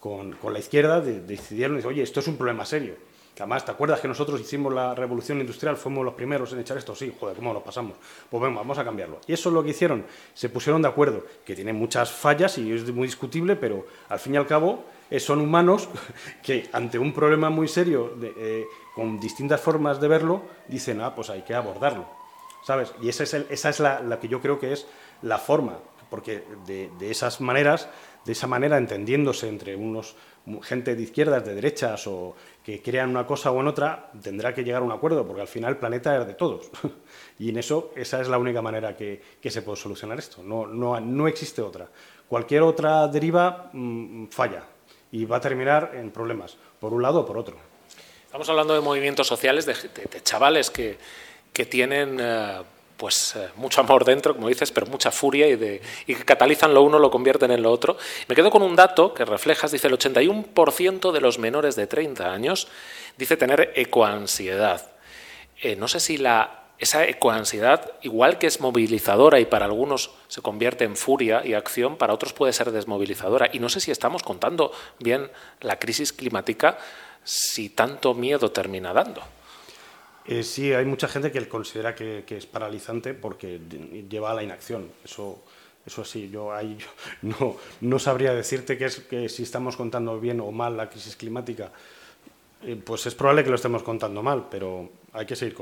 con, 0.00 0.52
la 0.52 0.58
izquierda, 0.58 1.00
decidieron, 1.00 1.84
oye, 1.84 2.02
esto 2.02 2.20
es 2.20 2.28
un 2.28 2.36
problema 2.36 2.64
serio. 2.64 2.94
Además, 3.36 3.64
¿te 3.64 3.70
acuerdas 3.70 4.00
que 4.00 4.08
nosotros 4.08 4.40
hicimos 4.40 4.74
la 4.74 4.94
revolución 4.94 5.38
industrial? 5.40 5.76
Fuimos 5.76 6.04
los 6.04 6.14
primeros 6.14 6.52
en 6.52 6.60
echar 6.60 6.76
esto. 6.76 6.94
Sí, 6.94 7.14
joder, 7.18 7.36
¿cómo 7.36 7.52
lo 7.52 7.62
pasamos? 7.62 7.96
Pues 8.28 8.42
venga, 8.42 8.58
vamos 8.58 8.78
a 8.78 8.84
cambiarlo. 8.84 9.20
Y 9.26 9.32
eso 9.32 9.48
es 9.48 9.54
lo 9.54 9.62
que 9.62 9.70
hicieron. 9.70 10.04
Se 10.34 10.48
pusieron 10.48 10.82
de 10.82 10.88
acuerdo, 10.88 11.24
que 11.44 11.54
tiene 11.54 11.72
muchas 11.72 12.10
fallas 12.10 12.58
y 12.58 12.72
es 12.72 12.92
muy 12.92 13.06
discutible, 13.06 13.54
pero 13.54 13.86
al 14.08 14.18
fin 14.18 14.34
y 14.34 14.36
al 14.38 14.46
cabo 14.46 14.84
eh, 15.10 15.20
son 15.20 15.40
humanos 15.40 15.88
que 16.42 16.68
ante 16.72 16.98
un 16.98 17.12
problema 17.12 17.48
muy 17.48 17.68
serio, 17.68 18.12
eh, 18.20 18.66
con 18.94 19.20
distintas 19.20 19.60
formas 19.60 20.00
de 20.00 20.08
verlo, 20.08 20.42
dicen, 20.66 21.00
ah, 21.00 21.14
pues 21.14 21.30
hay 21.30 21.42
que 21.42 21.54
abordarlo. 21.54 22.06
¿Sabes? 22.64 22.92
Y 23.00 23.08
esa 23.08 23.22
es, 23.22 23.34
esa 23.34 23.68
es 23.68 23.78
la, 23.78 24.00
la 24.00 24.18
que 24.18 24.26
yo 24.26 24.40
creo 24.40 24.58
que 24.58 24.72
es 24.72 24.86
la 25.22 25.38
forma 25.38 25.78
porque 26.10 26.42
de, 26.66 27.10
esas 27.10 27.40
maneras, 27.40 27.88
de 28.24 28.32
esa 28.32 28.46
manera, 28.46 28.78
entendiéndose 28.78 29.48
entre 29.48 29.76
unos 29.76 30.16
gente 30.62 30.94
de 30.94 31.02
izquierdas, 31.02 31.44
de 31.44 31.54
derechas 31.54 32.06
o 32.06 32.34
que 32.64 32.80
crean 32.80 33.10
una 33.10 33.26
cosa 33.26 33.50
o 33.50 33.60
en 33.60 33.68
otra, 33.68 34.10
tendrá 34.22 34.54
que 34.54 34.64
llegar 34.64 34.80
a 34.82 34.84
un 34.84 34.92
acuerdo, 34.92 35.26
porque 35.26 35.42
al 35.42 35.48
final 35.48 35.72
el 35.72 35.76
planeta 35.76 36.18
es 36.18 36.26
de 36.26 36.34
todos. 36.34 36.70
y 37.38 37.50
en 37.50 37.58
eso, 37.58 37.92
esa 37.96 38.20
es 38.20 38.28
la 38.28 38.38
única 38.38 38.62
manera 38.62 38.96
que, 38.96 39.20
se 39.42 39.62
puede 39.62 39.76
solucionar 39.76 40.18
esto. 40.18 40.42
No, 40.42 40.66
no, 40.66 40.98
no, 41.00 41.28
existe 41.28 41.60
otra. 41.60 41.88
Cualquier 42.28 42.62
otra 42.62 43.08
deriva 43.08 43.70
mm, 43.72 44.28
falla 44.28 44.64
y 45.12 45.24
va 45.24 45.36
a 45.36 45.40
terminar 45.40 45.92
en 45.94 46.10
problemas, 46.10 46.56
por 46.80 46.92
un 46.92 47.02
lado 47.02 47.20
o 47.20 47.26
por 47.26 47.36
otro. 47.36 47.56
Estamos 48.24 48.48
hablando 48.48 48.74
de 48.74 48.80
movimientos 48.80 49.26
sociales, 49.26 49.64
de, 49.66 49.74
chavales 50.22 50.70
que, 50.70 50.98
que 51.52 51.66
tienen. 51.66 52.18
Eh, 52.20 52.62
pues 52.98 53.36
eh, 53.36 53.48
mucho 53.56 53.80
amor 53.80 54.04
dentro, 54.04 54.34
como 54.34 54.48
dices, 54.48 54.70
pero 54.72 54.86
mucha 54.86 55.10
furia 55.10 55.46
y, 55.46 55.56
de, 55.56 55.80
y 56.06 56.14
que 56.16 56.24
catalizan 56.24 56.74
lo 56.74 56.82
uno, 56.82 56.98
lo 56.98 57.10
convierten 57.10 57.52
en 57.52 57.62
lo 57.62 57.70
otro. 57.70 57.96
Me 58.26 58.34
quedo 58.34 58.50
con 58.50 58.62
un 58.62 58.76
dato 58.76 59.14
que 59.14 59.24
reflejas, 59.24 59.70
dice 59.70 59.86
el 59.86 59.96
81% 59.96 61.12
de 61.12 61.20
los 61.20 61.38
menores 61.38 61.76
de 61.76 61.86
30 61.86 62.30
años 62.30 62.68
dice 63.16 63.36
tener 63.36 63.72
ecoansiedad. 63.76 64.90
Eh, 65.62 65.76
no 65.76 65.88
sé 65.88 66.00
si 66.00 66.18
la, 66.18 66.64
esa 66.78 67.06
ecoansiedad, 67.06 67.92
igual 68.02 68.38
que 68.38 68.46
es 68.46 68.60
movilizadora 68.60 69.40
y 69.40 69.44
para 69.44 69.66
algunos 69.66 70.10
se 70.28 70.42
convierte 70.42 70.84
en 70.84 70.96
furia 70.96 71.42
y 71.44 71.54
acción, 71.54 71.96
para 71.96 72.14
otros 72.14 72.32
puede 72.32 72.52
ser 72.52 72.72
desmovilizadora. 72.72 73.48
Y 73.52 73.60
no 73.60 73.68
sé 73.68 73.80
si 73.80 73.90
estamos 73.90 74.22
contando 74.22 74.72
bien 74.98 75.30
la 75.60 75.78
crisis 75.78 76.12
climática, 76.12 76.78
si 77.24 77.68
tanto 77.68 78.14
miedo 78.14 78.50
termina 78.50 78.92
dando. 78.92 79.22
Eh, 80.30 80.42
sí, 80.42 80.74
hay 80.74 80.84
mucha 80.84 81.08
gente 81.08 81.32
que 81.32 81.48
considera 81.48 81.94
que, 81.94 82.22
es 82.28 82.44
paralizante 82.44 83.14
porque 83.14 83.58
lleva 84.10 84.30
a 84.30 84.34
la 84.34 84.42
inacción. 84.42 84.90
Eso, 85.02 85.42
eso 85.86 86.04
sí, 86.04 86.28
yo 86.28 86.52
ahí 86.52 86.76
no, 87.22 87.56
no 87.80 87.98
sabría 87.98 88.34
decirte 88.34 88.76
que, 88.76 89.28
si 89.30 89.42
estamos 89.42 89.74
contando 89.74 90.20
bien 90.20 90.40
o 90.40 90.52
mal 90.52 90.76
la 90.76 90.90
crisis 90.90 91.16
climática. 91.16 91.72
Eh, 92.62 92.76
pues 92.76 93.06
es 93.06 93.14
probable 93.14 93.42
que 93.42 93.48
lo 93.48 93.56
estemos 93.56 93.82
contando 93.82 94.22
mal, 94.22 94.48
pero 94.50 94.90
hay 95.14 95.24
que 95.24 95.34
seguir 95.34 95.56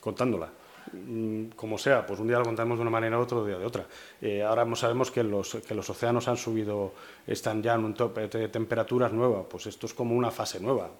contándola. 0.00 0.50
Mm, 0.92 1.50
como 1.54 1.78
sea, 1.78 2.04
pues 2.04 2.18
un 2.18 2.26
día 2.26 2.38
lo 2.38 2.44
contamos 2.44 2.78
de 2.78 2.82
una 2.82 2.90
manera 2.90 3.20
u 3.20 3.22
otro 3.22 3.46
día 3.46 3.56
de 3.56 3.64
otra. 3.64 3.86
Eh, 4.20 4.42
ahora 4.42 4.66
sabemos 4.74 5.12
que 5.12 5.22
los, 5.22 5.58
que 5.64 5.76
los 5.76 5.88
océanos 5.88 6.26
han 6.26 6.36
subido, 6.36 6.92
están 7.24 7.62
ya 7.62 7.74
en 7.74 7.84
un 7.84 7.94
tope 7.94 8.26
de 8.26 8.48
temperaturas 8.48 9.12
nueva, 9.12 9.44
pues 9.48 9.66
esto 9.66 9.86
es 9.86 9.94
como 9.94 10.16
una 10.16 10.32
fase 10.32 10.58
nueva 10.58 10.90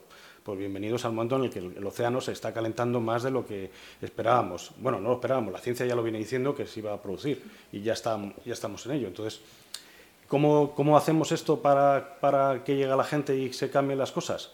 pues 0.43 0.59
bienvenidos 0.59 1.05
al 1.05 1.13
momento 1.13 1.37
en 1.37 1.45
el 1.45 1.51
que 1.51 1.61
el, 1.61 1.87
océano 1.87 2.21
se 2.21 2.33
está 2.33 2.53
calentando 2.53 3.01
más 3.01 3.23
de 3.23 3.31
lo 3.31 3.47
que 3.47 3.71
esperábamos. 4.01 4.73
Bueno, 4.79 5.01
no 5.01 5.11
lo 5.11 5.15
esperábamos, 5.15 5.53
la 5.53 5.61
ciencia 5.61 5.87
ya 5.87 5.95
lo 5.95 6.03
viene 6.03 6.19
diciendo 6.19 6.55
que 6.55 6.67
se 6.67 6.81
iba 6.81 6.93
a 6.93 7.01
producir 7.01 7.43
y 7.71 7.81
ya, 7.83 7.93
está, 7.93 8.19
ya 8.45 8.53
estamos 8.53 8.85
en 8.87 8.93
ello. 8.93 9.07
Entonces, 9.07 9.41
¿cómo, 10.27 10.75
cómo 10.75 10.97
hacemos 10.97 11.31
esto 11.31 11.61
para, 11.61 12.19
para, 12.21 12.65
que 12.65 12.75
llegue 12.75 12.95
la 12.97 13.05
gente 13.05 13.37
y 13.37 13.53
se 13.53 13.71
cambien 13.71 13.99
las 13.99 14.11
cosas? 14.11 14.51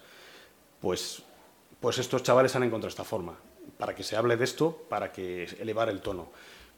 Pues, 0.81 1.23
pues 1.81 1.99
estos 1.99 2.23
chavales 2.23 2.55
han 2.55 2.65
encontrado 2.65 2.91
esta 2.91 3.05
forma, 3.05 3.37
para 3.79 3.95
que 3.95 4.03
se 4.03 4.17
hable 4.17 4.37
de 4.37 4.45
esto, 4.45 4.77
para 4.89 5.11
que 5.11 5.45
elevar 5.59 5.89
el 5.89 6.01
tono. 6.01 6.29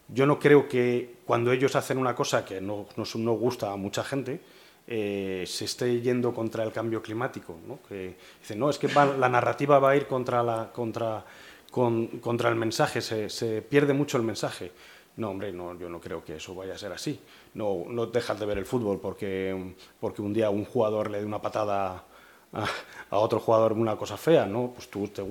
Yo 0.07 0.27
no 0.27 0.39
creo 0.39 0.69
que 0.69 1.17
cuando 1.25 1.53
ellos 1.53 1.75
hacen 1.75 1.99
una 1.99 2.15
cosa 2.15 2.45
que 2.45 2.61
no, 2.61 2.87
no, 2.97 3.05
no 3.17 3.33
gusta 3.33 3.73
a 3.73 3.77
mucha 3.77 4.05
gente, 4.05 4.41
eh, 4.87 5.45
se 5.47 5.65
esté 5.65 6.01
yendo 6.01 6.35
contra 6.35 6.65
el 6.65 6.73
cambio 6.73 7.03
climático. 7.03 7.57
¿no? 7.67 7.79
Que 7.89 8.17
dicen, 8.41 8.59
no, 8.59 8.71
es 8.71 8.79
que 8.79 8.89
la 8.89 9.29
narrativa 9.29 9.79
va 9.79 9.91
a 9.91 9.97
ir 9.97 10.07
contra, 10.07 10.43
la, 10.43 10.71
contra, 10.73 11.25
contra 11.71 12.49
el 12.49 12.57
mensaje, 12.57 13.01
se, 13.01 13.63
pierde 13.63 13.93
mucho 13.93 14.17
el 14.17 14.23
mensaje. 14.23 14.73
No, 15.17 15.31
hombre, 15.31 15.53
no, 15.53 15.79
yo 15.79 15.89
no 15.89 16.01
creo 16.01 16.25
que 16.25 16.37
eso 16.37 16.55
vaya 16.55 16.75
a 16.75 16.79
ser 16.79 16.93
así. 16.93 17.21
No, 17.55 17.85
no 17.89 18.07
dejas 18.07 18.39
de 18.39 18.47
ver 18.47 18.59
el 18.59 18.67
fútbol 18.67 19.01
porque, 19.01 19.75
porque 19.99 20.23
un 20.23 20.33
día 20.33 20.51
un 20.51 20.65
jugador 20.65 21.11
le 21.11 21.19
dé 21.19 21.25
una 21.25 21.43
patada 21.43 22.05
a, 22.53 23.19
otro 23.19 23.41
jugador 23.41 23.73
una 23.73 23.97
cosa 23.97 24.17
fea, 24.17 24.47
¿no? 24.47 24.73
Pues 24.75 24.89
tú, 24.89 25.09
te 25.09 25.23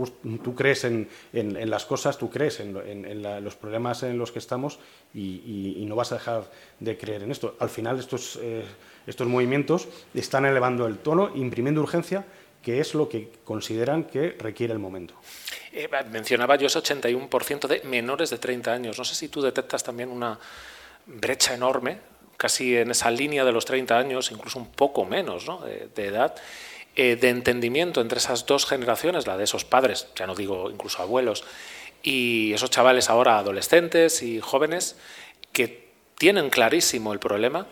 tú 0.44 0.56
crees 0.56 0.84
en, 0.84 1.10
en, 1.34 1.70
las 1.70 1.86
cosas, 1.86 2.18
tú 2.18 2.30
crees 2.30 2.60
en, 2.60 2.76
en 2.76 3.44
los 3.44 3.56
problemas 3.56 4.04
en 4.04 4.18
los 4.18 4.32
que 4.32 4.40
estamos 4.40 4.80
y, 5.14 5.76
y, 5.78 5.86
no 5.86 5.96
vas 5.96 6.12
a 6.12 6.16
dejar 6.16 6.44
de 6.80 6.98
creer 6.98 7.24
en 7.24 7.32
esto. 7.32 7.56
Al 7.60 7.70
final 7.70 8.00
estos, 8.00 8.38
eh, 8.42 8.66
estos 9.08 9.28
movimientos 9.28 9.88
están 10.14 10.46
elevando 10.46 10.86
el 10.88 10.98
tono, 10.98 11.32
imprimiendo 11.36 11.82
urgencia, 11.82 12.26
que 12.62 12.80
es 12.80 12.94
lo 12.94 13.08
que 13.08 13.32
consideran 13.44 14.04
que 14.04 14.36
requiere 14.38 14.74
el 14.74 14.80
momento. 14.80 15.16
Eh, 15.72 15.90
mencionaba 16.12 16.58
yo 16.58 16.68
ese 16.68 16.80
81% 16.80 17.68
de 17.68 17.82
menores 17.86 18.30
de 18.30 18.38
30 18.38 18.74
años. 18.74 18.98
No 18.98 19.06
sé 19.06 19.16
si 19.16 19.30
tú 19.30 19.42
detectas 19.42 19.84
también 19.84 20.10
una 20.10 20.38
brecha 21.06 21.54
enorme, 21.54 22.00
casi 22.38 22.76
en 22.76 22.92
esa 22.92 23.10
línea 23.12 23.44
de 23.44 23.52
los 23.52 23.66
30 23.66 23.98
años, 23.98 24.32
incluso 24.32 24.60
un 24.60 24.72
poco 24.72 25.06
menos 25.06 25.48
¿no? 25.48 25.60
de, 25.62 25.90
de 25.94 26.08
edad, 26.08 26.36
eh, 26.96 27.16
de 27.16 27.30
entendimiento 27.30 28.02
entre 28.02 28.20
esas 28.20 28.46
dos 28.46 28.66
generaciones, 28.66 29.28
la 29.28 29.38
de 29.38 29.44
esos 29.46 29.66
padres, 29.66 30.08
ya 30.16 30.28
no 30.28 30.36
digo 30.36 30.70
incluso 30.70 31.02
abuelos, 31.02 31.44
y 32.02 32.54
esos 32.54 32.70
chavales 32.70 33.10
ahora 33.10 33.38
adolescentes 33.38 34.22
y 34.22 34.40
jóvenes 34.40 34.96
que 35.52 35.90
tienen 36.18 36.50
clarísimo 36.50 37.14
el 37.14 37.20
problema, 37.20 37.68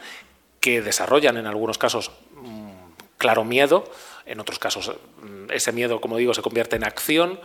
que 0.60 0.82
desarrollan 0.82 1.38
en 1.38 1.48
algunos 1.48 1.78
casos 1.78 2.12
mm, 2.36 2.72
claro 3.18 3.44
miedo, 3.44 3.84
en 4.26 4.40
otros 4.40 4.60
casos 4.60 4.92
mm, 5.22 5.52
ese 5.52 5.72
miedo, 5.72 6.02
como 6.02 6.18
digo, 6.18 6.34
se 6.34 6.42
convierte 6.42 6.76
en 6.76 6.84
acción, 6.84 7.40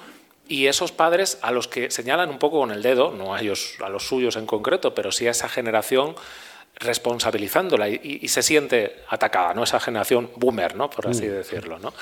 y 0.49 0.67
esos 0.67 0.93
padres 0.93 1.39
a 1.43 1.51
los 1.51 1.69
que 1.69 1.91
señalan 1.91 2.29
un 2.29 2.39
poco 2.39 2.61
con 2.61 2.73
el 2.73 2.83
dedo, 2.83 3.11
no 3.13 3.35
a 3.35 3.41
ellos, 3.41 3.77
a 3.83 3.89
los 3.89 4.07
suyos 4.07 4.37
en 4.37 4.47
concreto, 4.47 4.95
pero 4.95 5.13
sí 5.13 5.27
a 5.27 5.31
esa 5.31 5.49
generación 5.49 6.15
responsabilizándola 6.77 7.89
y, 7.89 8.27
se 8.29 8.43
siente 8.43 9.03
atacada, 9.09 9.55
¿no? 9.55 9.63
Esa 9.65 9.79
generación 9.79 10.31
boomer, 10.37 10.75
¿no? 10.75 10.91
Por 10.91 11.09
así 11.09 11.25
mm. 11.27 11.31
decirlo, 11.31 11.79
¿no? 11.79 11.93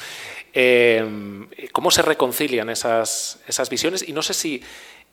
Eh, 0.52 1.68
¿Cómo 1.72 1.90
se 1.90 2.02
reconcilian 2.02 2.70
esas, 2.70 3.40
esas 3.46 3.68
visiones? 3.68 4.08
Y 4.08 4.12
no 4.12 4.22
sé 4.22 4.34
si 4.34 4.62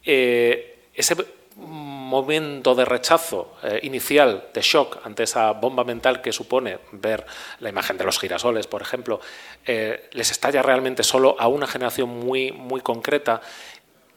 eh, 0.04 0.86
ese 0.94 1.16
momento 1.56 2.76
de 2.76 2.86
rechazo 2.86 3.56
eh, 3.64 3.80
inicial, 3.84 4.50
de 4.54 4.62
shock 4.62 5.00
ante 5.04 5.24
esa 5.24 5.52
bomba 5.52 5.84
mental 5.84 6.22
que 6.22 6.32
supone 6.32 6.80
ver 6.92 7.26
la 7.60 7.70
imagen 7.70 7.98
de 7.98 8.06
los 8.06 8.20
girasoles, 8.20 8.68
por 8.68 8.82
ejemplo, 8.82 9.20
les 9.66 10.32
estalla 10.32 10.62
realmente 10.62 11.04
solo 11.04 11.36
a 11.40 11.48
una 11.48 11.68
generación 11.68 12.10
muy, 12.10 12.52
muy 12.52 12.80
concreta 12.80 13.42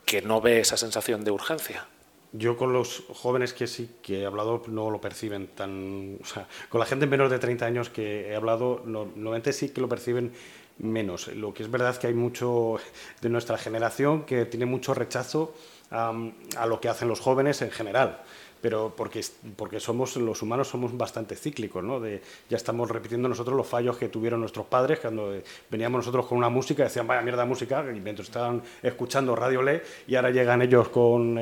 que 0.05 0.23
no 0.23 0.41
ve 0.41 0.61
esa 0.61 0.77
sensación 0.77 1.25
de 1.25 1.31
urgencia. 1.31 1.87
Yo 2.33 2.57
con 2.57 2.73
los 2.73 3.05
jóvenes 3.13 3.53
que 3.53 3.67
sí 3.67 3.91
que 4.03 4.21
he 4.21 4.27
hablado 4.27 4.63
no 4.69 4.91
lo 4.91 5.01
perciben 5.01 5.49
tan... 5.49 6.19
O 6.23 6.25
sea, 6.25 6.47
con 6.69 6.79
la 6.79 6.87
gente 6.87 7.07
menor 7.07 7.29
de 7.29 7.39
30 7.39 7.67
años 7.67 7.91
que 7.91 8.29
he 8.29 8.37
hablado, 8.37 8.83
normalmente 8.85 9.53
sí 9.53 9.71
que 9.71 9.81
lo 9.81 9.89
perciben 9.89 10.33
menos. 10.79 11.29
Lo 11.29 11.53
que 11.53 11.63
es 11.63 11.71
verdad 11.71 11.91
es 11.91 11.99
que 11.99 12.07
hay 12.07 12.15
mucho 12.15 12.77
de 13.21 13.29
nuestra 13.29 13.59
generación 13.59 14.25
que 14.25 14.47
tiene 14.47 14.67
mucho 14.67 14.95
rechazo 14.95 15.55
a 15.91 16.67
lo 16.67 16.81
que 16.81 16.89
hacen 16.89 17.09
los 17.09 17.21
jóvenes 17.21 17.63
en 17.63 17.71
general 17.73 18.23
pero 18.61 18.93
porque, 18.97 19.25
porque 19.57 19.81
somos, 19.81 20.17
los 20.17 20.43
humanos 20.43 20.69
somos 20.69 20.97
bastante 20.97 21.37
cíclicos, 21.37 21.83
¿no? 21.83 22.01
De, 22.01 22.23
ya 22.49 22.57
estamos 22.57 22.91
repitiendo 22.91 23.29
nosotros 23.29 23.57
los 23.57 23.67
fallos 23.67 23.97
que 23.97 24.09
tuvieron 24.09 24.41
nuestros 24.41 24.67
padres 24.67 25.01
cuando 25.01 25.41
veníamos 25.71 26.01
nosotros 26.01 26.27
con 26.27 26.39
una 26.39 26.49
música, 26.49 26.83
decían, 26.83 27.07
vaya 27.07 27.23
mierda 27.23 27.45
música, 27.45 27.85
y 27.95 28.01
mientras 28.01 28.29
estaban 28.29 28.63
escuchando 28.83 29.35
Radio 29.37 29.63
Le, 29.63 29.83
y 30.07 30.15
ahora 30.15 30.31
llegan 30.31 30.63
ellos 30.63 30.89
con, 30.89 31.39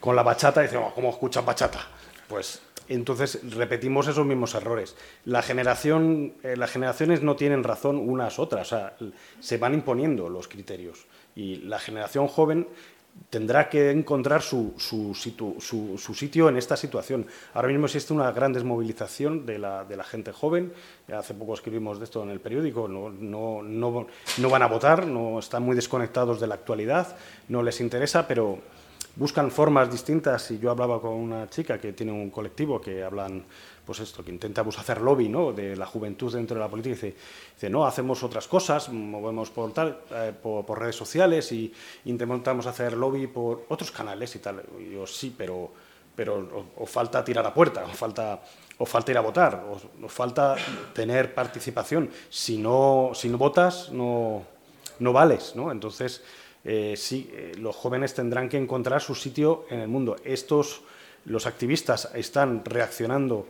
con 0.00 0.16
la 0.16 0.22
bachata 0.22 0.62
y 0.62 0.66
dicen, 0.66 0.80
oh, 0.82 0.92
¿cómo 0.94 1.10
escuchan 1.10 1.44
bachata? 1.44 1.86
Pues 2.28 2.60
entonces 2.88 3.40
repetimos 3.54 4.06
esos 4.06 4.26
mismos 4.26 4.54
errores. 4.54 4.96
La 5.24 5.42
generación, 5.42 6.34
eh, 6.42 6.56
las 6.56 6.70
generaciones 6.70 7.22
no 7.22 7.36
tienen 7.36 7.64
razón 7.64 7.96
unas 7.96 8.38
otras, 8.38 8.72
o 8.72 8.76
sea, 8.76 8.96
se 9.40 9.58
van 9.58 9.74
imponiendo 9.74 10.28
los 10.28 10.48
criterios. 10.48 11.06
Y 11.34 11.56
la 11.56 11.78
generación 11.78 12.28
joven 12.28 12.66
tendrá 13.30 13.68
que 13.68 13.90
encontrar 13.90 14.42
su, 14.42 14.74
su, 14.78 16.14
sitio 16.14 16.48
en 16.48 16.56
esta 16.56 16.76
situación. 16.76 17.26
Ahora 17.54 17.68
mismo 17.68 17.86
existe 17.86 18.12
una 18.12 18.30
gran 18.30 18.52
desmovilización 18.52 19.46
de 19.46 19.58
la, 19.58 19.84
de 19.84 19.96
la, 19.96 20.04
gente 20.04 20.32
joven. 20.32 20.72
Hace 21.12 21.34
poco 21.34 21.54
escribimos 21.54 21.98
de 21.98 22.04
esto 22.04 22.22
en 22.22 22.30
el 22.30 22.40
periódico. 22.40 22.88
No, 22.88 23.10
no, 23.10 23.62
no, 23.62 24.06
no, 24.38 24.50
van 24.50 24.62
a 24.62 24.66
votar, 24.66 25.06
no 25.06 25.38
están 25.38 25.62
muy 25.62 25.74
desconectados 25.74 26.40
de 26.40 26.46
la 26.46 26.54
actualidad, 26.54 27.16
no 27.48 27.62
les 27.62 27.80
interesa, 27.80 28.26
pero 28.26 28.58
buscan 29.16 29.50
formas 29.50 29.90
distintas. 29.90 30.50
Y 30.50 30.58
yo 30.58 30.70
hablaba 30.70 31.00
con 31.00 31.14
una 31.14 31.48
chica 31.48 31.78
que 31.78 31.92
tiene 31.92 32.12
un 32.12 32.30
colectivo 32.30 32.80
que 32.80 33.02
hablan 33.02 33.44
pues 33.86 34.00
esto, 34.00 34.24
que 34.24 34.30
intenta 34.30 34.64
pues, 34.64 34.78
hacer 34.78 35.00
lobby 35.00 35.28
¿no? 35.28 35.52
de 35.52 35.76
la 35.76 35.86
juventud 35.86 36.34
dentro 36.34 36.56
de 36.56 36.60
la 36.60 36.68
política, 36.68 37.06
y 37.06 37.14
dice, 37.54 37.70
no, 37.70 37.86
hacemos 37.86 38.22
otras 38.24 38.48
cosas, 38.48 38.88
movemos 38.88 39.50
por, 39.50 39.72
tal, 39.72 40.00
eh, 40.10 40.32
por, 40.42 40.78
redes 40.78 40.96
sociales 40.96 41.52
y 41.52 41.72
intentamos 42.06 42.66
hacer 42.66 42.94
lobby 42.94 43.28
por 43.28 43.64
otros 43.68 43.92
canales 43.92 44.34
y 44.34 44.40
tal. 44.40 44.62
Y 44.80 44.94
yo, 44.94 45.06
sí, 45.06 45.32
pero, 45.36 45.70
pero 46.16 46.66
os, 46.76 46.90
falta 46.90 47.24
tirar 47.24 47.46
a 47.46 47.54
puerta, 47.54 47.84
os 47.84 47.96
falta, 47.96 48.42
os 48.76 48.88
falta 48.88 49.12
ir 49.12 49.18
a 49.18 49.20
votar, 49.20 49.64
os, 49.70 50.12
falta 50.12 50.56
tener 50.92 51.32
participación. 51.32 52.10
Si 52.28 52.58
no, 52.58 53.12
si 53.14 53.28
no 53.28 53.38
votas, 53.38 53.92
no, 53.92 54.42
no 54.98 55.12
vales, 55.12 55.54
¿no? 55.54 55.70
Entonces, 55.70 56.24
eh, 56.64 56.94
sí, 56.96 57.30
eh, 57.32 57.52
los 57.56 57.76
jóvenes 57.76 58.14
tendrán 58.14 58.48
que 58.48 58.56
encontrar 58.56 59.00
su 59.00 59.14
sitio 59.14 59.66
en 59.70 59.78
el 59.78 59.86
mundo. 59.88 60.16
Estos, 60.24 60.82
los 61.24 61.46
activistas 61.46 62.10
están 62.14 62.64
reaccionando 62.64 63.46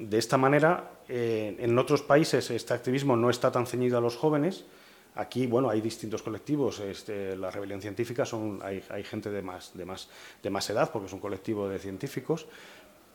de 0.00 0.18
esta 0.18 0.38
manera, 0.38 0.92
eh, 1.08 1.56
en 1.58 1.78
otros 1.78 2.02
países 2.02 2.50
este 2.50 2.72
activismo 2.72 3.16
no 3.16 3.28
está 3.28 3.52
tan 3.52 3.66
ceñido 3.66 3.98
a 3.98 4.00
los 4.00 4.16
jóvenes. 4.16 4.64
Aquí, 5.14 5.46
bueno, 5.46 5.68
hay 5.68 5.82
distintos 5.82 6.22
colectivos. 6.22 6.80
Este, 6.80 7.36
la 7.36 7.50
rebelión 7.50 7.82
científica 7.82 8.24
son, 8.24 8.60
hay, 8.62 9.04
gente 9.04 9.30
de 9.30 9.42
más, 9.42 9.76
de, 9.76 9.84
más, 9.84 10.08
de 10.42 10.48
más 10.48 10.70
edad, 10.70 10.90
porque 10.90 11.06
es 11.06 11.12
un 11.12 11.20
colectivo 11.20 11.68
de 11.68 11.78
científicos. 11.78 12.46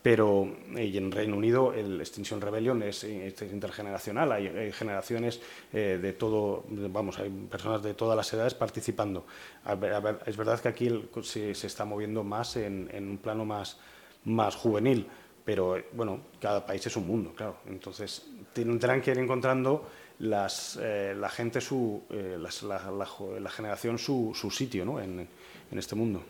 Pero 0.02 0.46
y 0.76 0.96
en 0.96 1.10
Reino 1.10 1.36
Unido 1.36 1.74
el 1.74 2.00
Extinction 2.00 2.40
Rebellion 2.40 2.80
es, 2.84 3.02
intergeneracional, 3.02 4.30
hay, 4.30 4.70
generaciones 4.70 5.40
eh, 5.72 5.98
de 6.00 6.12
todo, 6.12 6.64
vamos, 6.68 7.18
hay 7.18 7.28
personas 7.28 7.82
de 7.82 7.94
todas 7.94 8.16
las 8.16 8.32
edades 8.32 8.54
participando. 8.54 9.26
es 10.26 10.36
verdad 10.36 10.60
que 10.60 10.68
aquí 10.68 11.08
se, 11.22 11.50
está 11.50 11.84
moviendo 11.84 12.22
más 12.22 12.54
en, 12.54 12.88
en 12.92 13.08
un 13.08 13.18
plano 13.18 13.44
más, 13.44 13.78
más 14.24 14.54
juvenil 14.54 15.08
pero 15.46 15.80
bueno, 15.92 16.22
cada 16.40 16.66
país 16.66 16.84
es 16.84 16.96
un 16.96 17.06
mundo, 17.06 17.32
claro. 17.32 17.58
Entonces 17.68 18.26
tendrán 18.52 19.00
que 19.00 19.12
ir 19.12 19.18
encontrando 19.18 19.88
las, 20.18 20.76
eh, 20.82 21.14
la 21.16 21.28
gente, 21.28 21.60
su, 21.60 22.02
eh, 22.10 22.36
la, 22.36 23.50
generación, 23.50 23.96
su, 23.96 24.32
su 24.34 24.50
sitio 24.50 24.84
¿no? 24.84 25.00
en, 25.00 25.28
en, 25.70 25.78
este 25.78 25.94
mundo. 25.94 26.24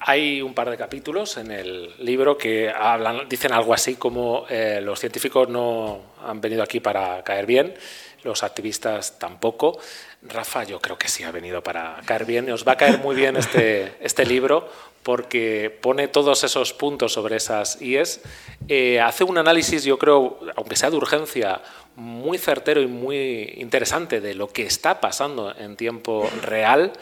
Hay 0.00 0.40
un 0.40 0.54
par 0.54 0.70
de 0.70 0.78
capítulos 0.78 1.36
en 1.36 1.50
el 1.50 1.94
libro 2.02 2.38
que 2.38 2.70
hablan, 2.70 3.28
dicen 3.28 3.52
algo 3.52 3.74
así 3.74 3.96
como 3.96 4.46
eh, 4.48 4.80
los 4.82 4.98
científicos 4.98 5.50
no 5.50 6.00
han 6.24 6.40
venido 6.40 6.62
aquí 6.62 6.80
para 6.80 7.22
caer 7.22 7.44
bien, 7.44 7.74
los 8.22 8.42
activistas 8.42 9.18
tampoco. 9.18 9.78
Rafa, 10.22 10.64
yo 10.64 10.80
creo 10.80 10.96
que 10.96 11.08
sí 11.08 11.24
ha 11.24 11.30
venido 11.30 11.62
para 11.62 12.00
caer 12.06 12.24
bien. 12.24 12.50
Os 12.50 12.66
va 12.66 12.72
a 12.72 12.76
caer 12.76 12.98
muy 13.00 13.14
bien 13.16 13.36
este, 13.36 13.96
este 14.00 14.24
libro 14.24 14.66
porque 15.02 15.76
pone 15.80 16.08
todos 16.08 16.44
esos 16.44 16.72
puntos 16.72 17.12
sobre 17.12 17.36
esas 17.36 17.80
IES. 17.80 18.20
Eh, 18.68 19.00
hace 19.00 19.24
un 19.24 19.38
análisis, 19.38 19.84
yo 19.84 19.98
creo, 19.98 20.38
aunque 20.56 20.76
sea 20.76 20.90
de 20.90 20.96
urgencia, 20.96 21.62
muy 21.96 22.38
certero 22.38 22.80
y 22.80 22.86
muy 22.86 23.54
interesante 23.56 24.20
de 24.20 24.34
lo 24.34 24.48
que 24.48 24.62
está 24.64 25.00
pasando 25.00 25.54
en 25.56 25.76
tiempo 25.76 26.28
real 26.42 26.92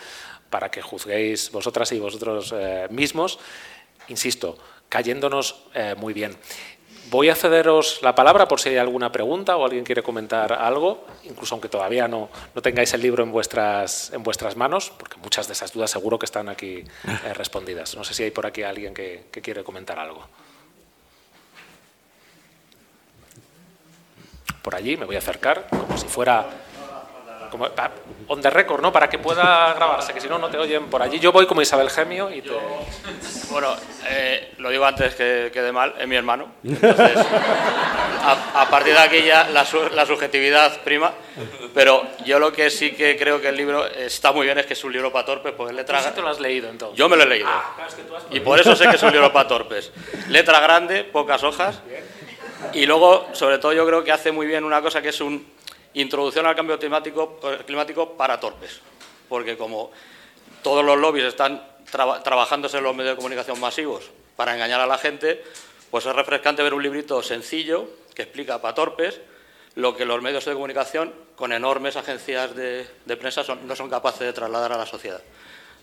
para 0.50 0.70
que 0.70 0.82
juzguéis 0.82 1.50
vosotras 1.50 1.92
y 1.92 1.98
vosotros 1.98 2.54
eh, 2.56 2.86
mismos. 2.90 3.38
Insisto, 4.08 4.56
cayéndonos 4.88 5.64
eh, 5.74 5.94
muy 5.96 6.14
bien. 6.14 6.36
Voy 7.10 7.30
a 7.30 7.34
cederos 7.34 8.00
la 8.02 8.14
palabra 8.14 8.46
por 8.46 8.60
si 8.60 8.68
hay 8.68 8.76
alguna 8.76 9.10
pregunta 9.10 9.56
o 9.56 9.64
alguien 9.64 9.82
quiere 9.82 10.02
comentar 10.02 10.52
algo, 10.52 11.06
incluso 11.24 11.54
aunque 11.54 11.70
todavía 11.70 12.06
no, 12.06 12.28
no 12.54 12.60
tengáis 12.60 12.92
el 12.92 13.00
libro 13.00 13.22
en 13.22 13.32
vuestras, 13.32 14.12
en 14.12 14.22
vuestras 14.22 14.56
manos, 14.56 14.90
porque 14.90 15.16
muchas 15.16 15.46
de 15.46 15.54
esas 15.54 15.72
dudas 15.72 15.90
seguro 15.90 16.18
que 16.18 16.26
están 16.26 16.50
aquí 16.50 16.84
eh, 17.24 17.34
respondidas. 17.34 17.96
No 17.96 18.04
sé 18.04 18.12
si 18.12 18.24
hay 18.24 18.30
por 18.30 18.44
aquí 18.44 18.62
alguien 18.62 18.92
que, 18.92 19.24
que 19.32 19.40
quiere 19.40 19.64
comentar 19.64 19.98
algo. 19.98 20.22
Por 24.60 24.74
allí 24.74 24.98
me 24.98 25.06
voy 25.06 25.16
a 25.16 25.20
acercar, 25.20 25.66
como 25.70 25.96
si 25.96 26.06
fuera 26.08 26.46
como, 27.50 27.68
on 28.28 28.42
the 28.42 28.50
record, 28.50 28.82
¿no? 28.82 28.92
Para 28.92 29.08
que 29.08 29.18
pueda 29.18 29.72
grabarse, 29.74 30.12
que 30.12 30.20
si 30.20 30.28
no, 30.28 30.38
no 30.38 30.48
te 30.48 30.58
oyen 30.58 30.86
por 30.86 31.02
allí. 31.02 31.18
Yo 31.18 31.32
voy 31.32 31.46
como 31.46 31.62
Isabel 31.62 31.90
Gemio 31.90 32.30
y 32.30 32.42
te... 32.42 32.50
Bueno, 33.50 33.74
eh, 34.06 34.52
lo 34.58 34.70
digo 34.70 34.84
antes 34.84 35.14
que 35.14 35.50
quede 35.52 35.72
mal, 35.72 35.94
es 35.98 36.06
mi 36.06 36.16
hermano. 36.16 36.52
Entonces, 36.64 37.26
a, 38.54 38.68
partir 38.70 38.92
de 38.92 39.00
aquí 39.00 39.22
ya 39.22 39.48
la, 39.48 39.64
subjetividad 39.64 40.80
prima. 40.82 41.12
Pero 41.74 42.06
yo 42.24 42.38
lo 42.38 42.52
que 42.52 42.70
sí 42.70 42.92
que 42.92 43.16
creo 43.16 43.40
que 43.40 43.48
el 43.48 43.56
libro 43.56 43.86
está 43.86 44.32
muy 44.32 44.46
bien 44.46 44.58
es 44.58 44.66
que 44.66 44.74
es 44.74 44.84
un 44.84 44.92
libro 44.92 45.12
para 45.12 45.26
torpes, 45.26 45.52
porque 45.56 45.72
letra... 45.72 46.14
¿Tú 46.14 46.22
lo 46.22 46.28
has 46.28 46.40
leído 46.40 46.68
entonces? 46.68 46.98
Yo 46.98 47.08
me 47.08 47.16
lo 47.16 47.22
he 47.22 47.26
leído. 47.26 47.48
Ah, 47.48 47.74
y 48.30 48.40
por 48.40 48.58
eso 48.58 48.74
sé 48.76 48.88
que 48.88 48.96
es 48.96 49.02
un 49.02 49.12
libro 49.12 49.32
para 49.32 49.48
torpes. 49.48 49.92
Letra 50.28 50.60
grande, 50.60 51.04
pocas 51.04 51.42
hojas. 51.42 51.80
Y 52.72 52.86
luego, 52.86 53.28
sobre 53.32 53.58
todo, 53.58 53.72
yo 53.72 53.86
creo 53.86 54.04
que 54.04 54.12
hace 54.12 54.32
muy 54.32 54.46
bien 54.46 54.64
una 54.64 54.82
cosa 54.82 55.00
que 55.00 55.10
es 55.10 55.20
un 55.20 55.46
Introducción 55.94 56.46
al 56.46 56.54
cambio 56.54 56.78
climático, 56.78 58.16
para 58.16 58.38
torpes, 58.38 58.80
porque 59.28 59.56
como 59.56 59.90
todos 60.62 60.84
los 60.84 60.98
lobbies 60.98 61.24
están 61.24 61.62
trabajándose 61.90 62.78
en 62.78 62.84
los 62.84 62.94
medios 62.94 63.12
de 63.12 63.16
comunicación 63.16 63.58
masivos 63.58 64.10
para 64.36 64.54
engañar 64.54 64.80
a 64.80 64.86
la 64.86 64.98
gente, 64.98 65.42
pues 65.90 66.04
es 66.06 66.14
refrescante 66.14 66.62
ver 66.62 66.74
un 66.74 66.82
librito 66.82 67.22
sencillo 67.22 67.88
que 68.14 68.22
explica 68.22 68.60
para 68.60 68.74
torpes 68.74 69.20
lo 69.74 69.96
que 69.96 70.04
los 70.04 70.20
medios 70.20 70.44
de 70.44 70.52
comunicación 70.52 71.14
con 71.36 71.52
enormes 71.52 71.96
agencias 71.96 72.54
de, 72.54 72.86
prensa 73.18 73.42
no 73.64 73.76
son 73.76 73.88
capaces 73.88 74.20
de 74.20 74.32
trasladar 74.32 74.72
a 74.72 74.76
la 74.76 74.86
sociedad. 74.86 75.22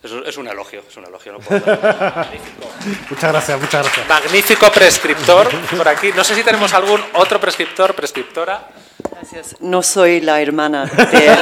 Eso 0.02 0.24
es 0.24 0.36
un 0.36 0.46
elogio, 0.46 0.82
es 0.88 0.96
un 0.96 1.04
elogio. 1.04 1.32
No 1.32 1.38
puedo 1.40 1.60
muchas 3.10 3.32
gracias, 3.32 3.60
muchas 3.60 3.82
gracias. 3.84 4.08
Magnífico 4.08 4.70
prescriptor 4.70 5.48
por 5.76 5.88
aquí. 5.88 6.12
No 6.12 6.22
sé 6.22 6.34
si 6.34 6.42
tenemos 6.42 6.72
algún 6.74 7.02
otro 7.14 7.40
prescriptor, 7.40 7.94
prescriptora. 7.94 8.68
Gracias. 9.10 9.56
No 9.60 9.82
soy 9.82 10.20
la 10.20 10.40
hermana 10.40 10.84
de 10.86 11.26
él 11.26 11.38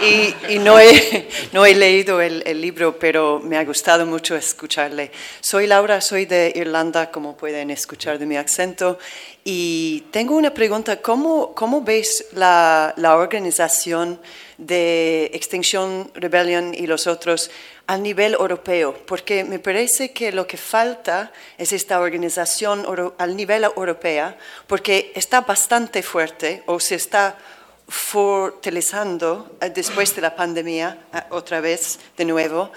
y, 0.48 0.54
y, 0.54 0.58
no, 0.58 0.78
he, 0.78 1.28
no 1.52 1.66
he 1.66 1.74
leído 1.74 2.20
el, 2.20 2.42
el, 2.46 2.60
libro, 2.60 2.98
pero 2.98 3.40
me 3.40 3.56
ha 3.58 3.64
gustado 3.64 4.06
mucho 4.06 4.36
escucharle. 4.36 5.10
Soy 5.40 5.66
Laura, 5.66 6.00
soy 6.00 6.26
de 6.26 6.52
Irlanda, 6.54 7.10
como 7.10 7.36
pueden 7.36 7.70
escuchar 7.70 8.18
de 8.18 8.26
mi 8.26 8.36
acento, 8.36 8.98
y 9.44 10.04
tengo 10.10 10.36
una 10.36 10.54
pregunta. 10.54 11.00
¿Cómo, 11.00 11.54
cómo 11.54 11.82
ves 11.82 12.26
la, 12.32 12.94
la 12.96 13.16
organización 13.16 14.20
de 14.58 15.30
Extinction 15.34 16.10
Rebellion 16.14 16.74
y 16.74 16.86
los 16.86 17.06
otros 17.06 17.50
al 17.86 18.02
nivel 18.02 18.34
europeo, 18.34 18.96
porque 19.06 19.44
me 19.44 19.58
parece 19.58 20.12
que 20.12 20.32
lo 20.32 20.46
que 20.46 20.56
falta 20.56 21.32
es 21.58 21.72
esta 21.72 22.00
organización 22.00 22.86
al 23.18 23.36
nivel 23.36 23.64
europeo, 23.64 24.34
porque 24.66 25.12
está 25.14 25.40
bastante 25.40 26.02
fuerte 26.02 26.62
o 26.66 26.78
se 26.78 26.94
está 26.94 27.36
fortaleciendo 27.88 29.56
eh, 29.60 29.68
después 29.68 30.14
de 30.14 30.22
la 30.22 30.34
pandemia, 30.34 30.96
eh, 31.12 31.20
otra 31.30 31.60
vez, 31.60 31.98
de 32.16 32.24
nuevo, 32.24 32.72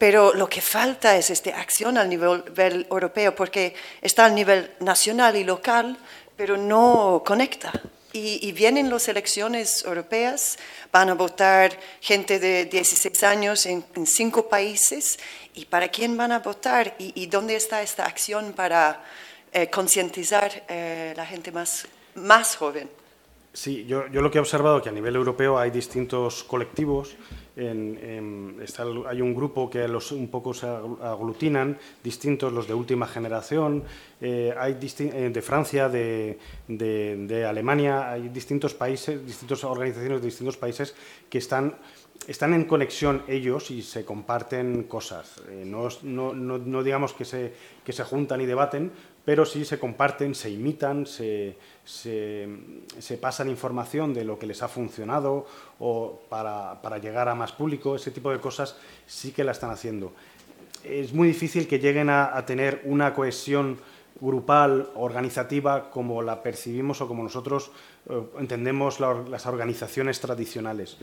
pero 0.00 0.32
lo 0.32 0.48
que 0.48 0.62
falta 0.62 1.14
es 1.18 1.28
esta 1.28 1.60
acción 1.60 1.98
al 1.98 2.08
nivel 2.08 2.86
europeo, 2.88 3.34
porque 3.34 3.74
está 4.00 4.24
al 4.24 4.34
nivel 4.34 4.70
nacional 4.80 5.36
y 5.36 5.44
local, 5.44 5.98
pero 6.38 6.56
no 6.56 7.22
conecta. 7.22 7.70
Y, 8.14 8.50
vienen 8.52 8.88
las 8.88 9.08
elecciones 9.08 9.84
europeas, 9.84 10.58
van 10.90 11.10
a 11.10 11.14
votar 11.14 11.78
gente 12.00 12.38
de 12.38 12.64
16 12.64 13.22
años 13.24 13.66
en, 13.66 13.84
cinco 14.06 14.48
países. 14.48 15.18
¿Y 15.54 15.66
para 15.66 15.88
quién 15.88 16.16
van 16.16 16.32
a 16.32 16.38
votar? 16.38 16.94
¿Y, 16.98 17.26
dónde 17.26 17.56
está 17.56 17.82
esta 17.82 18.06
acción 18.06 18.54
para 18.54 19.04
eh, 19.52 19.68
concientizar 19.68 20.64
eh, 20.66 21.12
la 21.14 21.26
gente 21.26 21.52
más, 21.52 21.86
más 22.14 22.56
joven? 22.56 22.88
Sí, 23.52 23.84
yo, 23.84 24.06
yo, 24.06 24.22
lo 24.22 24.30
que 24.30 24.38
he 24.38 24.40
observado 24.40 24.78
es 24.78 24.82
que 24.82 24.88
a 24.88 24.92
nivel 24.92 25.14
europeo 25.14 25.58
hay 25.58 25.70
distintos 25.70 26.42
colectivos 26.42 27.16
hay 27.60 29.20
un 29.20 29.34
grupo 29.34 29.68
que 29.68 29.86
los 29.86 30.12
un 30.12 30.28
poco 30.28 30.54
se 30.54 30.66
aglutinan, 30.66 31.78
distintos, 32.02 32.52
los 32.52 32.66
de 32.66 32.74
última 32.74 33.06
generación, 33.06 33.84
eh, 34.20 34.54
hay 34.56 34.78
eh, 34.98 35.30
de 35.32 35.42
Francia, 35.42 35.88
de, 35.88 36.38
Alemania, 37.48 38.10
hay 38.10 38.28
distintos 38.28 38.74
países, 38.74 39.24
distintas 39.26 39.64
organizaciones 39.64 40.20
de 40.20 40.26
distintos 40.26 40.56
países 40.56 40.94
que 41.28 41.38
están 41.38 41.74
están 42.26 42.52
en 42.54 42.64
conexión 42.64 43.22
ellos 43.28 43.70
y 43.70 43.82
se 43.82 44.04
comparten 44.04 44.84
cosas. 44.84 45.40
Eh, 45.48 45.64
no, 45.66 45.88
no, 46.02 46.82
digamos 46.82 47.12
que 47.12 47.24
se, 47.24 47.52
que 47.84 47.92
se 47.92 48.04
juntan 48.04 48.40
y 48.40 48.46
debaten, 48.46 48.92
pero 49.24 49.44
sí 49.44 49.64
se 49.64 49.78
comparten, 49.78 50.34
se 50.34 50.50
imitan, 50.50 51.06
se, 51.06 51.56
se, 51.84 52.48
se 52.98 53.18
pasan 53.18 53.48
información 53.48 54.14
de 54.14 54.24
lo 54.24 54.38
que 54.38 54.46
les 54.46 54.62
ha 54.62 54.68
funcionado 54.68 55.46
o 55.78 56.20
para, 56.28 56.80
para, 56.82 56.98
llegar 56.98 57.28
a 57.28 57.34
más 57.34 57.52
público, 57.52 57.96
ese 57.96 58.10
tipo 58.10 58.30
de 58.30 58.40
cosas 58.40 58.76
sí 59.06 59.32
que 59.32 59.44
la 59.44 59.52
están 59.52 59.70
haciendo. 59.70 60.12
Es 60.84 61.12
muy 61.12 61.28
difícil 61.28 61.68
que 61.68 61.78
lleguen 61.78 62.08
a, 62.08 62.36
a 62.36 62.46
tener 62.46 62.82
una 62.84 63.14
cohesión 63.14 63.78
grupal, 64.20 64.90
organizativa, 64.94 65.90
como 65.90 66.22
la 66.22 66.42
percibimos 66.42 67.00
o 67.00 67.08
como 67.08 67.22
nosotros 67.22 67.70
eh, 68.08 68.20
entendemos 68.38 69.00
las 69.00 69.46
organizaciones 69.46 70.20
tradicionales. 70.20 70.98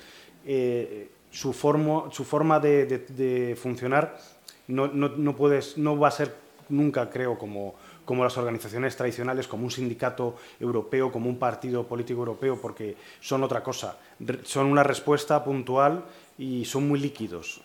Eh, 0.45 1.09
su, 1.31 1.51
su, 1.51 2.23
forma 2.23 2.59
de, 2.59 3.57
funcionar 3.59 4.17
no, 4.67 4.87
no, 4.87 5.35
puedes, 5.35 5.77
no 5.77 5.97
va 5.97 6.07
a 6.07 6.11
ser 6.11 6.35
nunca, 6.69 7.09
creo, 7.09 7.37
como, 7.37 7.75
como 8.07 8.23
las 8.23 8.37
organizaciones 8.37 8.95
tradicionales, 8.95 9.49
como 9.49 9.65
un 9.65 9.71
sindicato 9.71 10.37
europeo, 10.61 11.11
como 11.11 11.29
un 11.29 11.37
partido 11.37 11.85
político 11.85 12.21
europeo, 12.21 12.57
porque 12.61 12.95
son 13.19 13.43
otra 13.43 13.61
cosa. 13.61 13.97
Son 14.43 14.67
una 14.67 14.81
respuesta 14.81 15.43
puntual 15.43 16.05
y 16.37 16.63
son 16.63 16.87
muy 16.87 16.99
líquidos. 16.99 17.59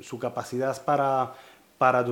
su 0.00 0.18
capacidad 0.18 0.84
para, 0.84 1.34
para 1.78 2.04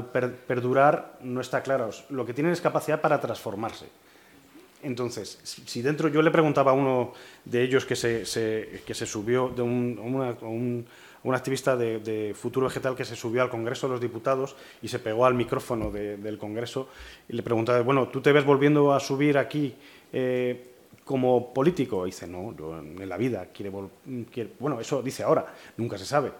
perdurar 0.47 1.18
no 1.22 1.41
está 1.41 1.61
claro. 1.61 1.91
Lo 2.11 2.24
que 2.24 2.33
tienen 2.33 2.53
es 2.53 2.61
capacidad 2.61 3.01
para 3.01 3.20
transformarse. 3.20 3.87
Entonces, 4.85 5.41
si 5.43 5.83
dentro 5.83 6.07
yo 6.07 6.22
le 6.22 6.30
preguntaba 6.30 6.70
a 6.70 6.74
uno 6.74 7.14
de 7.45 7.64
ellos 7.64 7.85
que 7.85 7.97
se, 7.97 8.83
que 8.87 8.95
se 8.95 9.07
subió, 9.07 9.49
de 9.49 9.62
un, 9.62 10.87
activista 11.31 11.77
de, 11.77 12.35
Futuro 12.35 12.66
Vegetal 12.66 12.97
que 12.97 13.05
se 13.05 13.16
subió 13.16 13.43
al 13.43 13.51
Congreso 13.51 13.87
de 13.87 13.93
los 13.93 14.01
Diputados 14.01 14.57
y 14.83 14.89
se 14.89 14.99
pegó 14.99 15.27
al 15.27 15.35
micrófono 15.35 15.91
del 15.91 16.39
Congreso 16.39 16.89
y 17.29 17.35
le 17.35 17.43
preguntaba, 17.43 17.81
bueno, 17.83 18.09
¿tú 18.09 18.20
te 18.20 18.33
ves 18.33 18.45
volviendo 18.45 18.93
a 18.93 19.01
subir 19.01 19.39
aquí 19.39 19.75
eh, 20.12 20.70
como 21.05 21.53
político? 21.55 22.07
Y 22.07 22.11
dice, 22.11 22.27
no, 22.27 22.55
yo 22.57 22.79
en 22.79 23.09
la 23.09 23.16
vida 23.16 23.47
quiere, 23.53 23.73
quiere, 24.33 24.51
Bueno, 24.59 24.81
eso 24.81 25.03
dice 25.03 25.23
ahora, 25.23 25.55
nunca 25.77 25.97
se 25.97 26.05
sabe, 26.05 26.33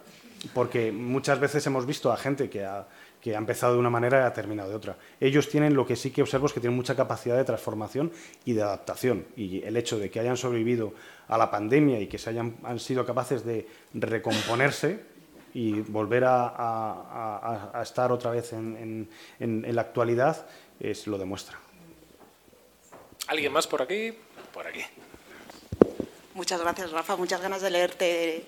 porque 0.53 0.91
muchas 0.91 1.39
veces 1.39 1.67
hemos 1.67 1.87
visto 1.87 2.13
a 2.13 2.17
gente 2.17 2.51
que 2.51 2.65
ha 2.65 2.87
que 3.23 3.35
ha 3.35 3.39
empezado 3.39 3.75
de 3.75 3.79
una 3.79 3.89
manera 3.89 4.21
y 4.21 4.25
ha 4.25 4.33
terminado 4.33 4.69
de 4.69 4.75
otra. 4.75 4.97
Ellos 5.21 5.49
tienen 5.49 5.75
lo 5.75 5.87
que 5.87 5.97
sí 5.97 6.11
que 6.11 6.23
observo 6.23 6.47
es 6.47 6.53
que 6.53 6.61
tienen 6.61 6.77
mucha 6.77 6.97
capacidad 6.97 7.37
de 7.37 7.45
transformación 7.45 8.13
y 8.45 8.53
de 8.53 8.63
adaptación. 8.63 9.27
Y 9.37 9.63
el 9.63 9.77
hecho 9.77 9.99
de 9.99 10.11
que 10.11 10.21
hayan 10.21 10.37
sobrevivido 10.37 10.93
a 11.29 11.39
la 11.39 11.51
pandemia 11.51 12.01
y 12.01 12.09
que 12.09 12.19
se 12.19 12.31
hayan 12.31 12.57
han 12.65 12.81
sido 12.81 13.07
capaces 13.07 13.45
de 13.45 13.69
recomponerse 13.95 15.13
y 15.55 15.81
volver 15.81 16.25
a, 16.27 17.81
estar 17.83 18.13
otra 18.13 18.31
vez 18.31 18.53
en, 18.53 19.09
la 19.39 19.83
actualidad 19.83 20.47
es, 20.81 21.07
lo 21.07 21.19
demuestra. 21.19 21.59
¿Alguien 23.29 23.53
más 23.53 23.67
por 23.67 23.83
aquí? 23.83 24.13
Por 24.53 24.67
aquí. 24.67 24.83
Muchas 26.35 26.61
gracias, 26.61 26.91
Rafa. 26.91 27.17
Muchas 27.17 27.41
ganas 27.41 27.63
de 27.63 27.71
leerte 27.71 28.45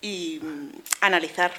y 0.00 0.40
mm, 0.42 0.68
analizar 1.02 1.52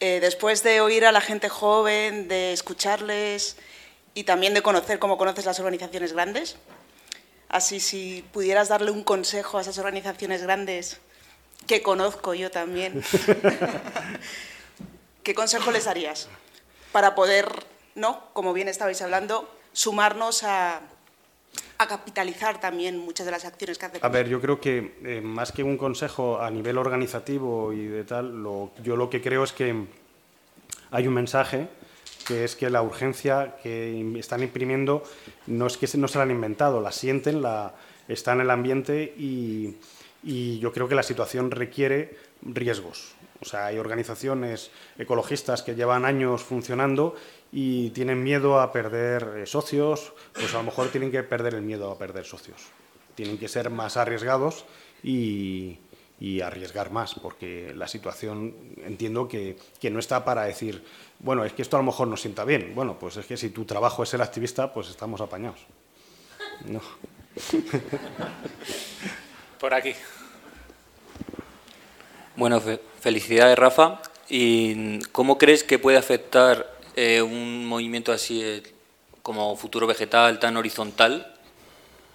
eh, 0.00 0.18
después 0.20 0.62
de 0.62 0.80
oír 0.80 1.04
a 1.04 1.12
la 1.12 1.20
gente 1.20 1.48
joven, 1.48 2.26
de 2.26 2.52
escucharles 2.52 3.56
y 4.14 4.24
también 4.24 4.54
de 4.54 4.62
conocer 4.62 4.98
cómo 4.98 5.18
conoces 5.18 5.44
las 5.44 5.58
organizaciones 5.60 6.14
grandes, 6.14 6.56
así 7.48 7.80
si 7.80 8.24
pudieras 8.32 8.68
darle 8.68 8.90
un 8.90 9.04
consejo 9.04 9.58
a 9.58 9.60
esas 9.60 9.76
organizaciones 9.78 10.42
grandes 10.42 11.00
que 11.66 11.82
conozco 11.82 12.32
yo 12.32 12.50
también, 12.50 13.04
¿qué 15.22 15.34
consejo 15.34 15.70
les 15.70 15.84
darías 15.84 16.28
para 16.92 17.14
poder, 17.14 17.48
no, 17.94 18.32
como 18.32 18.52
bien 18.54 18.68
estabais 18.68 19.02
hablando, 19.02 19.54
sumarnos 19.72 20.44
a, 20.44 20.80
capitalizar 21.86 22.60
también 22.60 22.98
muchas 22.98 23.26
de 23.26 23.32
las 23.32 23.44
acciones 23.44 23.78
que 23.78 23.86
hace. 23.86 23.98
A 24.02 24.08
ver, 24.08 24.28
yo 24.28 24.40
creo 24.40 24.60
que 24.60 24.96
eh, 25.04 25.20
más 25.20 25.52
que 25.52 25.62
un 25.62 25.76
consejo 25.76 26.40
a 26.40 26.50
nivel 26.50 26.78
organizativo 26.78 27.72
y 27.72 27.86
de 27.86 28.04
tal, 28.04 28.42
yo 28.82 28.96
lo 28.96 29.10
que 29.10 29.20
creo 29.20 29.44
es 29.44 29.52
que 29.52 29.86
hay 30.90 31.06
un 31.06 31.14
mensaje 31.14 31.68
que 32.26 32.44
es 32.44 32.54
que 32.54 32.70
la 32.70 32.82
urgencia 32.82 33.56
que 33.62 34.18
están 34.18 34.42
imprimiendo 34.42 35.02
no 35.46 35.66
es 35.66 35.76
que 35.76 35.88
no 35.96 36.06
se 36.06 36.18
la 36.18 36.24
han 36.24 36.30
inventado, 36.30 36.80
la 36.80 36.92
sienten, 36.92 37.42
la, 37.42 37.74
está 38.08 38.32
en 38.32 38.42
el 38.42 38.50
ambiente 38.50 39.14
y, 39.16 39.76
y 40.22 40.58
yo 40.58 40.72
creo 40.72 40.88
que 40.88 40.94
la 40.94 41.02
situación 41.02 41.50
requiere 41.50 42.16
riesgos. 42.42 43.14
O 43.40 43.44
sea, 43.44 43.66
hay 43.66 43.78
organizaciones 43.78 44.70
ecologistas 44.98 45.62
que 45.62 45.74
llevan 45.74 46.04
años 46.04 46.42
funcionando 46.42 47.16
y 47.52 47.90
tienen 47.90 48.22
miedo 48.22 48.60
a 48.60 48.72
perder 48.72 49.38
eh, 49.38 49.46
socios, 49.46 50.12
pues 50.32 50.54
a 50.54 50.58
lo 50.58 50.64
mejor 50.64 50.88
tienen 50.88 51.10
que 51.10 51.22
perder 51.22 51.54
el 51.54 51.62
miedo 51.62 51.90
a 51.90 51.98
perder 51.98 52.24
socios. 52.24 52.62
Tienen 53.14 53.38
que 53.38 53.48
ser 53.48 53.70
más 53.70 53.96
arriesgados 53.96 54.64
y, 55.02 55.78
arriesgar 56.44 56.90
más, 56.90 57.14
porque 57.14 57.72
la 57.74 57.88
situación 57.88 58.54
entiendo 58.84 59.26
que, 59.26 59.56
no 59.90 59.98
está 59.98 60.24
para 60.24 60.44
decir, 60.44 60.84
bueno, 61.18 61.44
es 61.44 61.52
que 61.52 61.62
esto 61.62 61.76
a 61.76 61.80
lo 61.80 61.86
mejor 61.86 62.08
nos 62.08 62.20
sienta 62.20 62.44
bien. 62.44 62.72
Bueno, 62.74 62.98
pues 62.98 63.16
es 63.16 63.26
que 63.26 63.36
si 63.36 63.50
tu 63.50 63.64
trabajo 63.64 64.02
es 64.02 64.10
ser 64.10 64.22
activista, 64.22 64.72
pues 64.72 64.88
estamos 64.88 65.20
apañados. 65.20 65.60
No. 66.66 66.80
Por 69.60 69.74
aquí. 69.74 69.94
Bueno, 72.36 72.62
felicidades, 73.00 73.58
Rafa. 73.58 74.00
¿Y 74.28 75.00
cómo 75.06 75.36
crees 75.36 75.64
que 75.64 75.78
puede 75.78 75.98
afectar 75.98 76.79
eh, 77.02 77.22
un 77.22 77.64
movimiento 77.64 78.12
así 78.12 78.42
eh, 78.42 78.62
como 79.22 79.56
futuro 79.56 79.86
vegetal 79.86 80.38
tan 80.38 80.58
horizontal 80.58 81.34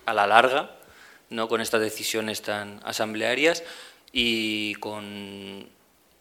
a 0.06 0.14
la 0.14 0.28
larga, 0.28 0.78
¿no? 1.32 1.48
con 1.48 1.60
estas 1.60 1.82
decisiones 1.82 2.44
tan 2.44 2.80
asamblearias 2.84 3.64
y 4.12 4.76
con, 4.76 5.66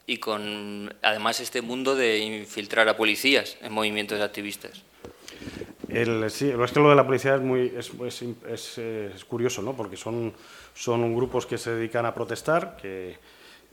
y 0.07 0.17
con 0.17 0.91
además 1.03 1.41
este 1.41 1.61
mundo 1.61 1.95
de 1.95 2.17
infiltrar 2.17 2.89
a 2.89 2.97
policías 2.97 3.55
en 3.61 3.71
movimientos 3.71 4.19
activistas? 4.19 4.81
Sí, 6.29 6.49
es 6.49 6.71
que 6.71 6.79
lo 6.79 6.89
de 6.89 6.95
la 6.95 7.05
policía 7.05 7.35
es, 7.35 7.41
muy, 7.41 7.71
es, 7.77 7.91
es, 8.49 8.77
es 8.79 9.25
curioso, 9.25 9.61
¿no? 9.61 9.77
porque 9.77 9.95
son, 9.95 10.33
son 10.73 11.15
grupos 11.15 11.45
que 11.45 11.59
se 11.59 11.69
dedican 11.69 12.07
a 12.07 12.15
protestar, 12.15 12.77
que 12.81 13.19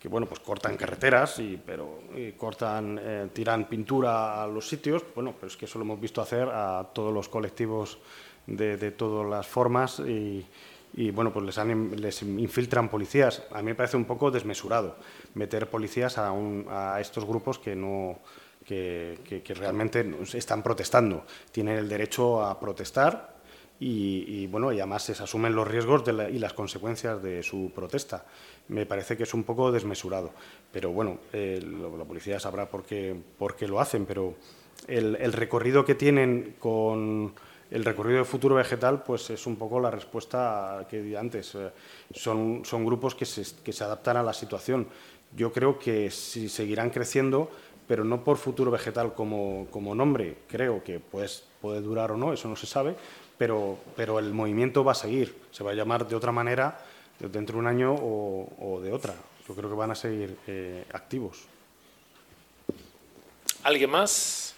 que 0.02 0.08
bueno, 0.08 0.26
pues 0.26 0.40
cortan 0.40 0.76
carreteras, 0.76 1.38
y, 1.38 1.56
pero 1.64 2.00
cortan, 2.36 2.98
eh, 3.00 3.28
tiran 3.32 3.68
pintura 3.68 4.42
a 4.42 4.48
los 4.48 4.68
sitios, 4.68 5.04
bueno, 5.14 5.32
pero 5.32 5.46
es 5.46 5.56
que 5.56 5.66
eso 5.66 5.78
lo 5.78 5.84
hemos 5.84 6.00
visto 6.00 6.20
hacer 6.20 6.48
a 6.48 6.88
todos 6.92 7.14
los 7.14 7.28
colectivos 7.28 7.98
de, 8.48 8.76
de 8.76 8.90
todas 8.90 9.30
las 9.30 9.46
formas 9.46 10.00
y, 10.00 10.44
bueno, 11.12 11.32
pues 11.32 11.46
les, 11.46 12.00
les, 12.00 12.22
infiltran 12.22 12.88
policías. 12.88 13.44
A 13.52 13.58
mí 13.58 13.66
me 13.66 13.74
parece 13.76 13.96
un 13.96 14.04
poco 14.04 14.32
desmesurado 14.32 14.96
meter 15.34 15.70
policías 15.70 16.18
a, 16.18 16.32
un, 16.32 16.66
a 16.68 17.00
estos 17.00 17.24
grupos 17.24 17.60
que 17.60 17.76
no 17.76 18.18
que, 18.66 19.54
realmente 19.54 20.04
están 20.34 20.64
protestando. 20.64 21.24
Tienen 21.52 21.78
el 21.78 21.88
derecho 21.88 22.44
a 22.44 22.58
protestar 22.58 23.36
y, 23.78 24.24
y 24.26 24.46
bueno, 24.48 24.72
y 24.72 24.80
además 24.80 25.04
se 25.04 25.12
asumen 25.12 25.54
los 25.54 25.68
riesgos 25.68 26.04
de 26.04 26.28
y 26.32 26.40
las 26.40 26.54
consecuencias 26.54 27.22
de 27.22 27.44
su 27.44 27.70
protesta 27.72 28.26
me 28.68 28.86
parece 28.86 29.16
que 29.16 29.24
es 29.24 29.34
un 29.34 29.44
poco 29.44 29.70
desmesurado. 29.72 30.30
Pero 30.72 30.90
bueno, 30.90 31.18
la 31.32 32.04
policía 32.04 32.40
sabrá 32.40 32.68
por 32.68 32.84
qué, 32.84 33.14
por 33.38 33.56
qué 33.56 33.68
lo 33.68 33.80
hacen, 33.80 34.06
pero 34.06 34.34
el, 34.88 35.32
recorrido 35.32 35.84
que 35.84 35.94
tienen 35.94 36.56
con 36.58 37.34
el 37.70 37.84
recorrido 37.84 38.18
de 38.18 38.24
futuro 38.24 38.54
vegetal, 38.56 39.02
pues 39.02 39.30
es 39.30 39.46
un 39.46 39.56
poco 39.56 39.80
la 39.80 39.90
respuesta 39.90 40.86
que 40.88 41.02
di 41.02 41.14
antes. 41.14 41.54
Eh, 41.54 41.70
son, 42.14 42.62
son 42.64 42.84
grupos 42.84 43.14
que 43.14 43.24
se, 43.24 43.44
que 43.62 43.72
se 43.72 43.84
adaptan 43.84 44.18
a 44.18 44.22
la 44.22 44.32
situación. 44.32 44.88
Yo 45.34 45.52
creo 45.52 45.78
que 45.78 46.10
si 46.10 46.50
seguirán 46.50 46.90
creciendo, 46.90 47.50
pero 47.88 48.04
no 48.04 48.24
por 48.24 48.36
futuro 48.36 48.70
vegetal 48.70 49.14
como, 49.14 49.66
como 49.70 49.94
nombre, 49.94 50.38
creo 50.48 50.84
que 50.84 51.00
pues, 51.00 51.44
puede 51.60 51.80
durar 51.80 52.12
o 52.12 52.16
no, 52.16 52.32
eso 52.32 52.48
no 52.48 52.56
se 52.56 52.66
sabe, 52.66 52.94
pero, 53.38 53.78
pero 53.96 54.18
el 54.18 54.34
movimiento 54.34 54.84
va 54.84 54.92
a 54.92 54.94
seguir, 54.96 55.34
se 55.50 55.64
va 55.64 55.72
a 55.72 55.74
llamar 55.74 56.06
de 56.06 56.14
otra 56.14 56.32
manera 56.32 56.78
dentro 57.28 57.54
de 57.54 57.60
un 57.60 57.66
año 57.66 57.94
o, 57.94 58.80
de 58.82 58.92
otra. 58.92 59.14
Yo 59.46 59.54
creo 59.54 59.68
que 59.68 59.76
van 59.76 59.90
a 59.90 59.94
seguir 59.94 60.36
eh, 60.46 60.84
activos. 60.92 61.46
¿Alguien 63.62 63.90
más? 63.90 64.54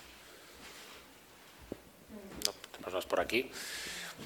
No, 2.47 2.53
tenemos 2.73 2.95
más 2.95 3.07
por 3.07 3.21
aquí. 3.21 3.51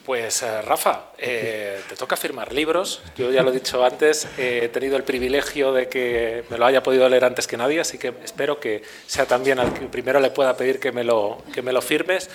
Pues 0.09 0.43
eh, 0.43 0.63
Rafa, 0.63 1.11
eh, 1.19 1.83
te 1.87 1.95
toca 1.95 2.17
firmar 2.17 2.51
libros. 2.51 3.03
Yo 3.15 3.31
ya 3.31 3.43
lo 3.43 3.51
he 3.51 3.53
dicho 3.53 3.85
antes, 3.85 4.27
eh, 4.39 4.61
he 4.63 4.69
tenido 4.71 4.97
el 4.97 5.03
privilegio 5.03 5.71
de 5.75 5.89
que 5.91 6.45
me 6.49 6.57
lo 6.57 6.65
haya 6.65 6.83
podido 6.83 7.07
leer 7.11 7.27
antes 7.27 7.47
que 7.47 7.59
nadie, 7.59 7.81
así 7.81 7.99
que 7.99 8.15
espero 8.25 8.59
que 8.59 8.83
sea 9.07 9.27
también 9.27 9.59
al 9.59 9.75
que 9.75 9.81
primero 9.81 10.19
le 10.19 10.31
pueda 10.31 10.57
pedir 10.57 10.81
que 10.81 10.93
me 10.93 11.05
lo, 11.05 11.43
que 11.53 11.61
me 11.61 11.73
lo 11.73 11.83
firmes. 11.83 12.31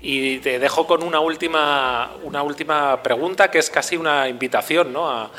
Y 0.00 0.38
te 0.38 0.58
dejo 0.58 0.88
con 0.88 1.04
una 1.04 1.20
última, 1.20 2.16
una 2.24 2.42
última 2.42 3.00
pregunta 3.04 3.52
que 3.52 3.60
es 3.60 3.70
casi 3.70 3.96
una 3.96 4.28
invitación 4.28 4.92
¿no? 4.92 5.30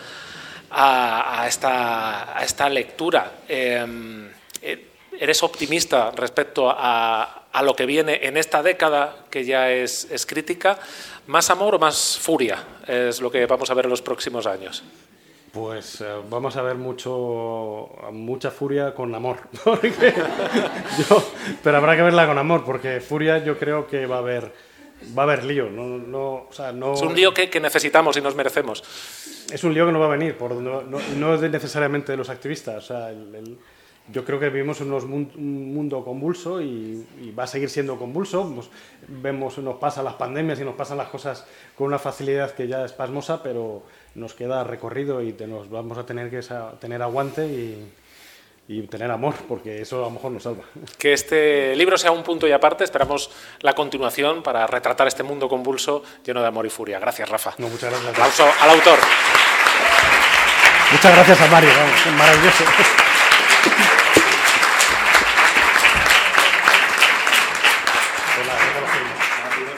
a, 0.72 1.46
esta, 1.46 2.38
a 2.38 2.46
esta 2.46 2.70
lectura. 2.70 3.40
Em, 3.50 4.32
¿Eres 5.20 5.44
optimista 5.44 6.12
respecto 6.12 6.74
a, 6.74 7.43
a 7.54 7.62
lo 7.64 7.76
que 7.76 7.86
viene 7.86 8.20
en 8.24 8.36
esta 8.38 8.62
década 8.64 9.16
que 9.30 9.46
ya 9.46 9.72
es, 9.72 10.08
es 10.12 10.26
crítica? 10.26 10.78
¿Más 11.28 11.50
amor 11.50 11.76
o 11.76 11.80
más 11.80 12.18
furia? 12.20 12.64
Es 12.88 13.22
lo 13.22 13.32
que 13.32 13.46
vamos 13.46 13.70
a 13.70 13.74
ver 13.74 13.86
en 13.86 13.92
los 13.92 14.02
próximos 14.02 14.46
años. 14.46 14.84
Pues 15.52 16.02
eh, 16.02 16.06
vamos 16.30 16.56
a 16.58 16.64
ver 16.64 16.76
mucho, 16.76 17.90
mucha 18.12 18.50
furia 18.50 18.94
con 18.96 19.14
amor. 19.14 19.38
yo- 21.10 21.24
pero 21.64 21.78
habrá 21.78 21.96
que 21.96 22.02
verla 22.02 22.26
con 22.28 22.38
amor, 22.38 22.64
porque 22.66 23.00
furia 23.02 23.38
yo 23.44 23.58
creo 23.60 23.88
que 23.88 24.06
va 24.06 24.16
a 24.16 24.20
haber, 24.20 24.52
va 25.18 25.24
a 25.24 25.26
haber 25.26 25.44
lío. 25.44 25.70
No, 25.70 25.84
no, 26.00 26.48
o 26.50 26.52
sea, 26.52 26.72
no, 26.72 26.94
Es 26.94 27.02
un 27.02 27.16
lío 27.16 27.34
que, 27.34 27.50
que 27.50 27.60
necesitamos 27.60 28.18
y 28.18 28.22
nos 28.22 28.36
merecemos. 28.36 28.84
es 29.52 29.64
un 29.64 29.74
lío 29.74 29.86
que 29.86 29.92
no 29.92 30.00
va 30.00 30.08
a 30.08 30.18
venir, 30.18 30.36
por, 30.38 30.54
no, 30.56 30.82
no, 30.82 31.36
es 31.36 31.42
necesariamente 31.42 32.12
de 32.14 32.18
los 32.18 32.30
activistas. 32.30 32.84
O 32.84 32.88
sea, 32.88 33.10
el- 33.12 33.36
el- 33.36 33.58
yo 34.12 34.26
creo 34.26 34.40
que 34.40 34.50
vivimos 34.50 34.82
en 34.82 34.88
unos 34.88 35.06
mun- 35.06 35.32
un 35.38 35.74
mundo 35.74 36.04
convulso 36.04 36.62
y, 36.62 37.06
y 37.22 37.32
va 37.32 37.44
a 37.44 37.48
seguir 37.48 37.70
siendo 37.70 37.98
convulso. 37.98 38.44
Nos, 38.44 38.70
vemos, 39.08 39.58
nos 39.60 39.76
pasan 39.78 40.04
las 40.06 40.16
pandemias 40.16 40.60
y 40.60 40.66
nos 40.66 40.76
pasan 40.76 40.98
las 40.98 41.08
cosas 41.08 41.46
con 41.78 41.88
una 41.88 42.00
facilidad 42.00 42.52
que 42.52 42.68
ya 42.68 42.84
es 42.84 42.92
pasmosa, 42.92 43.42
pero 43.42 43.84
nos 44.16 44.34
queda 44.34 44.64
recorrido 44.66 45.22
y 45.22 45.32
te- 45.34 45.48
nos 45.48 45.70
vamos 45.70 45.98
a 45.98 46.06
tener 46.06 46.30
que 46.30 46.42
tener 46.82 47.02
aguante 47.02 47.46
y, 47.48 47.92
y 48.68 48.82
tener 48.88 49.10
amor, 49.10 49.36
porque 49.48 49.82
eso 49.82 49.98
a 50.00 50.02
lo 50.08 50.12
mejor 50.12 50.32
nos 50.32 50.44
salva. 50.44 50.64
Que 50.98 51.14
este 51.14 51.74
libro 51.76 51.98
sea 51.98 52.12
un 52.12 52.24
punto 52.24 52.46
y 52.46 52.52
aparte. 52.52 52.84
Esperamos 52.84 53.32
la 53.62 53.74
continuación 53.74 54.44
para 54.44 54.68
retratar 54.68 55.08
este 55.08 55.24
mundo 55.24 55.48
convulso 55.48 56.04
lleno 56.26 56.42
de 56.42 56.48
amor 56.48 56.66
y 56.66 56.70
furia. 56.70 57.00
Gracias, 57.00 57.30
Rafa. 57.30 57.54
No, 57.58 57.70
muchas 57.70 57.90
gracias. 57.90 58.12
Aplauso 58.12 58.46
al 58.62 58.70
autor. 58.70 59.00
Muchas 60.92 61.16
gracias 61.16 61.42
a 61.42 61.48
Mario, 61.48 61.70
vamos, 61.76 62.18
maravilloso. 62.20 62.64